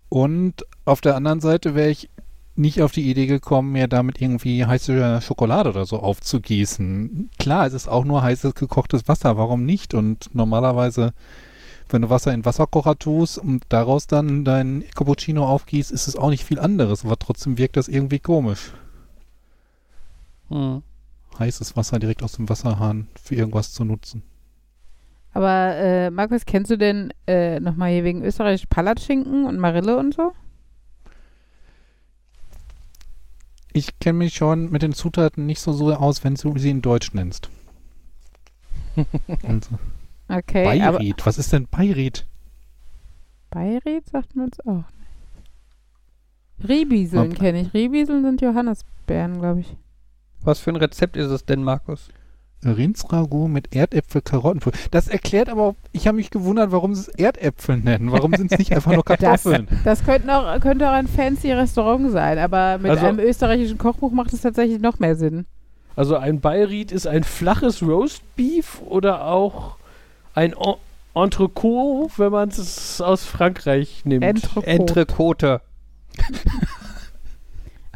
Und 0.09 0.65
auf 0.86 1.01
der 1.01 1.15
anderen 1.15 1.39
Seite 1.39 1.75
wäre 1.75 1.89
ich 1.89 2.09
nicht 2.55 2.82
auf 2.82 2.91
die 2.91 3.09
Idee 3.09 3.25
gekommen, 3.25 3.71
mir 3.71 3.88
damit 3.88 4.21
irgendwie 4.21 4.65
heiße 4.65 5.21
Schokolade 5.21 5.69
oder 5.69 5.86
so 5.86 5.99
aufzugießen. 5.99 7.30
Klar, 7.39 7.67
es 7.67 7.73
ist 7.73 7.88
auch 7.88 8.03
nur 8.03 8.21
heißes 8.21 8.53
gekochtes 8.53 9.07
Wasser, 9.07 9.38
warum 9.38 9.65
nicht? 9.65 9.93
Und 9.93 10.30
normalerweise, 10.36 11.13
wenn 11.88 12.01
du 12.01 12.09
Wasser 12.09 12.34
in 12.34 12.43
Wasserkocher 12.43 12.99
tust 12.99 13.38
und 13.38 13.63
daraus 13.69 14.07
dann 14.07 14.43
dein 14.43 14.84
Cappuccino 14.93 15.47
aufgießt, 15.47 15.91
ist 15.91 16.07
es 16.07 16.17
auch 16.17 16.30
nicht 16.30 16.43
viel 16.43 16.59
anderes, 16.59 17.05
aber 17.05 17.17
trotzdem 17.17 17.57
wirkt 17.57 17.77
das 17.77 17.88
irgendwie 17.88 18.19
komisch. 18.19 18.73
Mhm. 20.49 20.84
Heißes 21.38 21.77
Wasser 21.77 21.99
direkt 21.99 22.23
aus 22.23 22.34
dem 22.34 22.49
Wasserhahn 22.49 23.07
für 23.21 23.36
irgendwas 23.36 23.71
zu 23.71 23.86
nutzen. 23.86 24.23
Aber 25.34 25.75
äh, 25.75 26.09
Markus, 26.09 26.45
kennst 26.45 26.71
du 26.71 26.77
denn 26.77 27.13
äh, 27.27 27.59
nochmal 27.59 27.91
hier 27.91 28.03
wegen 28.03 28.23
österreichisch 28.23 28.65
Palatschinken 28.67 29.45
und 29.45 29.59
Marille 29.59 29.97
und 29.97 30.13
so? 30.13 30.34
Ich 33.71 33.99
kenne 33.99 34.17
mich 34.17 34.34
schon 34.34 34.71
mit 34.71 34.82
den 34.82 34.93
Zutaten 34.93 35.45
nicht 35.45 35.61
so, 35.61 35.71
so 35.71 35.93
aus, 35.93 36.23
wenn 36.23 36.36
du 36.36 36.57
sie 36.57 36.71
in 36.71 36.82
Deutsch 36.82 37.13
nennst. 37.13 37.49
Und 39.43 39.69
Okay, 40.30 40.82
aber 40.82 40.99
Beirit, 40.99 41.25
was 41.25 41.39
ist 41.39 41.51
denn 41.53 41.67
Beirit? 41.67 42.27
Beirit 43.49 44.07
sagt 44.07 44.36
man 44.36 44.45
uns 44.45 44.59
auch 44.61 44.84
nicht. 46.59 46.69
Ribieseln 46.69 47.32
Ob- 47.32 47.39
kenne 47.39 47.61
ich. 47.61 47.73
Ribieseln 47.73 48.23
sind 48.23 48.41
Johannisbeeren, 48.41 49.39
glaube 49.39 49.61
ich. 49.61 49.75
Was 50.41 50.59
für 50.59 50.69
ein 50.69 50.75
Rezept 50.75 51.17
ist 51.17 51.32
es 51.32 51.45
denn, 51.45 51.63
Markus? 51.63 52.09
Rindsragout 52.66 53.47
mit 53.47 53.74
Erdäpfel, 53.76 54.22
Karottenpulver. 54.22 54.78
Das 54.91 55.07
erklärt 55.07 55.49
aber, 55.49 55.62
auch- 55.64 55.76
ich 55.93 56.07
habe 56.07 56.18
mich 56.18 56.30
gewundert, 56.30 56.72
warum 56.72 56.93
sie 56.93 57.01
es 57.01 57.07
Erdäpfel 57.07 57.78
nennen. 57.78 58.12
Warum 58.12 58.34
sind 58.34 58.51
es 58.51 58.60
nicht 58.60 58.74
einfach 58.74 58.91
nur 58.91 59.03
Kartoffeln? 59.05 59.68
Das 59.86 60.03
könnte 60.03 60.34
auch, 60.36 60.60
könnte 60.60 60.88
auch 60.89 60.93
ein 60.93 61.07
fancy 61.07 61.51
Restaurant 61.53 62.12
sein, 62.12 62.38
aber 62.38 62.78
mit 62.78 62.91
Also- 62.91 63.05
einem 63.05 63.20
österreichischen 63.20 63.78
Kochbuch 63.78 64.12
macht 64.12 64.34
es 64.34 64.41
tatsächlich 64.41 64.80
noch 64.82 64.99
mehr 64.99 65.16
Sinn. 65.16 65.45
Also 65.95 66.16
ein 66.18 66.39
Beirit 66.39 66.91
ist 66.91 67.07
ein 67.07 67.24
flaches 67.24 67.82
Roastbeef 67.82 68.82
oder 68.86 69.26
auch 69.26 69.76
ein 70.36 70.53
En- 70.53 70.76
Entrecot, 71.16 72.12
wenn 72.18 72.32
man 72.32 72.49
es 72.49 73.01
aus 73.01 73.24
Frankreich 73.26 74.01
nimmt. 74.05 74.24
Entrecot. 74.24 74.64
Entrecote. 74.66 75.62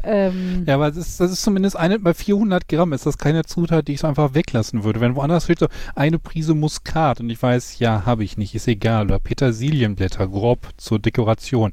Ähm, 0.04 0.64
Ja, 0.68 0.76
aber 0.76 0.90
das 0.90 0.98
ist, 0.98 1.20
das 1.20 1.32
ist 1.32 1.42
zumindest 1.42 1.76
eine, 1.76 2.00
bei 2.00 2.14
400 2.14 2.68
Gramm 2.68 2.94
ist 2.94 3.06
das 3.06 3.18
keine 3.18 3.44
Zutat, 3.44 3.88
die 3.88 3.94
ich 3.94 4.02
so 4.02 4.08
einfach 4.08 4.34
weglassen 4.34 4.84
würde. 4.84 5.02
Wenn 5.02 5.16
woanders 5.16 5.46
steht 5.46 5.60
so 5.60 5.68
eine 5.96 6.20
Prise 6.20 6.54
Muskat 6.54 7.20
und 7.20 7.30
ich 7.30 7.42
weiß, 7.42 7.80
ja, 7.80 8.06
habe 8.06 8.24
ich 8.24 8.38
nicht, 8.38 8.56
ist 8.56 8.68
egal. 8.68 9.06
Oder 9.06 9.20
Petersilienblätter, 9.20 10.28
grob 10.28 10.70
zur 10.78 11.00
Dekoration. 11.00 11.72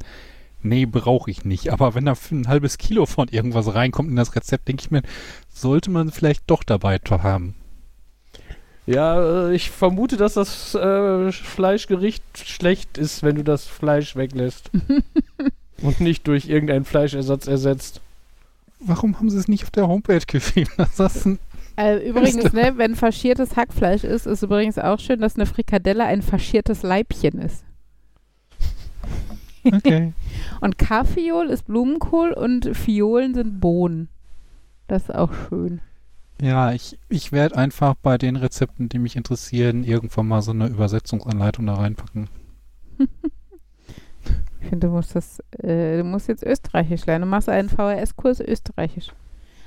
Nee, 0.62 0.86
brauche 0.86 1.30
ich 1.30 1.44
nicht. 1.44 1.72
Aber 1.72 1.94
wenn 1.94 2.04
da 2.04 2.14
ein 2.30 2.48
halbes 2.48 2.78
Kilo 2.78 3.06
von 3.06 3.28
irgendwas 3.28 3.74
reinkommt 3.74 4.10
in 4.10 4.16
das 4.16 4.36
Rezept, 4.36 4.68
denke 4.68 4.82
ich 4.84 4.90
mir, 4.90 5.02
sollte 5.48 5.90
man 5.90 6.10
vielleicht 6.10 6.44
doch 6.48 6.62
dabei 6.64 6.98
haben. 7.08 7.54
Ja, 8.86 9.48
äh, 9.48 9.54
ich 9.54 9.70
vermute, 9.70 10.16
dass 10.16 10.34
das 10.34 10.74
äh, 10.74 11.32
Fleischgericht 11.32 12.24
schlecht 12.34 12.98
ist, 12.98 13.22
wenn 13.22 13.36
du 13.36 13.44
das 13.44 13.66
Fleisch 13.66 14.16
weglässt. 14.16 14.70
Und 15.82 16.00
nicht 16.00 16.26
durch 16.26 16.48
irgendeinen 16.48 16.84
Fleischersatz 16.84 17.46
ersetzt. 17.46 18.00
Warum 18.80 19.18
haben 19.18 19.30
sie 19.30 19.38
es 19.38 19.48
nicht 19.48 19.64
auf 19.64 19.70
der 19.70 19.88
Homepage 19.88 20.24
geschrieben? 20.26 20.70
Äh, 21.76 22.06
übrigens, 22.06 22.52
ne, 22.52 22.74
wenn 22.76 22.94
faschiertes 22.94 23.56
Hackfleisch 23.56 24.04
ist, 24.04 24.26
ist 24.26 24.42
übrigens 24.42 24.76
auch 24.76 24.98
schön, 24.98 25.20
dass 25.20 25.36
eine 25.36 25.46
Frikadelle 25.46 26.04
ein 26.04 26.20
faschiertes 26.20 26.82
Leibchen 26.82 27.38
ist. 27.38 27.64
Okay. 29.64 30.12
Und 30.60 30.76
Kaffeeol 30.76 31.48
ist 31.48 31.66
Blumenkohl 31.66 32.32
und 32.32 32.76
Fiolen 32.76 33.34
sind 33.34 33.60
Bohnen. 33.60 34.08
Das 34.88 35.04
ist 35.04 35.14
auch 35.14 35.32
schön. 35.48 35.80
Ja, 36.42 36.72
ich, 36.72 36.98
ich 37.08 37.32
werde 37.32 37.56
einfach 37.56 37.94
bei 37.94 38.18
den 38.18 38.36
Rezepten, 38.36 38.88
die 38.88 38.98
mich 38.98 39.16
interessieren, 39.16 39.84
irgendwann 39.84 40.28
mal 40.28 40.42
so 40.42 40.50
eine 40.50 40.66
Übersetzungsanleitung 40.66 41.66
da 41.66 41.74
reinpacken. 41.74 42.28
Ich 44.60 44.68
finde, 44.68 44.88
du 44.88 44.92
musst 44.92 45.16
das, 45.16 45.40
äh, 45.58 45.96
du 45.98 46.04
musst 46.04 46.28
jetzt 46.28 46.42
Österreichisch 46.44 47.06
lernen. 47.06 47.22
Du 47.24 47.30
machst 47.30 47.48
einen 47.48 47.68
VHS-Kurs 47.68 48.40
Österreichisch. 48.40 49.08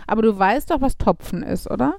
Aber 0.08 0.22
du 0.22 0.38
weißt 0.38 0.70
doch, 0.72 0.82
was 0.82 0.98
Topfen 0.98 1.44
ist, 1.44 1.70
oder? 1.70 1.96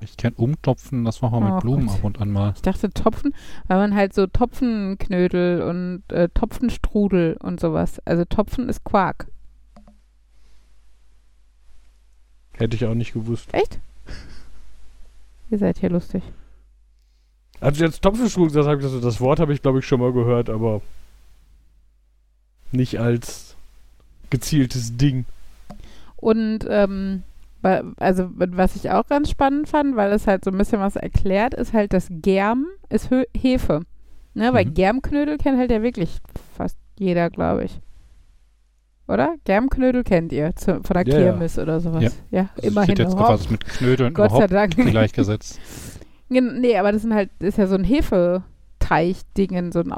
Ich 0.00 0.16
kenne 0.16 0.36
Umtopfen, 0.36 1.04
das 1.04 1.20
machen 1.22 1.40
wir 1.40 1.46
mit 1.46 1.54
Oh 1.54 1.60
Blumen 1.60 1.86
Gott. 1.86 1.96
ab 1.96 2.04
und 2.04 2.20
an 2.20 2.30
mal. 2.30 2.52
Ich 2.54 2.62
dachte 2.62 2.90
Topfen, 2.90 3.34
weil 3.66 3.78
man 3.78 3.94
halt 3.96 4.14
so 4.14 4.26
Topfenknödel 4.28 5.62
und 5.62 6.04
äh, 6.12 6.28
Topfenstrudel 6.28 7.36
und 7.40 7.58
sowas. 7.58 8.00
Also 8.04 8.24
Topfen 8.24 8.68
ist 8.68 8.84
Quark. 8.84 9.26
Hätte 12.52 12.76
ich 12.76 12.84
auch 12.86 12.94
nicht 12.94 13.12
gewusst. 13.12 13.48
Echt? 13.52 13.80
Ihr 15.50 15.58
seid 15.58 15.78
hier 15.78 15.90
lustig. 15.90 16.22
Als 17.60 17.78
du 17.78 17.84
jetzt 17.84 18.02
Topfenstrudel 18.02 18.78
das, 18.78 19.00
das 19.00 19.20
Wort 19.20 19.40
habe 19.40 19.52
ich 19.52 19.62
glaube 19.62 19.80
ich 19.80 19.86
schon 19.86 20.00
mal 20.00 20.12
gehört, 20.12 20.48
aber 20.48 20.80
nicht 22.72 22.98
als 23.00 23.56
gezieltes 24.30 24.96
Ding. 24.96 25.24
Und 26.16 26.60
ähm, 26.68 27.22
also 27.98 28.30
was 28.34 28.76
ich 28.76 28.90
auch 28.90 29.06
ganz 29.06 29.30
spannend 29.30 29.68
fand, 29.68 29.96
weil 29.96 30.12
es 30.12 30.26
halt 30.26 30.44
so 30.44 30.50
ein 30.50 30.58
bisschen 30.58 30.80
was 30.80 30.96
erklärt, 30.96 31.54
ist 31.54 31.72
halt, 31.72 31.92
dass 31.92 32.08
Germ 32.10 32.66
ist 32.88 33.10
Hö 33.10 33.24
Hefe. 33.36 33.82
Ne, 34.34 34.52
weil 34.52 34.66
Mhm. 34.66 34.74
Germknödel 34.74 35.38
kennt 35.38 35.58
halt 35.58 35.70
ja 35.70 35.82
wirklich 35.82 36.18
fast 36.56 36.76
jeder, 36.98 37.30
glaube 37.30 37.64
ich. 37.64 37.80
Oder? 39.08 39.34
Germknödel 39.44 40.04
kennt 40.04 40.32
ihr 40.32 40.54
zu, 40.54 40.80
von 40.84 40.94
der 40.94 41.06
Ja, 41.06 41.18
ja. 41.18 41.24
Kirmes 41.32 41.58
oder 41.58 41.80
sowas. 41.80 42.02
Ja. 42.04 42.10
Ja, 42.30 42.48
Also 42.56 42.68
immerhin. 42.68 42.94
steht 42.94 42.98
jetzt 43.06 43.16
hopp. 43.18 43.28
was 43.28 43.48
mit 43.50 43.64
Knödeln 43.64 44.12
Gott 44.14 44.30
sei 44.32 44.46
Dank. 44.46 44.76
gleichgesetzt. 44.76 45.58
Nee, 46.30 46.76
aber 46.76 46.92
das 46.92 47.00
sind 47.00 47.14
halt, 47.14 47.30
ist 47.38 47.56
ja 47.56 47.66
so 47.66 47.74
ein 47.74 47.84
Hefeteig-Dingen, 47.84 49.72
so 49.72 49.80
ein 49.80 49.92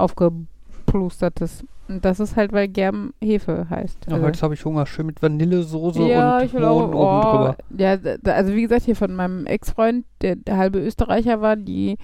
aufgeplustertes. 0.91 1.65
Und 1.89 2.05
das 2.05 2.21
ist 2.21 2.37
halt, 2.37 2.53
weil 2.53 2.69
Germ 2.69 3.13
Hefe 3.21 3.67
heißt. 3.69 4.07
Ja, 4.07 4.15
Also- 4.15 4.27
heute 4.27 4.43
habe 4.43 4.55
ich 4.55 4.65
Hunger. 4.65 4.87
Schön 4.87 5.07
mit 5.07 5.23
Vanillesoße 5.23 6.07
ja, 6.09 6.39
und 6.39 6.45
ich 6.45 6.53
will 6.55 6.65
auch, 6.65 6.85
oben 6.85 6.95
oh, 6.95 7.21
drüber. 7.23 7.57
ja, 7.77 7.97
da- 7.97 8.33
also 8.33 8.55
wie 8.55 8.63
gesagt, 8.63 8.85
hier 8.85 8.97
von 8.97 9.15
meinem 9.15 9.47
Ex-Freund, 9.47 10.05
der, 10.23 10.37
der 10.37 10.57
halbe 10.57 10.79
Österreicher 10.79 11.41
war, 11.41 11.57
die 11.57 11.99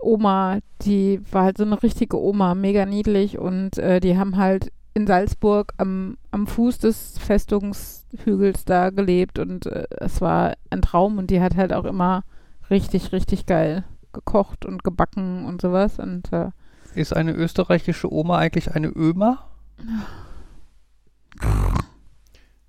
Oma, 0.00 0.58
die 0.82 1.20
war 1.30 1.44
halt 1.44 1.58
so 1.58 1.64
eine 1.64 1.80
richtige 1.82 2.20
Oma, 2.20 2.56
mega 2.56 2.84
niedlich 2.86 3.38
und 3.38 3.78
äh, 3.78 4.00
die 4.00 4.18
haben 4.18 4.36
halt 4.36 4.72
in 4.94 5.06
Salzburg 5.06 5.72
am, 5.76 6.16
am 6.32 6.48
Fuß 6.48 6.78
des 6.78 7.16
Festungshügels 7.18 8.64
da 8.64 8.90
gelebt 8.90 9.38
und 9.38 9.66
äh, 9.66 9.86
es 9.98 10.20
war 10.20 10.54
ein 10.70 10.82
Traum 10.82 11.18
und 11.18 11.30
die 11.30 11.40
hat 11.40 11.56
halt 11.56 11.72
auch 11.72 11.84
immer 11.84 12.24
richtig, 12.68 13.12
richtig 13.12 13.46
geil 13.46 13.84
gekocht 14.12 14.66
und 14.66 14.82
gebacken 14.82 15.46
und 15.46 15.62
sowas 15.62 15.98
und 16.00 16.32
äh, 16.32 16.50
Ist 16.94 17.14
eine 17.14 17.32
österreichische 17.32 18.12
Oma 18.12 18.38
eigentlich 18.38 18.74
eine 18.74 18.88
Öma? 18.88 19.44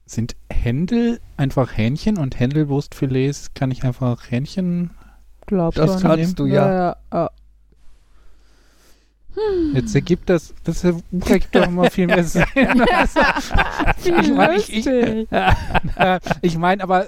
Sind 0.06 0.36
Händel 0.52 1.20
einfach 1.38 1.76
Hähnchen 1.78 2.18
und 2.18 2.40
Händelwurstfilets 2.40 3.54
kann 3.54 3.72
ich 3.72 3.84
einfach 3.84 4.30
Hähnchen. 4.32 4.92
glaub 5.46 5.76
Das 5.76 6.02
schon. 6.02 6.02
kannst 6.02 6.40
du 6.40 6.46
ja. 6.46 6.74
ja, 6.74 6.98
ja. 7.12 7.32
Jetzt 9.74 9.96
ergibt 9.96 10.30
das, 10.30 10.54
das 10.64 10.84
ergibt 10.84 11.56
doch 11.56 11.68
immer 11.68 11.90
viel 11.90 12.08
mehr 12.08 12.24
Sinn. 12.24 12.44
Ich 14.06 14.32
mein, 14.34 14.58
ich- 14.58 14.74
ich-. 14.78 14.88
Äh, 14.88 15.26
ich 16.42 16.58
meine, 16.58 16.84
aber 16.84 17.08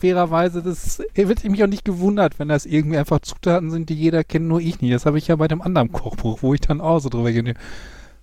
fairerweise, 0.00 0.62
das 0.62 1.02
wird 1.14 1.44
mich 1.44 1.62
auch 1.62 1.68
nicht 1.68 1.84
gewundert, 1.84 2.38
wenn 2.38 2.48
das 2.48 2.66
irgendwie 2.66 2.98
einfach 2.98 3.20
Zutaten 3.20 3.70
sind, 3.70 3.88
die 3.88 3.94
jeder 3.94 4.24
kennt, 4.24 4.48
nur 4.48 4.60
ich 4.60 4.80
nicht. 4.80 4.94
Das 4.94 5.06
habe 5.06 5.18
ich 5.18 5.28
ja 5.28 5.36
bei 5.36 5.48
dem 5.48 5.62
anderen 5.62 5.92
Kochbuch, 5.92 6.38
wo 6.42 6.54
ich 6.54 6.60
dann 6.60 6.80
auch 6.80 6.98
so 6.98 7.08
drüber 7.08 7.30
gehe. 7.30 7.54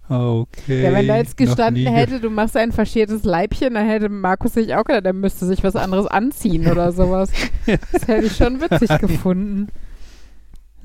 Okay. 0.10 0.84
Ja, 0.84 0.94
wenn 0.94 1.08
da 1.08 1.18
jetzt 1.18 1.36
gestanden 1.36 1.86
hätte, 1.88 2.20
du 2.22 2.30
machst 2.30 2.56
ein 2.56 2.72
faschiertes 2.72 3.24
Leibchen, 3.24 3.74
dann 3.74 3.88
hätte 3.88 4.08
Markus 4.10 4.54
sich 4.54 4.74
auch 4.74 4.86
gedacht, 4.86 5.06
er 5.06 5.14
müsste 5.14 5.46
sich 5.46 5.64
was 5.64 5.76
anderes 5.76 6.08
anziehen 6.08 6.68
oder 6.72 6.92
sowas. 6.94 7.30
Das 7.92 8.08
hätte 8.08 8.26
ich 8.28 8.36
schon 8.38 8.62
witzig 8.62 8.90
gefunden. 9.00 9.68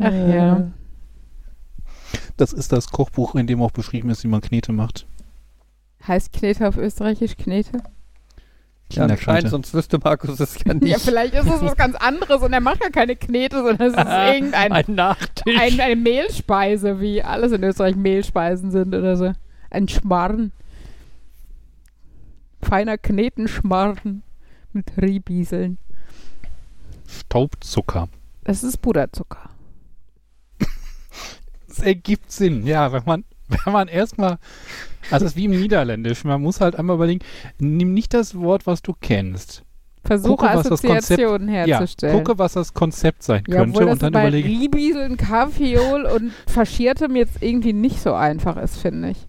Ach 0.00 0.12
ja. 0.12 0.70
Das 2.42 2.52
ist 2.52 2.72
das 2.72 2.90
Kochbuch, 2.90 3.36
in 3.36 3.46
dem 3.46 3.62
auch 3.62 3.70
beschrieben 3.70 4.10
ist, 4.10 4.24
wie 4.24 4.28
man 4.28 4.40
Knete 4.40 4.72
macht. 4.72 5.06
Heißt 6.08 6.32
Knete 6.32 6.66
auf 6.66 6.76
Österreichisch 6.76 7.36
Knete? 7.36 7.84
Ja, 8.90 9.04
anscheinend, 9.04 9.48
sonst 9.48 9.72
wüsste 9.72 10.00
Markus 10.02 10.40
es 10.40 10.58
ja 10.64 10.74
nicht. 10.74 10.88
Ja, 10.88 10.98
vielleicht 10.98 11.34
ist 11.34 11.46
es 11.46 11.62
was 11.62 11.76
ganz 11.76 11.94
anderes 11.94 12.42
und 12.42 12.52
er 12.52 12.58
macht 12.58 12.82
ja 12.82 12.90
keine 12.90 13.14
Knete, 13.14 13.58
sondern 13.58 13.80
es 13.86 13.92
ist 13.92 14.34
irgendein 14.34 14.72
Ein 14.72 14.84
Nachtisch. 14.88 15.56
ein, 15.56 15.78
eine 15.78 15.94
Mehlspeise, 15.94 17.00
wie 17.00 17.22
alles 17.22 17.52
in 17.52 17.62
Österreich 17.62 17.94
Mehlspeisen 17.94 18.72
sind 18.72 18.92
oder 18.92 19.16
so. 19.16 19.32
Ein 19.70 19.86
Schmarrn. 19.86 20.50
Feiner 22.60 22.98
Knetenschmarrn 22.98 24.24
mit 24.72 24.90
Riebieseln. 25.00 25.78
Staubzucker. 27.06 28.08
Das 28.42 28.64
ist 28.64 28.78
Puderzucker. 28.78 29.51
Es 31.72 31.82
ergibt 31.82 32.30
Sinn, 32.30 32.66
ja, 32.66 32.92
wenn 32.92 33.02
man, 33.06 33.24
wenn 33.48 33.72
man 33.72 33.88
erstmal, 33.88 34.38
also 35.10 35.24
es 35.24 35.32
ist 35.32 35.36
wie 35.36 35.46
im 35.46 35.52
Niederländisch, 35.52 36.24
man 36.24 36.40
muss 36.40 36.60
halt 36.60 36.76
einmal 36.76 36.96
überlegen, 36.96 37.24
nimm 37.58 37.94
nicht 37.94 38.14
das 38.14 38.38
Wort, 38.38 38.66
was 38.66 38.82
du 38.82 38.94
kennst. 39.00 39.64
Versuche 40.04 40.30
Gucke, 40.30 40.46
was 40.46 40.68
das 40.68 40.82
Konzept- 40.82 41.04
Assoziationen 41.04 41.48
herzustellen. 41.48 42.16
Ja, 42.16 42.22
gucke, 42.22 42.38
was 42.38 42.54
das 42.54 42.74
Konzept 42.74 43.22
sein 43.22 43.44
Ja, 43.46 43.58
könnte 43.58 43.86
und 43.86 44.02
dann 44.02 44.12
bei 44.12 44.22
überlege, 44.22 44.48
Ribieseln, 44.48 45.16
Kaffeeol 45.16 46.04
und 46.06 46.32
Faschiertem 46.48 47.14
jetzt 47.14 47.40
irgendwie 47.40 47.72
nicht 47.72 48.00
so 48.00 48.12
einfach 48.12 48.56
ist, 48.56 48.78
finde 48.78 49.10
ich. 49.10 49.28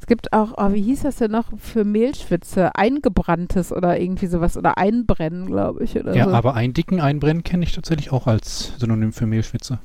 Es 0.00 0.06
gibt 0.06 0.32
auch, 0.32 0.54
oh, 0.56 0.72
wie 0.72 0.82
hieß 0.82 1.02
das 1.02 1.16
denn 1.16 1.30
noch 1.30 1.52
für 1.58 1.84
Mehlschwitze? 1.84 2.74
Eingebranntes 2.74 3.72
oder 3.72 4.00
irgendwie 4.00 4.26
sowas. 4.26 4.56
Oder 4.56 4.78
Einbrennen, 4.78 5.46
glaube 5.46 5.84
ich. 5.84 5.96
Oder 5.96 6.16
ja, 6.16 6.24
so. 6.24 6.30
aber 6.30 6.54
ein 6.54 6.72
dicken 6.72 7.00
Einbrennen 7.00 7.44
kenne 7.44 7.64
ich 7.64 7.72
tatsächlich 7.72 8.10
auch 8.10 8.26
als 8.26 8.72
Synonym 8.78 9.12
für 9.12 9.26
Mehlschwitze. 9.26 9.78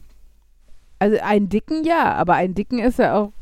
Also 1.03 1.17
ein 1.21 1.49
Dicken 1.49 1.83
ja, 1.83 2.13
aber 2.13 2.35
ein 2.35 2.53
Dicken 2.53 2.79
ist 2.79 2.97
ja 2.97 3.17
auch, 3.17 3.33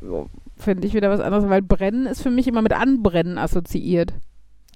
finde 0.57 0.87
ich, 0.87 0.95
wieder 0.95 1.11
was 1.11 1.19
anderes, 1.19 1.47
weil 1.47 1.61
Brennen 1.61 2.07
ist 2.07 2.23
für 2.23 2.31
mich 2.31 2.47
immer 2.47 2.63
mit 2.63 2.73
Anbrennen 2.73 3.37
assoziiert. 3.37 4.15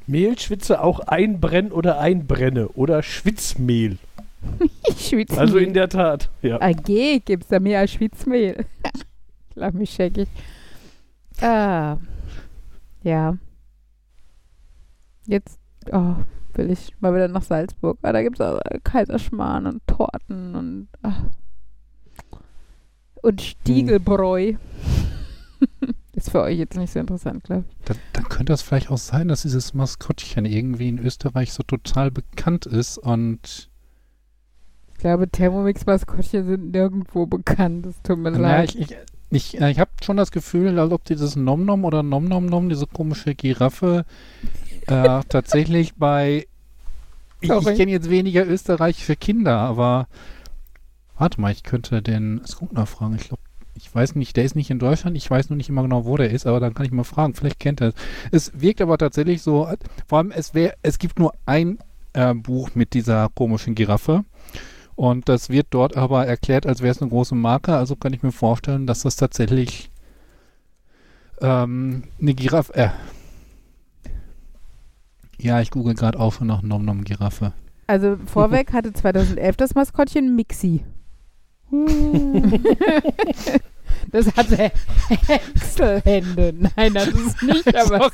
Mehlschwitze 0.05 0.83
auch 0.83 0.99
einbrennen 0.99 1.71
oder 1.71 1.99
einbrenne 1.99 2.67
oder 2.69 3.01
Schwitzmehl. 3.01 3.97
Ich 4.87 5.07
schwitze. 5.07 5.39
Also 5.39 5.57
in 5.57 5.73
der 5.73 5.89
Tat, 5.89 6.29
ja. 6.43 6.61
AG 6.61 7.21
gibt's 7.25 7.47
da 7.47 7.59
mehr 7.59 7.79
als 7.79 7.93
Schwitzmehl. 7.93 8.67
Lach 9.55 9.71
mich 9.71 9.89
scheckig. 9.89 10.29
Ah. 11.41 11.97
Ja. 13.01 13.35
Jetzt 15.25 15.57
oh, 15.91 16.13
will 16.53 16.69
ich 16.69 16.93
mal 16.99 17.15
wieder 17.15 17.29
nach 17.29 17.41
Salzburg. 17.41 17.97
Ah, 18.03 18.13
da 18.13 18.21
gibt's 18.21 18.39
auch 18.39 18.59
Kaiserschmarrn 18.83 19.65
und 19.65 19.87
Torten 19.87 20.53
und 20.53 20.87
ah. 21.01 21.31
Und 23.25 23.41
Stiegelbräu. 23.41 24.53
Ist 26.13 26.31
für 26.31 26.41
euch 26.41 26.57
jetzt 26.57 26.77
nicht 26.77 26.93
so 26.93 26.99
interessant, 26.99 27.43
glaube 27.43 27.65
ich. 27.67 27.85
Dann, 27.85 27.97
dann 28.13 28.29
könnte 28.29 28.53
das 28.53 28.61
vielleicht 28.61 28.89
auch 28.89 28.97
sein, 28.97 29.27
dass 29.27 29.41
dieses 29.41 29.73
Maskottchen 29.73 30.45
irgendwie 30.45 30.87
in 30.87 30.99
Österreich 30.99 31.51
so 31.51 31.63
total 31.63 32.09
bekannt 32.09 32.65
ist 32.65 32.97
und 32.97 33.69
Ich 34.93 34.99
glaube, 34.99 35.27
Thermomix-Maskottchen 35.27 36.45
sind 36.45 36.71
nirgendwo 36.71 37.25
bekannt. 37.25 37.85
Es 37.85 38.01
tut 38.01 38.17
mir 38.17 38.31
naja, 38.31 38.59
leid. 38.59 38.75
ich, 38.75 38.91
ich, 39.29 39.55
ich, 39.55 39.61
äh, 39.61 39.75
habe 39.75 39.91
schon 40.01 40.15
das 40.15 40.31
Gefühl, 40.31 40.79
als 40.79 40.93
ob 40.93 41.03
dieses 41.03 41.35
Nom 41.35 41.65
Nom 41.65 41.83
oder 41.83 42.01
Nom 42.01 42.25
Nom 42.25 42.45
Nom, 42.45 42.69
diese 42.69 42.87
komische 42.87 43.35
Giraffe, 43.35 44.05
äh, 44.87 45.21
tatsächlich 45.27 45.95
bei 45.95 46.47
ich, 47.41 47.49
ich 47.49 47.77
kenne 47.77 47.91
jetzt 47.91 48.09
weniger 48.09 48.47
österreichische 48.47 49.15
Kinder, 49.15 49.57
aber 49.57 50.07
warte 51.17 51.39
mal, 51.39 51.51
ich 51.51 51.63
könnte 51.63 52.01
den 52.01 52.41
Skugner 52.45 52.85
fragen. 52.85 53.15
Ich 53.15 53.27
glaube, 53.27 53.41
ich 53.75 53.93
weiß 53.93 54.15
nicht, 54.15 54.37
der 54.37 54.45
ist 54.45 54.55
nicht 54.55 54.69
in 54.69 54.79
Deutschland, 54.79 55.17
ich 55.17 55.29
weiß 55.29 55.49
nur 55.49 55.57
nicht 55.57 55.69
immer 55.69 55.81
genau, 55.81 56.05
wo 56.05 56.15
der 56.15 56.31
ist, 56.31 56.47
aber 56.47 56.59
dann 56.59 56.73
kann 56.73 56.85
ich 56.85 56.91
mal 56.91 57.03
fragen, 57.03 57.33
vielleicht 57.33 57.59
kennt 57.59 57.81
er 57.81 57.89
es. 57.89 57.95
Es 58.31 58.61
wirkt 58.61 58.81
aber 58.81 58.97
tatsächlich 58.97 59.41
so, 59.41 59.69
vor 60.07 60.17
allem 60.17 60.31
es 60.31 60.53
wär, 60.53 60.75
es 60.81 60.97
gibt 60.97 61.19
nur 61.19 61.33
ein 61.45 61.79
äh, 62.13 62.33
Buch 62.33 62.69
mit 62.73 62.93
dieser 62.93 63.29
komischen 63.35 63.75
Giraffe 63.75 64.23
und 64.95 65.27
das 65.27 65.49
wird 65.49 65.67
dort 65.71 65.97
aber 65.97 66.25
erklärt, 66.25 66.65
als 66.65 66.81
wäre 66.81 66.91
es 66.91 67.01
eine 67.01 67.09
große 67.09 67.35
Marke, 67.35 67.75
also 67.75 67.97
kann 67.97 68.13
ich 68.13 68.23
mir 68.23 68.31
vorstellen, 68.31 68.87
dass 68.87 69.01
das 69.01 69.17
tatsächlich 69.17 69.91
ähm, 71.41 72.03
eine 72.21 72.33
Giraffe, 72.33 72.73
äh, 72.75 72.89
ja, 75.37 75.59
ich 75.59 75.69
google 75.69 75.95
gerade 75.95 76.17
auf 76.17 76.39
nach 76.39 76.61
Nom 76.61 76.85
Nom 76.85 77.03
Giraffe. 77.03 77.51
Also 77.87 78.17
vorweg 78.25 78.71
hatte 78.71 78.93
2011 78.93 79.57
das 79.57 79.75
Maskottchen 79.75 80.35
Mixi. 80.35 80.85
Mm. 81.71 83.61
Das 84.11 84.27
hatte 84.35 84.71
Häckselhände. 85.27 86.53
Nein, 86.75 86.93
das 86.93 87.07
ist 87.07 87.41
nicht, 87.43 87.75
aber 87.75 88.11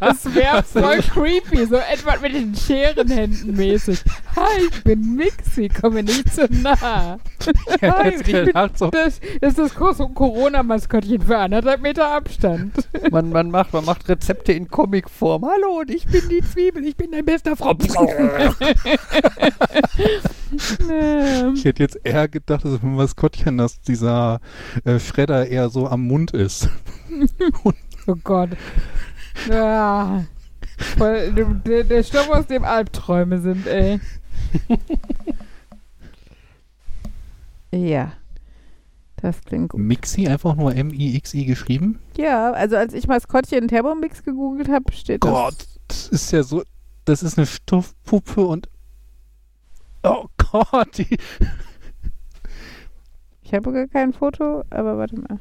das 0.00 0.34
wäre 0.34 0.62
voll 0.62 0.98
creepy. 0.98 1.66
So 1.66 1.76
etwa 1.76 2.16
mit 2.20 2.34
den 2.34 2.54
Scherenhänden 2.54 3.56
mäßig. 3.56 4.00
Hi, 4.36 4.68
ich 4.70 4.84
bin 4.84 5.16
Mixi, 5.16 5.68
komm 5.68 5.94
mir 5.94 6.02
nicht 6.02 6.32
zu 6.32 6.46
nah. 6.50 7.18
Hi, 7.82 8.10
Jetzt 8.10 8.20
ich 8.20 8.32
bin 8.32 8.46
gedacht, 8.46 8.78
so, 8.78 8.90
das, 8.90 9.20
das 9.40 9.50
ist 9.50 9.58
das 9.58 9.74
große 9.74 10.08
Corona-Maskottchen 10.14 11.22
für 11.22 11.38
anderthalb 11.38 11.82
Meter 11.82 12.12
Abstand. 12.12 12.72
Man, 13.10 13.30
man, 13.30 13.50
macht, 13.50 13.72
man 13.72 13.84
macht 13.84 14.08
Rezepte 14.08 14.52
in 14.52 14.68
Comicform. 14.68 15.44
Hallo, 15.44 15.80
und 15.80 15.90
ich 15.90 16.06
bin 16.06 16.28
die 16.28 16.42
Zwiebel, 16.42 16.84
ich 16.86 16.96
bin 16.96 17.10
dein 17.12 17.24
bester 17.24 17.56
Frau. 17.56 17.72
Ähm, 20.90 21.54
ich 21.54 21.64
hätte 21.64 21.82
jetzt 21.82 21.98
eher 22.04 22.28
gedacht, 22.28 22.64
dass 22.64 22.82
ein 22.82 22.94
Maskottchen, 22.94 23.58
dass 23.58 23.80
dieser 23.80 24.40
äh, 24.84 24.98
Schredder 25.12 25.46
eher 25.46 25.68
so 25.68 25.86
am 25.88 26.06
Mund 26.06 26.30
ist. 26.30 26.68
oh 28.06 28.16
Gott. 28.24 28.50
Ja. 29.48 30.24
Voll, 30.96 31.32
der, 31.32 31.84
der 31.84 32.02
Stoff, 32.02 32.30
aus 32.30 32.46
dem 32.46 32.64
Albträume 32.64 33.40
sind, 33.40 33.66
ey. 33.66 34.00
ja. 37.70 38.12
Das 39.16 39.40
klingt 39.44 39.70
gut. 39.70 39.80
Mixi, 39.80 40.26
einfach 40.26 40.56
nur 40.56 40.74
M-I-X-I 40.74 41.44
geschrieben? 41.44 42.00
Ja, 42.16 42.52
also 42.52 42.76
als 42.76 42.92
ich 42.94 43.06
Maskottchen 43.06 43.68
Thermomix 43.68 44.24
gegoogelt 44.24 44.68
habe, 44.68 44.92
steht 44.92 45.20
Gott, 45.20 45.54
das. 45.88 46.08
das 46.08 46.08
ist 46.08 46.32
ja 46.32 46.42
so, 46.42 46.62
das 47.04 47.22
ist 47.22 47.38
eine 47.38 47.46
Stoffpuppe 47.46 48.44
und 48.44 48.68
oh 50.02 50.26
Gott, 50.38 50.98
die, 50.98 51.18
Ich 53.52 53.56
habe 53.56 53.70
gar 53.70 53.86
kein 53.86 54.14
Foto, 54.14 54.64
aber 54.70 54.96
warte 54.96 55.14
mal. 55.20 55.38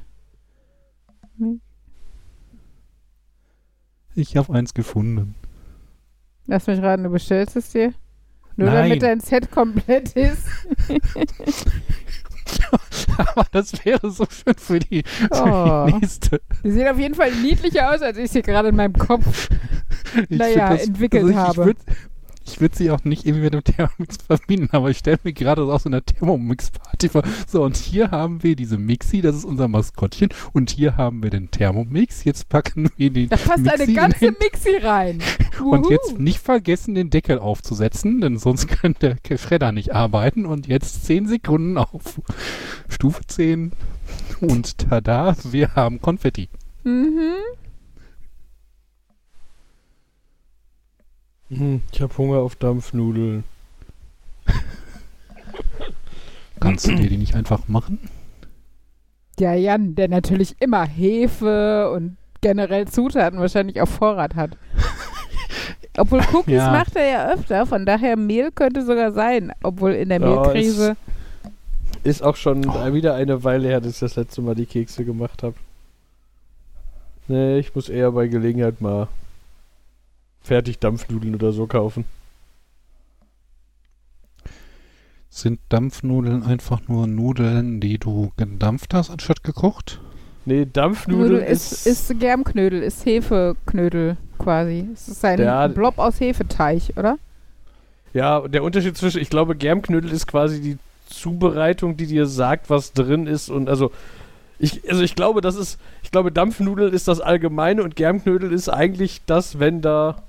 ich 4.15 4.35
habe 4.35 4.53
eins 4.53 4.73
gefunden. 4.73 5.33
Lass 6.45 6.67
mich 6.67 6.81
raten, 6.81 7.03
du 7.05 7.09
bestellst 7.09 7.55
es 7.55 7.71
dir? 7.71 7.93
Nur 8.57 8.69
Nein. 8.69 8.89
damit 8.89 9.01
dein 9.01 9.19
Set 9.21 9.49
komplett 9.49 10.11
ist. 10.17 10.45
Aber 13.17 13.45
das 13.51 13.85
wäre 13.85 14.11
so 14.11 14.25
schön 14.29 14.55
für 14.57 14.79
die, 14.79 15.03
für 15.05 15.29
Oh. 15.31 15.85
die 15.87 15.93
nächste. 15.93 16.41
Die 16.65 16.71
sehen 16.71 16.89
auf 16.89 16.99
jeden 16.99 17.15
Fall 17.15 17.31
niedlicher 17.35 17.93
aus, 17.93 18.01
als 18.01 18.17
ich 18.17 18.29
sie 18.31 18.41
gerade 18.41 18.69
in 18.69 18.75
meinem 18.75 18.93
Kopf. 18.93 19.49
Ich 20.27 20.37
Naja, 20.37 20.67
find 20.75 20.81
entwickelt 20.89 21.29
ich, 21.29 21.35
habe. 21.35 21.61
Ich 21.61 21.65
würde 21.65 21.79
ich 22.51 22.61
würd 22.61 22.75
sie 22.75 22.91
auch 22.91 23.03
nicht 23.03 23.25
irgendwie 23.25 23.45
mit 23.45 23.53
dem 23.53 23.63
Thermomix 23.63 24.17
verbinden, 24.27 24.69
aber 24.71 24.89
ich 24.89 24.97
stelle 24.97 25.19
mir 25.23 25.33
gerade 25.33 25.63
so 25.65 25.71
aus 25.71 25.83
so 25.83 25.89
einer 25.89 26.03
Thermomix-Party 26.05 27.09
vor. 27.09 27.23
So, 27.47 27.63
und 27.63 27.77
hier 27.77 28.11
haben 28.11 28.43
wir 28.43 28.55
diese 28.55 28.77
Mixi, 28.77 29.21
das 29.21 29.35
ist 29.35 29.45
unser 29.45 29.67
Maskottchen. 29.67 30.29
Und 30.53 30.69
hier 30.71 30.97
haben 30.97 31.23
wir 31.23 31.29
den 31.29 31.49
Thermomix. 31.51 32.23
Jetzt 32.23 32.49
packen 32.49 32.89
wir 32.97 33.09
den 33.11 33.29
Da 33.29 33.37
passt 33.37 33.59
Mixi 33.63 33.73
eine 33.73 33.83
in 33.83 33.93
ganze 33.95 34.19
den- 34.19 34.35
Mixi 34.39 34.77
rein. 34.81 35.19
Und 35.63 35.89
jetzt 35.89 36.17
nicht 36.19 36.39
vergessen, 36.39 36.95
den 36.95 37.09
Deckel 37.09 37.37
aufzusetzen, 37.39 38.21
denn 38.21 38.37
sonst 38.37 38.67
kann 38.67 38.95
der 39.01 39.17
Schredder 39.37 39.71
nicht 39.71 39.93
arbeiten. 39.93 40.45
Und 40.45 40.67
jetzt 40.67 41.05
10 41.05 41.27
Sekunden 41.27 41.77
auf 41.77 42.19
Stufe 42.89 43.21
10. 43.27 43.71
Und 44.39 44.77
tada, 44.79 45.35
wir 45.43 45.75
haben 45.75 46.01
Konfetti. 46.01 46.49
Mhm. 46.83 47.35
Ich 51.91 52.01
habe 52.01 52.17
Hunger 52.17 52.37
auf 52.39 52.55
Dampfnudeln. 52.55 53.43
Kannst 56.59 56.87
du 56.87 56.95
dir 56.95 57.09
die 57.09 57.17
nicht 57.17 57.35
einfach 57.35 57.67
machen? 57.67 57.99
Ja, 59.39 59.53
Jan, 59.53 59.95
der 59.95 60.07
natürlich 60.07 60.55
immer 60.59 60.85
Hefe 60.85 61.91
und 61.91 62.17
generell 62.41 62.87
Zutaten 62.87 63.39
wahrscheinlich 63.39 63.81
auf 63.81 63.89
Vorrat 63.89 64.35
hat. 64.35 64.57
Obwohl 65.97 66.21
Cookies 66.31 66.53
Ja. 66.55 66.71
macht 66.71 66.95
er 66.95 67.07
ja 67.07 67.33
öfter, 67.33 67.65
von 67.65 67.85
daher 67.85 68.15
Mehl 68.15 68.51
könnte 68.51 68.85
sogar 68.85 69.11
sein. 69.11 69.51
Obwohl 69.63 69.91
in 69.91 70.09
der 70.09 70.21
Ja, 70.21 70.27
Mehlkrise. 70.27 70.95
Ist 72.03 72.23
auch 72.23 72.35
schon 72.35 72.63
wieder 72.93 73.15
eine 73.15 73.43
Weile 73.43 73.67
her, 73.67 73.81
dass 73.81 73.93
ich 73.93 73.99
das 73.99 74.15
letzte 74.15 74.41
Mal 74.41 74.55
die 74.55 74.65
Kekse 74.65 75.05
gemacht 75.05 75.43
habe. 75.43 75.55
Nee, 77.27 77.59
ich 77.59 77.73
muss 77.75 77.89
eher 77.89 78.11
bei 78.11 78.27
Gelegenheit 78.27 78.81
mal 78.81 79.07
fertig 80.41 80.79
Dampfnudeln 80.79 81.35
oder 81.35 81.51
so 81.51 81.67
kaufen. 81.67 82.05
Sind 85.29 85.59
Dampfnudeln 85.69 86.43
einfach 86.43 86.81
nur 86.87 87.07
Nudeln, 87.07 87.79
die 87.79 87.97
du 87.97 88.31
gedampft 88.35 88.93
hast, 88.93 89.09
anstatt 89.09 89.43
gekocht? 89.43 90.01
Nee, 90.43 90.67
Dampfnudeln 90.71 91.31
Nudel 91.33 91.43
ist, 91.47 91.87
ist 91.87 92.19
Germknödel, 92.19 92.81
ist 92.83 93.05
Hefeknödel 93.05 94.17
quasi. 94.39 94.87
Es 94.93 95.07
ist 95.07 95.23
ein 95.23 95.37
Der- 95.37 95.69
Blob 95.69 95.99
aus 95.99 96.19
Hefeteig, 96.19 96.81
oder? 96.97 97.17
Ja, 98.13 98.45
der 98.45 98.63
Unterschied 98.63 98.97
zwischen, 98.97 99.21
ich 99.21 99.29
glaube, 99.29 99.55
Germknödel 99.55 100.11
ist 100.11 100.27
quasi 100.27 100.59
die 100.59 100.77
Zubereitung, 101.07 101.95
die 101.95 102.07
dir 102.07 102.25
sagt, 102.25 102.69
was 102.69 102.91
drin 102.91 103.25
ist 103.27 103.49
und 103.49 103.69
also 103.69 103.91
ich, 104.59 104.89
also 104.89 105.01
ich 105.01 105.15
glaube, 105.15 105.39
das 105.41 105.55
ist, 105.55 105.79
ich 106.03 106.11
glaube, 106.11 106.31
Dampfnudel 106.31 106.93
ist 106.93 107.07
das 107.07 107.21
Allgemeine 107.21 107.83
und 107.83 107.95
Germknödel 107.95 108.51
ist 108.51 108.67
eigentlich 108.69 109.21
das, 109.25 109.59
wenn 109.59 109.81
da 109.81 110.21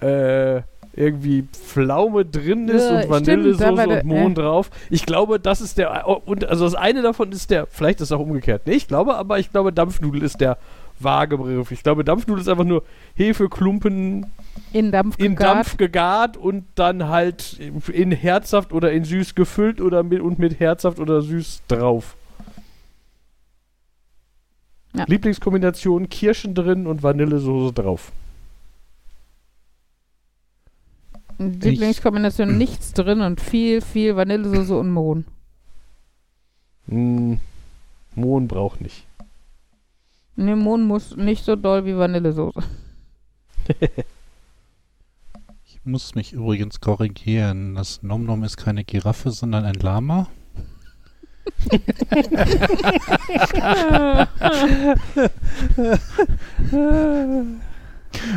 äh, 0.00 0.62
irgendwie 0.96 1.42
Pflaume 1.52 2.24
drin 2.24 2.68
ist 2.68 2.88
Ja, 2.88 3.00
und 3.00 3.10
Vanillesoße 3.10 3.88
und 3.88 4.04
Mohn 4.04 4.32
äh. 4.32 4.34
drauf. 4.34 4.70
Ich 4.90 5.06
glaube, 5.06 5.40
das 5.40 5.60
ist 5.60 5.78
der, 5.78 6.06
und 6.06 6.44
also 6.48 6.64
das 6.64 6.74
eine 6.74 7.02
davon 7.02 7.32
ist 7.32 7.50
der, 7.50 7.66
vielleicht 7.66 8.00
ist 8.00 8.08
es 8.08 8.12
auch 8.12 8.20
umgekehrt. 8.20 8.66
Nee, 8.66 8.74
ich 8.74 8.86
glaube, 8.86 9.16
aber 9.16 9.38
ich 9.38 9.50
glaube, 9.50 9.72
Dampfnudel 9.72 10.22
ist 10.22 10.40
der 10.40 10.56
vage 11.00 11.36
Begriff. 11.38 11.70
Ich 11.72 11.82
glaube, 11.82 12.04
Dampfnudel 12.04 12.42
ist 12.42 12.48
einfach 12.48 12.64
nur 12.64 12.84
Hefeklumpen 13.14 14.26
In 14.72 14.92
Dampf 14.92 15.18
in 15.18 15.34
gegart. 15.34 15.56
Dampf 15.56 15.76
gegart 15.76 16.36
und 16.36 16.64
dann 16.76 17.08
halt 17.08 17.58
in 17.92 18.12
herzhaft 18.12 18.72
oder 18.72 18.92
in 18.92 19.04
süß 19.04 19.34
gefüllt 19.34 19.80
oder 19.80 20.02
mit 20.02 20.20
und 20.20 20.38
mit 20.38 20.60
herzhaft 20.60 21.00
oder 21.00 21.22
süß 21.22 21.62
drauf. 21.68 22.16
Ja. 24.96 25.04
Lieblingskombination 25.08 26.08
Kirschen 26.08 26.54
drin 26.54 26.86
und 26.86 27.02
Vanillesoße 27.02 27.72
drauf. 27.72 28.12
Lieblingskombination 31.38 32.56
nichts 32.56 32.92
drin 32.92 33.20
und 33.20 33.40
viel, 33.40 33.80
viel 33.80 34.16
Vanillesoße 34.16 34.76
und 34.76 34.90
Mohn. 34.90 35.24
Mm, 36.86 37.34
Mohn 38.14 38.48
braucht 38.48 38.80
nicht. 38.80 39.06
Ne, 40.36 40.56
Mohn 40.56 40.82
muss 40.82 41.16
nicht 41.16 41.44
so 41.44 41.56
doll 41.56 41.84
wie 41.84 41.96
Vanillesoße. 41.96 42.62
Ich 45.66 45.86
muss 45.86 46.14
mich 46.14 46.32
übrigens 46.32 46.80
korrigieren. 46.80 47.74
Das 47.74 48.02
Nom 48.02 48.24
Nom 48.24 48.42
ist 48.42 48.56
keine 48.56 48.84
Giraffe, 48.84 49.32
sondern 49.32 49.66
ein 49.66 49.74
Lama. 49.74 50.28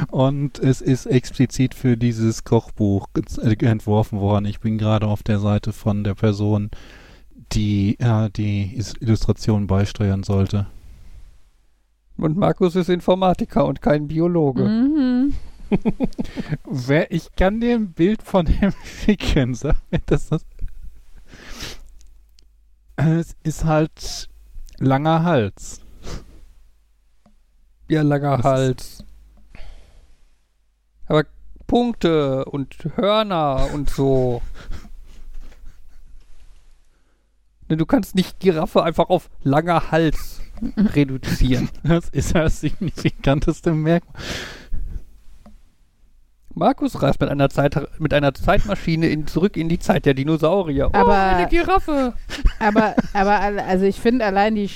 Und 0.10 0.60
es 0.60 0.82
ist 0.82 1.06
explizit 1.06 1.74
für 1.74 1.98
dieses 1.98 2.44
Kochbuch 2.44 3.08
äh, 3.42 3.66
entworfen 3.66 4.20
worden. 4.20 4.45
Ich 4.45 4.60
bin 4.60 4.78
gerade 4.78 5.08
auf 5.08 5.24
der 5.24 5.40
Seite 5.40 5.74
von 5.74 6.04
der 6.04 6.16
Person, 6.16 6.70
die 7.54 7.98
ja, 7.99 8.30
die 8.30 8.82
Illustration 8.99 9.68
beisteuern 9.68 10.24
sollte. 10.24 10.68
Und 12.18 12.36
Markus 12.36 12.76
ist 12.76 12.90
Informatiker 12.90 13.66
und 13.66 13.82
kein 13.82 14.08
Biologe. 14.08 14.64
Mhm. 14.64 15.34
Ich 17.10 17.36
kann 17.36 17.60
dir 17.60 17.76
ein 17.76 17.91
Bild 17.91 18.24
von 18.24 18.45
dem 18.45 18.72
schicken. 18.86 19.54
Sag 19.54 19.76
mir, 19.91 19.99
dass 20.06 20.30
das. 20.30 20.45
Es 22.95 23.36
ist 23.44 23.66
halt 23.66 24.30
langer 24.80 25.24
Hals. 25.24 25.82
Ja, 27.90 28.02
langer 28.02 28.38
Das 28.38 28.45
Hals. 28.45 29.06
Punkte 31.78 32.45
und 32.45 32.76
Hörner 32.95 33.68
und 33.72 33.88
so. 33.88 34.41
Denn 37.70 37.78
du 37.78 37.86
kannst 37.86 38.16
nicht 38.16 38.40
Giraffe 38.40 38.82
einfach 38.84 39.10
auf 39.10 39.30
langer 39.44 39.91
Hals 39.91 40.41
reduzieren. 40.76 41.70
Das 41.84 42.10
ist 42.10 42.34
das 42.34 42.62
signifikanteste 42.62 43.74
Merkmal. 43.74 44.24
Markus 46.56 46.99
reist 47.04 47.22
mit 47.22 47.30
einer, 47.30 47.49
Zeit, 47.52 47.78
mit 47.99 48.12
einer 48.12 48.34
Zeitmaschine 48.34 49.08
in, 49.10 49.28
zurück 49.28 49.56
in 49.56 49.70
die 49.70 49.78
Zeit 49.78 50.08
der 50.08 50.16
Dinosaurier. 50.16 50.86
Aber- 50.94 51.06
oh, 51.10 51.12
eine 51.12 51.48
Giraffe. 51.48 52.14
Aber, 52.60 52.95
aber 53.14 53.40
al- 53.40 53.60
also 53.60 53.86
ich 53.86 53.99
finde 53.99 54.26
allein 54.26 54.56
die 54.56 54.68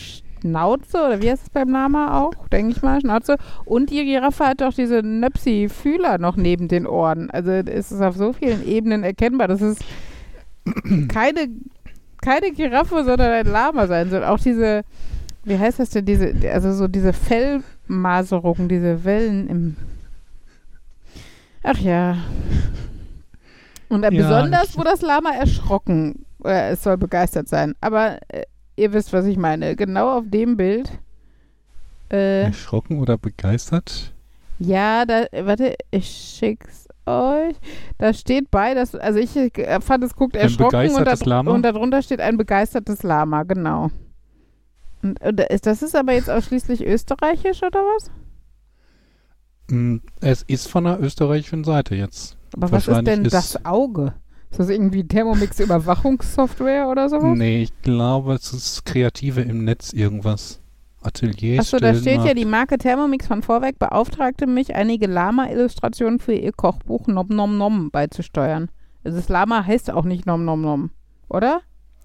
Schnauze, 0.42 0.98
oder 0.98 1.22
wie 1.22 1.30
heißt 1.30 1.44
es 1.44 1.50
beim 1.50 1.70
Lama 1.70 2.20
auch, 2.20 2.48
denke 2.50 2.72
ich 2.72 2.82
mal, 2.82 3.00
Schnauze. 3.00 3.38
Und 3.66 3.90
die 3.90 4.04
Giraffe 4.04 4.46
hat 4.46 4.62
doch 4.62 4.74
diese 4.74 5.02
Nöpsi-Fühler 5.02 6.18
noch 6.18 6.36
neben 6.36 6.68
den 6.68 6.88
Ohren. 6.88 7.30
Also 7.30 7.52
es 7.52 7.92
ist 7.92 8.02
auf 8.02 8.16
so 8.16 8.34
vielen 8.34 8.66
Ebenen 8.66 9.04
erkennbar, 9.04 9.48
dass 9.48 9.62
es 9.62 9.80
keine, 11.08 11.48
keine 12.22 12.52
Giraffe, 12.52 13.04
sondern 13.04 13.32
ein 13.32 13.48
Lama 13.48 13.88
sein 13.88 14.10
soll. 14.10 14.24
Auch 14.24 14.40
diese, 14.40 14.84
wie 15.44 15.58
heißt 15.58 15.80
das 15.80 15.92
denn, 15.92 16.06
diese, 16.06 16.34
also 16.52 16.74
so 16.74 16.88
diese 16.88 17.14
Fellmaserungen, 17.14 18.68
diese 18.68 19.04
Wellen 19.04 19.48
im 19.48 19.76
Ach 21.64 21.78
ja. 21.78 22.18
Und 23.90 24.04
Ja, 24.04 24.10
besonders, 24.10 24.78
wo 24.78 24.84
das 24.84 25.02
Lama 25.02 25.32
erschrocken, 25.32 26.26
äh, 26.44 26.72
es 26.72 26.84
soll 26.84 26.98
begeistert 26.98 27.48
sein. 27.48 27.76
Aber 27.82 28.18
äh, 28.30 28.44
ihr 28.82 28.94
wisst, 28.94 29.14
was 29.14 29.26
ich 29.26 29.38
meine. 29.38 29.76
Genau 29.76 30.18
auf 30.18 30.24
dem 30.28 30.58
Bild. 30.58 30.90
Äh, 32.12 32.44
Erschrocken 32.44 33.00
oder 33.00 33.18
begeistert? 33.18 34.14
ja, 34.60 35.06
da, 35.06 35.26
warte, 35.46 35.76
ich 35.92 36.08
schick's 36.08 36.88
euch. 37.06 37.56
Da 37.98 38.14
steht 38.14 38.52
bei, 38.52 38.74
dass, 38.74 38.94
also 38.94 39.18
ich 39.20 39.36
äh, 39.36 39.80
fand, 39.82 40.04
es 40.04 40.14
guckt 40.16 40.36
erschrocken 40.36 40.94
und, 40.96 41.06
da, 41.06 41.14
Lama? 41.26 41.52
und 41.52 41.64
darunter 41.64 42.02
steht 42.02 42.20
ein 42.20 42.38
begeistertes 42.38 43.02
Lama, 43.04 43.44
genau. 43.44 43.90
Und, 45.02 45.20
und 45.22 45.40
ist- 45.40 45.66
das 45.66 45.82
ist 45.82 45.96
aber 45.96 46.14
jetzt 46.14 46.30
ausschließlich 46.30 46.86
österreichisch 46.86 47.64
oder 47.64 47.80
was? 47.80 48.12
Mm, 49.70 49.98
Es 50.20 50.44
ist 50.44 50.68
von 50.68 50.84
der 50.84 51.00
österreichischen 51.02 51.64
Seite 51.64 51.96
jetzt. 51.96 52.38
Aber 52.54 52.72
was 52.72 52.88
ist 52.88 53.08
denn 53.08 53.24
das 53.24 53.66
Auge? 53.66 54.14
Ist 54.52 54.60
das 54.60 54.70
irgendwie 54.70 55.04
Thermomix-Überwachungssoftware 55.08 56.90
oder 56.90 57.08
sowas? 57.10 57.38
Nee, 57.38 57.64
ich 57.64 57.82
glaube, 57.82 58.34
es 58.34 58.52
ist 58.52 58.86
Kreative 58.86 59.42
im 59.42 59.64
Netz 59.64 59.94
irgendwas. 59.94 60.60
Atelier. 61.04 61.60
Achso, 61.60 61.78
da 61.78 61.96
steht 61.96 62.24
ja, 62.24 62.34
die 62.34 62.46
Marke 62.46 62.78
Thermomix 62.78 63.26
von 63.26 63.42
Vorwerk 63.42 63.80
beauftragte 63.80 64.46
mich, 64.46 64.76
einige 64.76 65.08
Lama-Illustrationen 65.08 66.20
für 66.20 66.34
ihr 66.34 66.52
Kochbuch 66.52 67.08
Nom 67.08 67.28
Nom 67.28 67.58
Nom 67.58 67.90
beizusteuern. 67.90 68.70
Also 69.04 69.18
das 69.18 69.30
Lama 69.30 69.66
heißt 69.66 69.90
auch 69.90 70.06
nicht 70.06 70.28
Nom 70.28 70.46
Nom 70.46 70.62
Nom, 70.62 70.92
oder? 71.28 71.62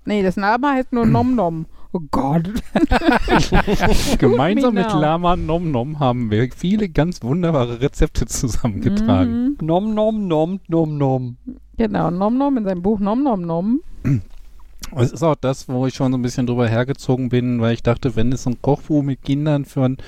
Nee, 0.06 0.22
das 0.22 0.36
Lama 0.36 0.72
heißt 0.72 0.92
nur 0.92 1.04
Nom 1.04 1.34
Nom. 1.34 1.66
Oh 1.92 2.00
Gott. 2.10 2.50
Gemeinsam 4.18 4.74
mit. 4.74 4.92
Lama 4.92 5.36
Nom 5.36 5.70
Nom 5.70 5.98
haben 5.98 6.30
wir 6.30 6.48
viele 6.54 6.88
ganz 6.88 7.22
wunderbare 7.22 7.80
Rezepte 7.80 8.26
zusammengetragen. 8.26 9.56
Mhm. 9.60 9.66
Nom 9.66 9.94
nom 9.94 10.26
nom 10.26 10.60
nom 10.68 10.98
nom. 10.98 11.36
Genau, 11.76 12.10
Nom 12.10 12.38
Nom 12.38 12.56
in 12.56 12.64
seinem 12.64 12.82
Buch 12.82 13.00
Nom 13.00 13.22
Nom 13.22 13.42
Nom. 13.42 13.80
Es 14.94 15.12
ist 15.12 15.22
auch 15.22 15.34
das, 15.34 15.68
wo 15.68 15.86
ich 15.86 15.94
schon 15.94 16.12
so 16.12 16.18
ein 16.18 16.22
bisschen 16.22 16.46
drüber 16.46 16.68
hergezogen 16.68 17.28
bin, 17.28 17.60
weil 17.60 17.74
ich 17.74 17.82
dachte, 17.82 18.14
wenn 18.16 18.32
es 18.32 18.46
ein 18.46 18.62
Kochbuch 18.62 19.02
mit 19.02 19.22
Kindern 19.22 19.64
für 19.64 19.84
ein 19.84 19.98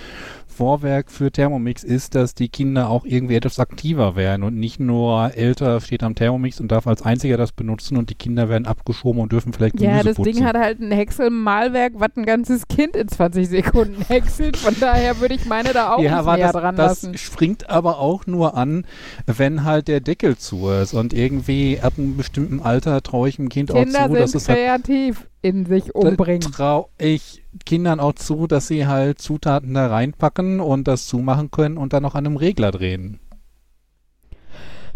Vorwerk 0.59 1.13
für 1.13 1.31
Thermomix 1.31 1.85
ist, 1.85 2.17
dass 2.17 2.35
die 2.35 2.49
Kinder 2.49 2.91
auch 2.91 3.05
irgendwie 3.05 3.37
etwas 3.37 3.61
aktiver 3.61 4.17
werden 4.17 4.43
und 4.43 4.59
nicht 4.59 4.81
nur 4.81 5.31
älter 5.37 5.81
steht 5.81 6.03
am 6.03 6.17
Thermomix 6.17 6.59
und 6.59 6.73
darf 6.73 6.89
als 6.89 7.03
einziger 7.03 7.37
das 7.37 7.53
benutzen 7.53 7.97
und 7.97 8.11
die 8.11 8.17
Kinder 8.17 8.49
werden 8.49 8.67
abgeschoben 8.67 9.23
und 9.23 9.31
dürfen 9.31 9.53
vielleicht 9.53 9.77
Gemüse 9.77 9.97
Ja, 9.97 10.03
das 10.03 10.17
putzen. 10.17 10.33
Ding 10.33 10.45
hat 10.45 10.57
halt 10.57 10.81
ein 10.81 10.91
Häckselmalwerk, 10.91 11.93
was 11.95 12.09
ein 12.17 12.27
ganzes 12.27 12.67
Kind 12.67 12.97
in 12.97 13.07
20 13.07 13.49
Sekunden 13.49 14.03
häckselt. 14.09 14.57
Von 14.57 14.75
daher 14.81 15.21
würde 15.21 15.37
ich 15.37 15.47
meine 15.47 15.73
da 15.73 15.95
auch 15.95 16.01
ja, 16.01 16.23
nicht 16.23 16.35
näher 16.35 16.53
das, 16.53 16.61
dran 16.61 16.75
das 16.75 17.03
lassen. 17.03 17.19
springt 17.19 17.71
aber 17.71 18.01
auch 18.01 18.27
nur 18.27 18.57
an, 18.57 18.85
wenn 19.27 19.63
halt 19.63 19.87
der 19.87 20.01
Deckel 20.01 20.39
zu 20.39 20.71
ist 20.71 20.93
und 20.93 21.15
irgendwie 21.15 21.79
ab 21.81 21.93
einem 21.99 22.17
bestimmten 22.17 22.59
Alter 22.59 23.01
traue 23.05 23.29
ich 23.29 23.37
dem 23.37 23.49
Kind 23.49 23.71
Kinder 23.71 24.07
auch 24.07 24.09
zu, 24.09 24.15
dass 24.15 24.35
es 24.35 24.49
halt 24.49 24.59
kreativ 24.59 25.29
in 25.43 25.67
sich 25.67 25.95
umbringen. 25.95 26.53
traue 26.53 26.87
ich 26.99 27.45
Kindern 27.65 28.01
auch 28.01 28.15
zu, 28.15 28.47
dass 28.47 28.69
sie 28.69 28.87
halt 28.87 29.21
Zutaten 29.21 29.75
da 29.75 29.87
reinpacken 29.87 30.61
und 30.61 30.89
das 30.89 31.07
zumachen 31.07 31.51
können 31.51 31.79
und 31.79 31.93
dann 31.93 32.03
noch 32.03 32.15
an 32.15 32.27
einem 32.27 32.37
Regler 32.37 32.71
drehen. 32.71 33.21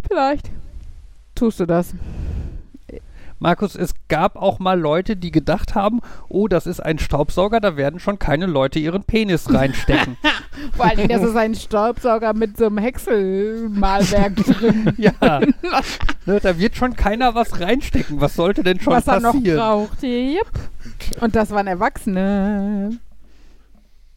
Vielleicht 0.06 0.50
tust 1.34 1.60
du 1.60 1.66
das. 1.66 1.94
Markus, 3.42 3.74
es 3.74 3.92
gab 4.06 4.36
auch 4.36 4.60
mal 4.60 4.78
Leute, 4.78 5.16
die 5.16 5.32
gedacht 5.32 5.74
haben, 5.74 6.00
oh, 6.28 6.46
das 6.46 6.68
ist 6.68 6.78
ein 6.78 7.00
Staubsauger, 7.00 7.58
da 7.58 7.76
werden 7.76 7.98
schon 7.98 8.20
keine 8.20 8.46
Leute 8.46 8.78
ihren 8.78 9.02
Penis 9.02 9.52
reinstecken. 9.52 10.16
Vor 10.76 10.88
Dingen, 10.90 11.08
das 11.08 11.24
ist 11.24 11.34
ein 11.34 11.56
Staubsauger 11.56 12.34
mit 12.34 12.56
so 12.56 12.66
einem 12.66 12.78
Häckselmalwerk 12.78 14.36
drin. 14.46 14.94
ja. 14.96 15.12
ne, 16.26 16.38
da 16.40 16.56
wird 16.56 16.76
schon 16.76 16.94
keiner 16.94 17.34
was 17.34 17.60
reinstecken. 17.60 18.20
Was 18.20 18.36
sollte 18.36 18.62
denn 18.62 18.78
schon 18.78 18.92
was 18.92 19.08
er 19.08 19.18
noch 19.18 19.32
passieren? 19.32 19.58
braucht. 19.58 20.02
Yep. 20.04 20.46
Und 21.20 21.34
das 21.34 21.50
waren 21.50 21.66
Erwachsene. 21.66 23.00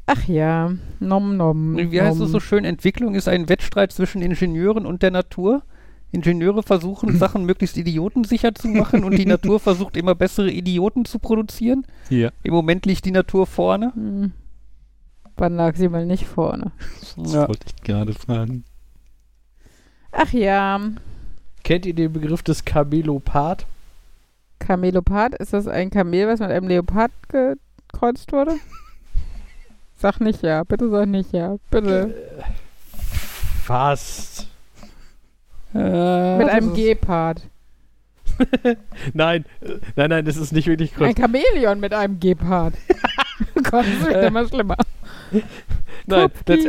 Ach 0.05 0.23
ja, 0.27 0.71
nom 0.99 1.35
nom. 1.35 1.77
Wie 1.77 1.99
heißt 1.99 2.19
nom. 2.19 2.27
es 2.27 2.31
so 2.31 2.39
schön? 2.39 2.63
Entwicklung 2.63 3.15
ist 3.15 3.27
ein 3.27 3.49
Wettstreit 3.49 3.91
zwischen 3.91 4.21
Ingenieuren 4.21 4.85
und 4.85 5.01
der 5.01 5.09
Natur. 5.09 5.63
Ingenieure 6.15 6.63
versuchen, 6.63 7.17
Sachen 7.19 7.45
möglichst 7.45 7.77
idiotensicher 7.77 8.55
zu 8.55 8.67
machen 8.69 9.03
und 9.03 9.17
die 9.17 9.25
Natur 9.25 9.59
versucht 9.69 9.95
immer 9.97 10.15
bessere 10.15 10.49
Idioten 10.49 11.05
zu 11.05 11.19
produzieren. 11.19 11.85
Ja. 12.09 12.29
Im 12.43 12.53
Moment 12.53 12.85
liegt 12.85 13.05
die 13.05 13.11
Natur 13.11 13.45
vorne. 13.45 13.91
Hm. 13.93 14.31
Wann 15.37 15.55
lag 15.55 15.75
sie 15.75 15.89
mal 15.89 16.05
nicht 16.05 16.25
vorne? 16.25 16.71
Das 17.17 17.33
Ja. 17.33 17.47
wollte 17.47 17.67
ich 17.67 17.83
gerade 17.83 18.13
fragen. 18.13 18.63
Ach 20.11 20.31
ja, 20.31 20.79
Kennt 21.65 21.87
ihr 21.87 21.95
den 21.95 22.13
Begriff 22.13 22.43
des 22.43 22.63
Kamelopath? 22.63 23.65
Kamelopard. 24.59 25.33
Ist 25.35 25.51
das 25.51 25.67
ein 25.67 25.89
Kamel, 25.89 26.27
was 26.27 26.39
mit 26.39 26.51
einem 26.51 26.67
Leopard 26.67 27.11
gekreuzt 27.27 28.31
wurde? 28.31 28.53
Sag 29.97 30.21
nicht 30.21 30.43
ja, 30.43 30.63
bitte 30.63 30.89
sag 30.91 31.07
nicht 31.07 31.31
ja, 31.33 31.57
bitte. 31.71 32.13
Fast. 33.63 34.47
Äh, 35.75 36.37
mit 36.37 36.49
einem 36.49 36.73
Gepard. 36.73 37.41
Nein, 39.13 39.45
äh, 39.61 39.75
nein, 39.95 40.09
nein, 40.09 40.25
das 40.25 40.35
ist 40.35 40.51
nicht 40.51 40.67
wirklich 40.67 40.91
Ein 40.93 41.13
kurz. 41.13 41.19
Chamäleon 41.19 41.79
mit 41.79 41.93
einem 41.93 42.19
Gepard. 42.19 42.73
Gott, 43.55 43.85
das 43.85 44.05
wird 44.07 44.15
Äh, 44.15 44.27
immer 44.27 44.47
schlimmer. 44.47 44.75
Nein, 46.05 46.29
das, 46.45 46.59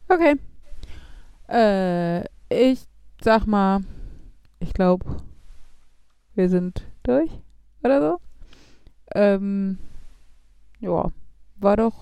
Okay. 0.09 0.36
Äh, 1.48 2.24
ich 2.70 2.85
sag 3.22 3.47
mal, 3.47 3.80
ich 4.60 4.72
glaube, 4.72 5.05
wir 6.35 6.48
sind 6.48 6.86
durch 7.02 7.30
oder 7.82 8.01
so. 8.01 8.20
Ähm, 9.14 9.78
ja, 10.80 11.10
war 11.56 11.76
doch 11.76 11.94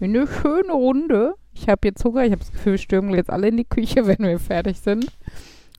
eine 0.00 0.26
schöne 0.26 0.72
Runde. 0.72 1.34
Ich 1.54 1.68
habe 1.68 1.86
jetzt 1.88 2.04
Hunger. 2.04 2.24
Ich 2.24 2.32
habe 2.32 2.40
das 2.40 2.52
Gefühl, 2.52 2.72
wir 2.72 2.78
stürmen 2.78 3.14
jetzt 3.14 3.30
alle 3.30 3.48
in 3.48 3.56
die 3.56 3.64
Küche, 3.64 4.06
wenn 4.06 4.18
wir 4.18 4.38
fertig 4.38 4.80
sind. 4.80 5.06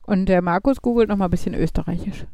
Und 0.03 0.27
der 0.27 0.41
Markus 0.41 0.81
googelt 0.81 1.09
noch 1.09 1.17
mal 1.17 1.25
ein 1.25 1.31
bisschen 1.31 1.53
Österreichisch. 1.55 2.25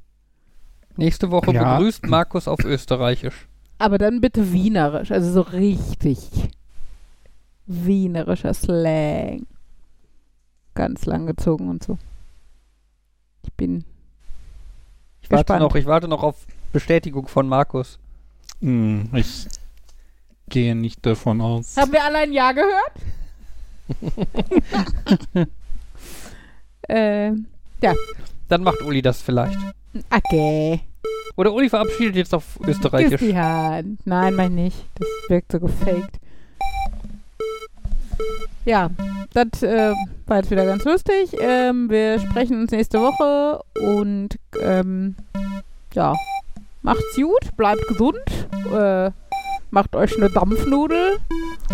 Nächste 0.98 1.32
Woche 1.32 1.54
Ja. 1.54 1.78
begrüßt 1.78 2.06
Markus 2.08 2.48
auf 2.48 2.64
Österreichisch. 2.66 3.48
Aber 3.80 3.98
dann 3.98 4.22
bitte 4.22 4.52
wienerisch, 4.52 5.12
also 5.12 5.32
so 5.32 5.42
richtig 5.42 6.30
wienerischer 7.86 8.54
Slang. 8.54 9.46
Ganz 10.74 11.06
lang 11.06 11.26
gezogen 11.28 11.70
und 11.70 11.84
so. 11.84 11.98
Ich 13.44 13.54
bin 13.54 13.84
Ich 15.22 15.30
warte, 15.32 15.44
Gespannt. 15.46 15.62
noch, 15.62 15.76
ich 15.76 15.86
warte 15.86 16.08
noch 16.08 16.24
auf 16.24 16.46
Bestätigung 16.72 17.28
von 17.28 17.48
Markus. 17.48 18.00
Hm, 18.62 19.10
ich 19.14 19.48
gehe 20.50 20.76
nicht 20.76 21.06
davon 21.06 21.42
aus. 21.42 21.76
Haben 21.78 21.92
wir 21.94 22.04
alle 22.04 22.20
ein 22.20 22.34
Ja 22.34 22.52
gehört? 22.52 22.94
äh, 26.84 27.32
Dann 28.48 28.64
macht 28.64 28.82
Uli 28.84 29.02
das 29.02 29.22
vielleicht. 29.22 29.58
okay. 30.10 30.82
Oder 31.36 31.54
Uli 31.54 31.70
verabschiedet 31.70 32.16
jetzt 32.16 32.34
auf 32.34 32.60
Österreichisch. 32.66 33.22
Hand. 33.34 34.06
Nein, 34.06 34.36
mein 34.36 34.56
nicht. 34.56 34.86
Das 34.96 35.08
wirkt 35.28 35.52
so 35.52 35.60
gefaked. 35.60 36.20
Ja, 38.66 38.90
das 39.34 39.64
äh, 39.64 39.94
war 40.28 40.38
jetzt 40.38 40.52
wieder 40.52 40.66
ganz 40.66 40.84
lustig. 40.86 41.36
Ähm, 41.40 41.90
wir 41.90 42.20
sprechen 42.20 42.62
uns 42.62 42.72
nächste 42.72 43.00
Woche 43.00 43.62
und 43.80 44.38
ähm, 44.62 45.16
ja, 45.94 46.14
macht's 46.82 47.16
gut, 47.16 47.56
bleibt 47.58 47.88
gesund, 47.88 48.20
äh, 48.72 49.12
macht 49.72 49.96
euch 49.96 50.16
eine 50.18 50.30
Dampfnudel 50.30 51.18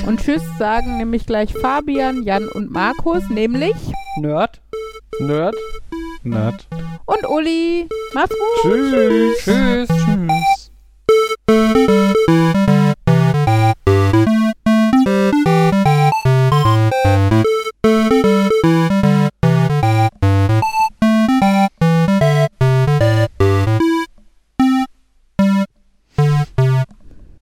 und 0.06 0.22
tschüss 0.22 0.44
sagen 0.58 0.98
nämlich 0.98 1.26
gleich 1.26 1.54
Fabian, 1.54 2.24
Jan 2.24 2.48
und 2.48 2.72
Markus, 2.72 3.30
nämlich 3.30 3.76
Nerd. 4.20 4.62
Nerd. 5.20 5.56
Nerd. 6.24 6.68
und 7.06 7.28
Uli. 7.28 7.88
Macht's 8.14 8.36
gut. 8.36 8.72
Tschüss. 8.72 9.38
Tschüss. 9.44 9.88
Tschüss. 11.48 11.97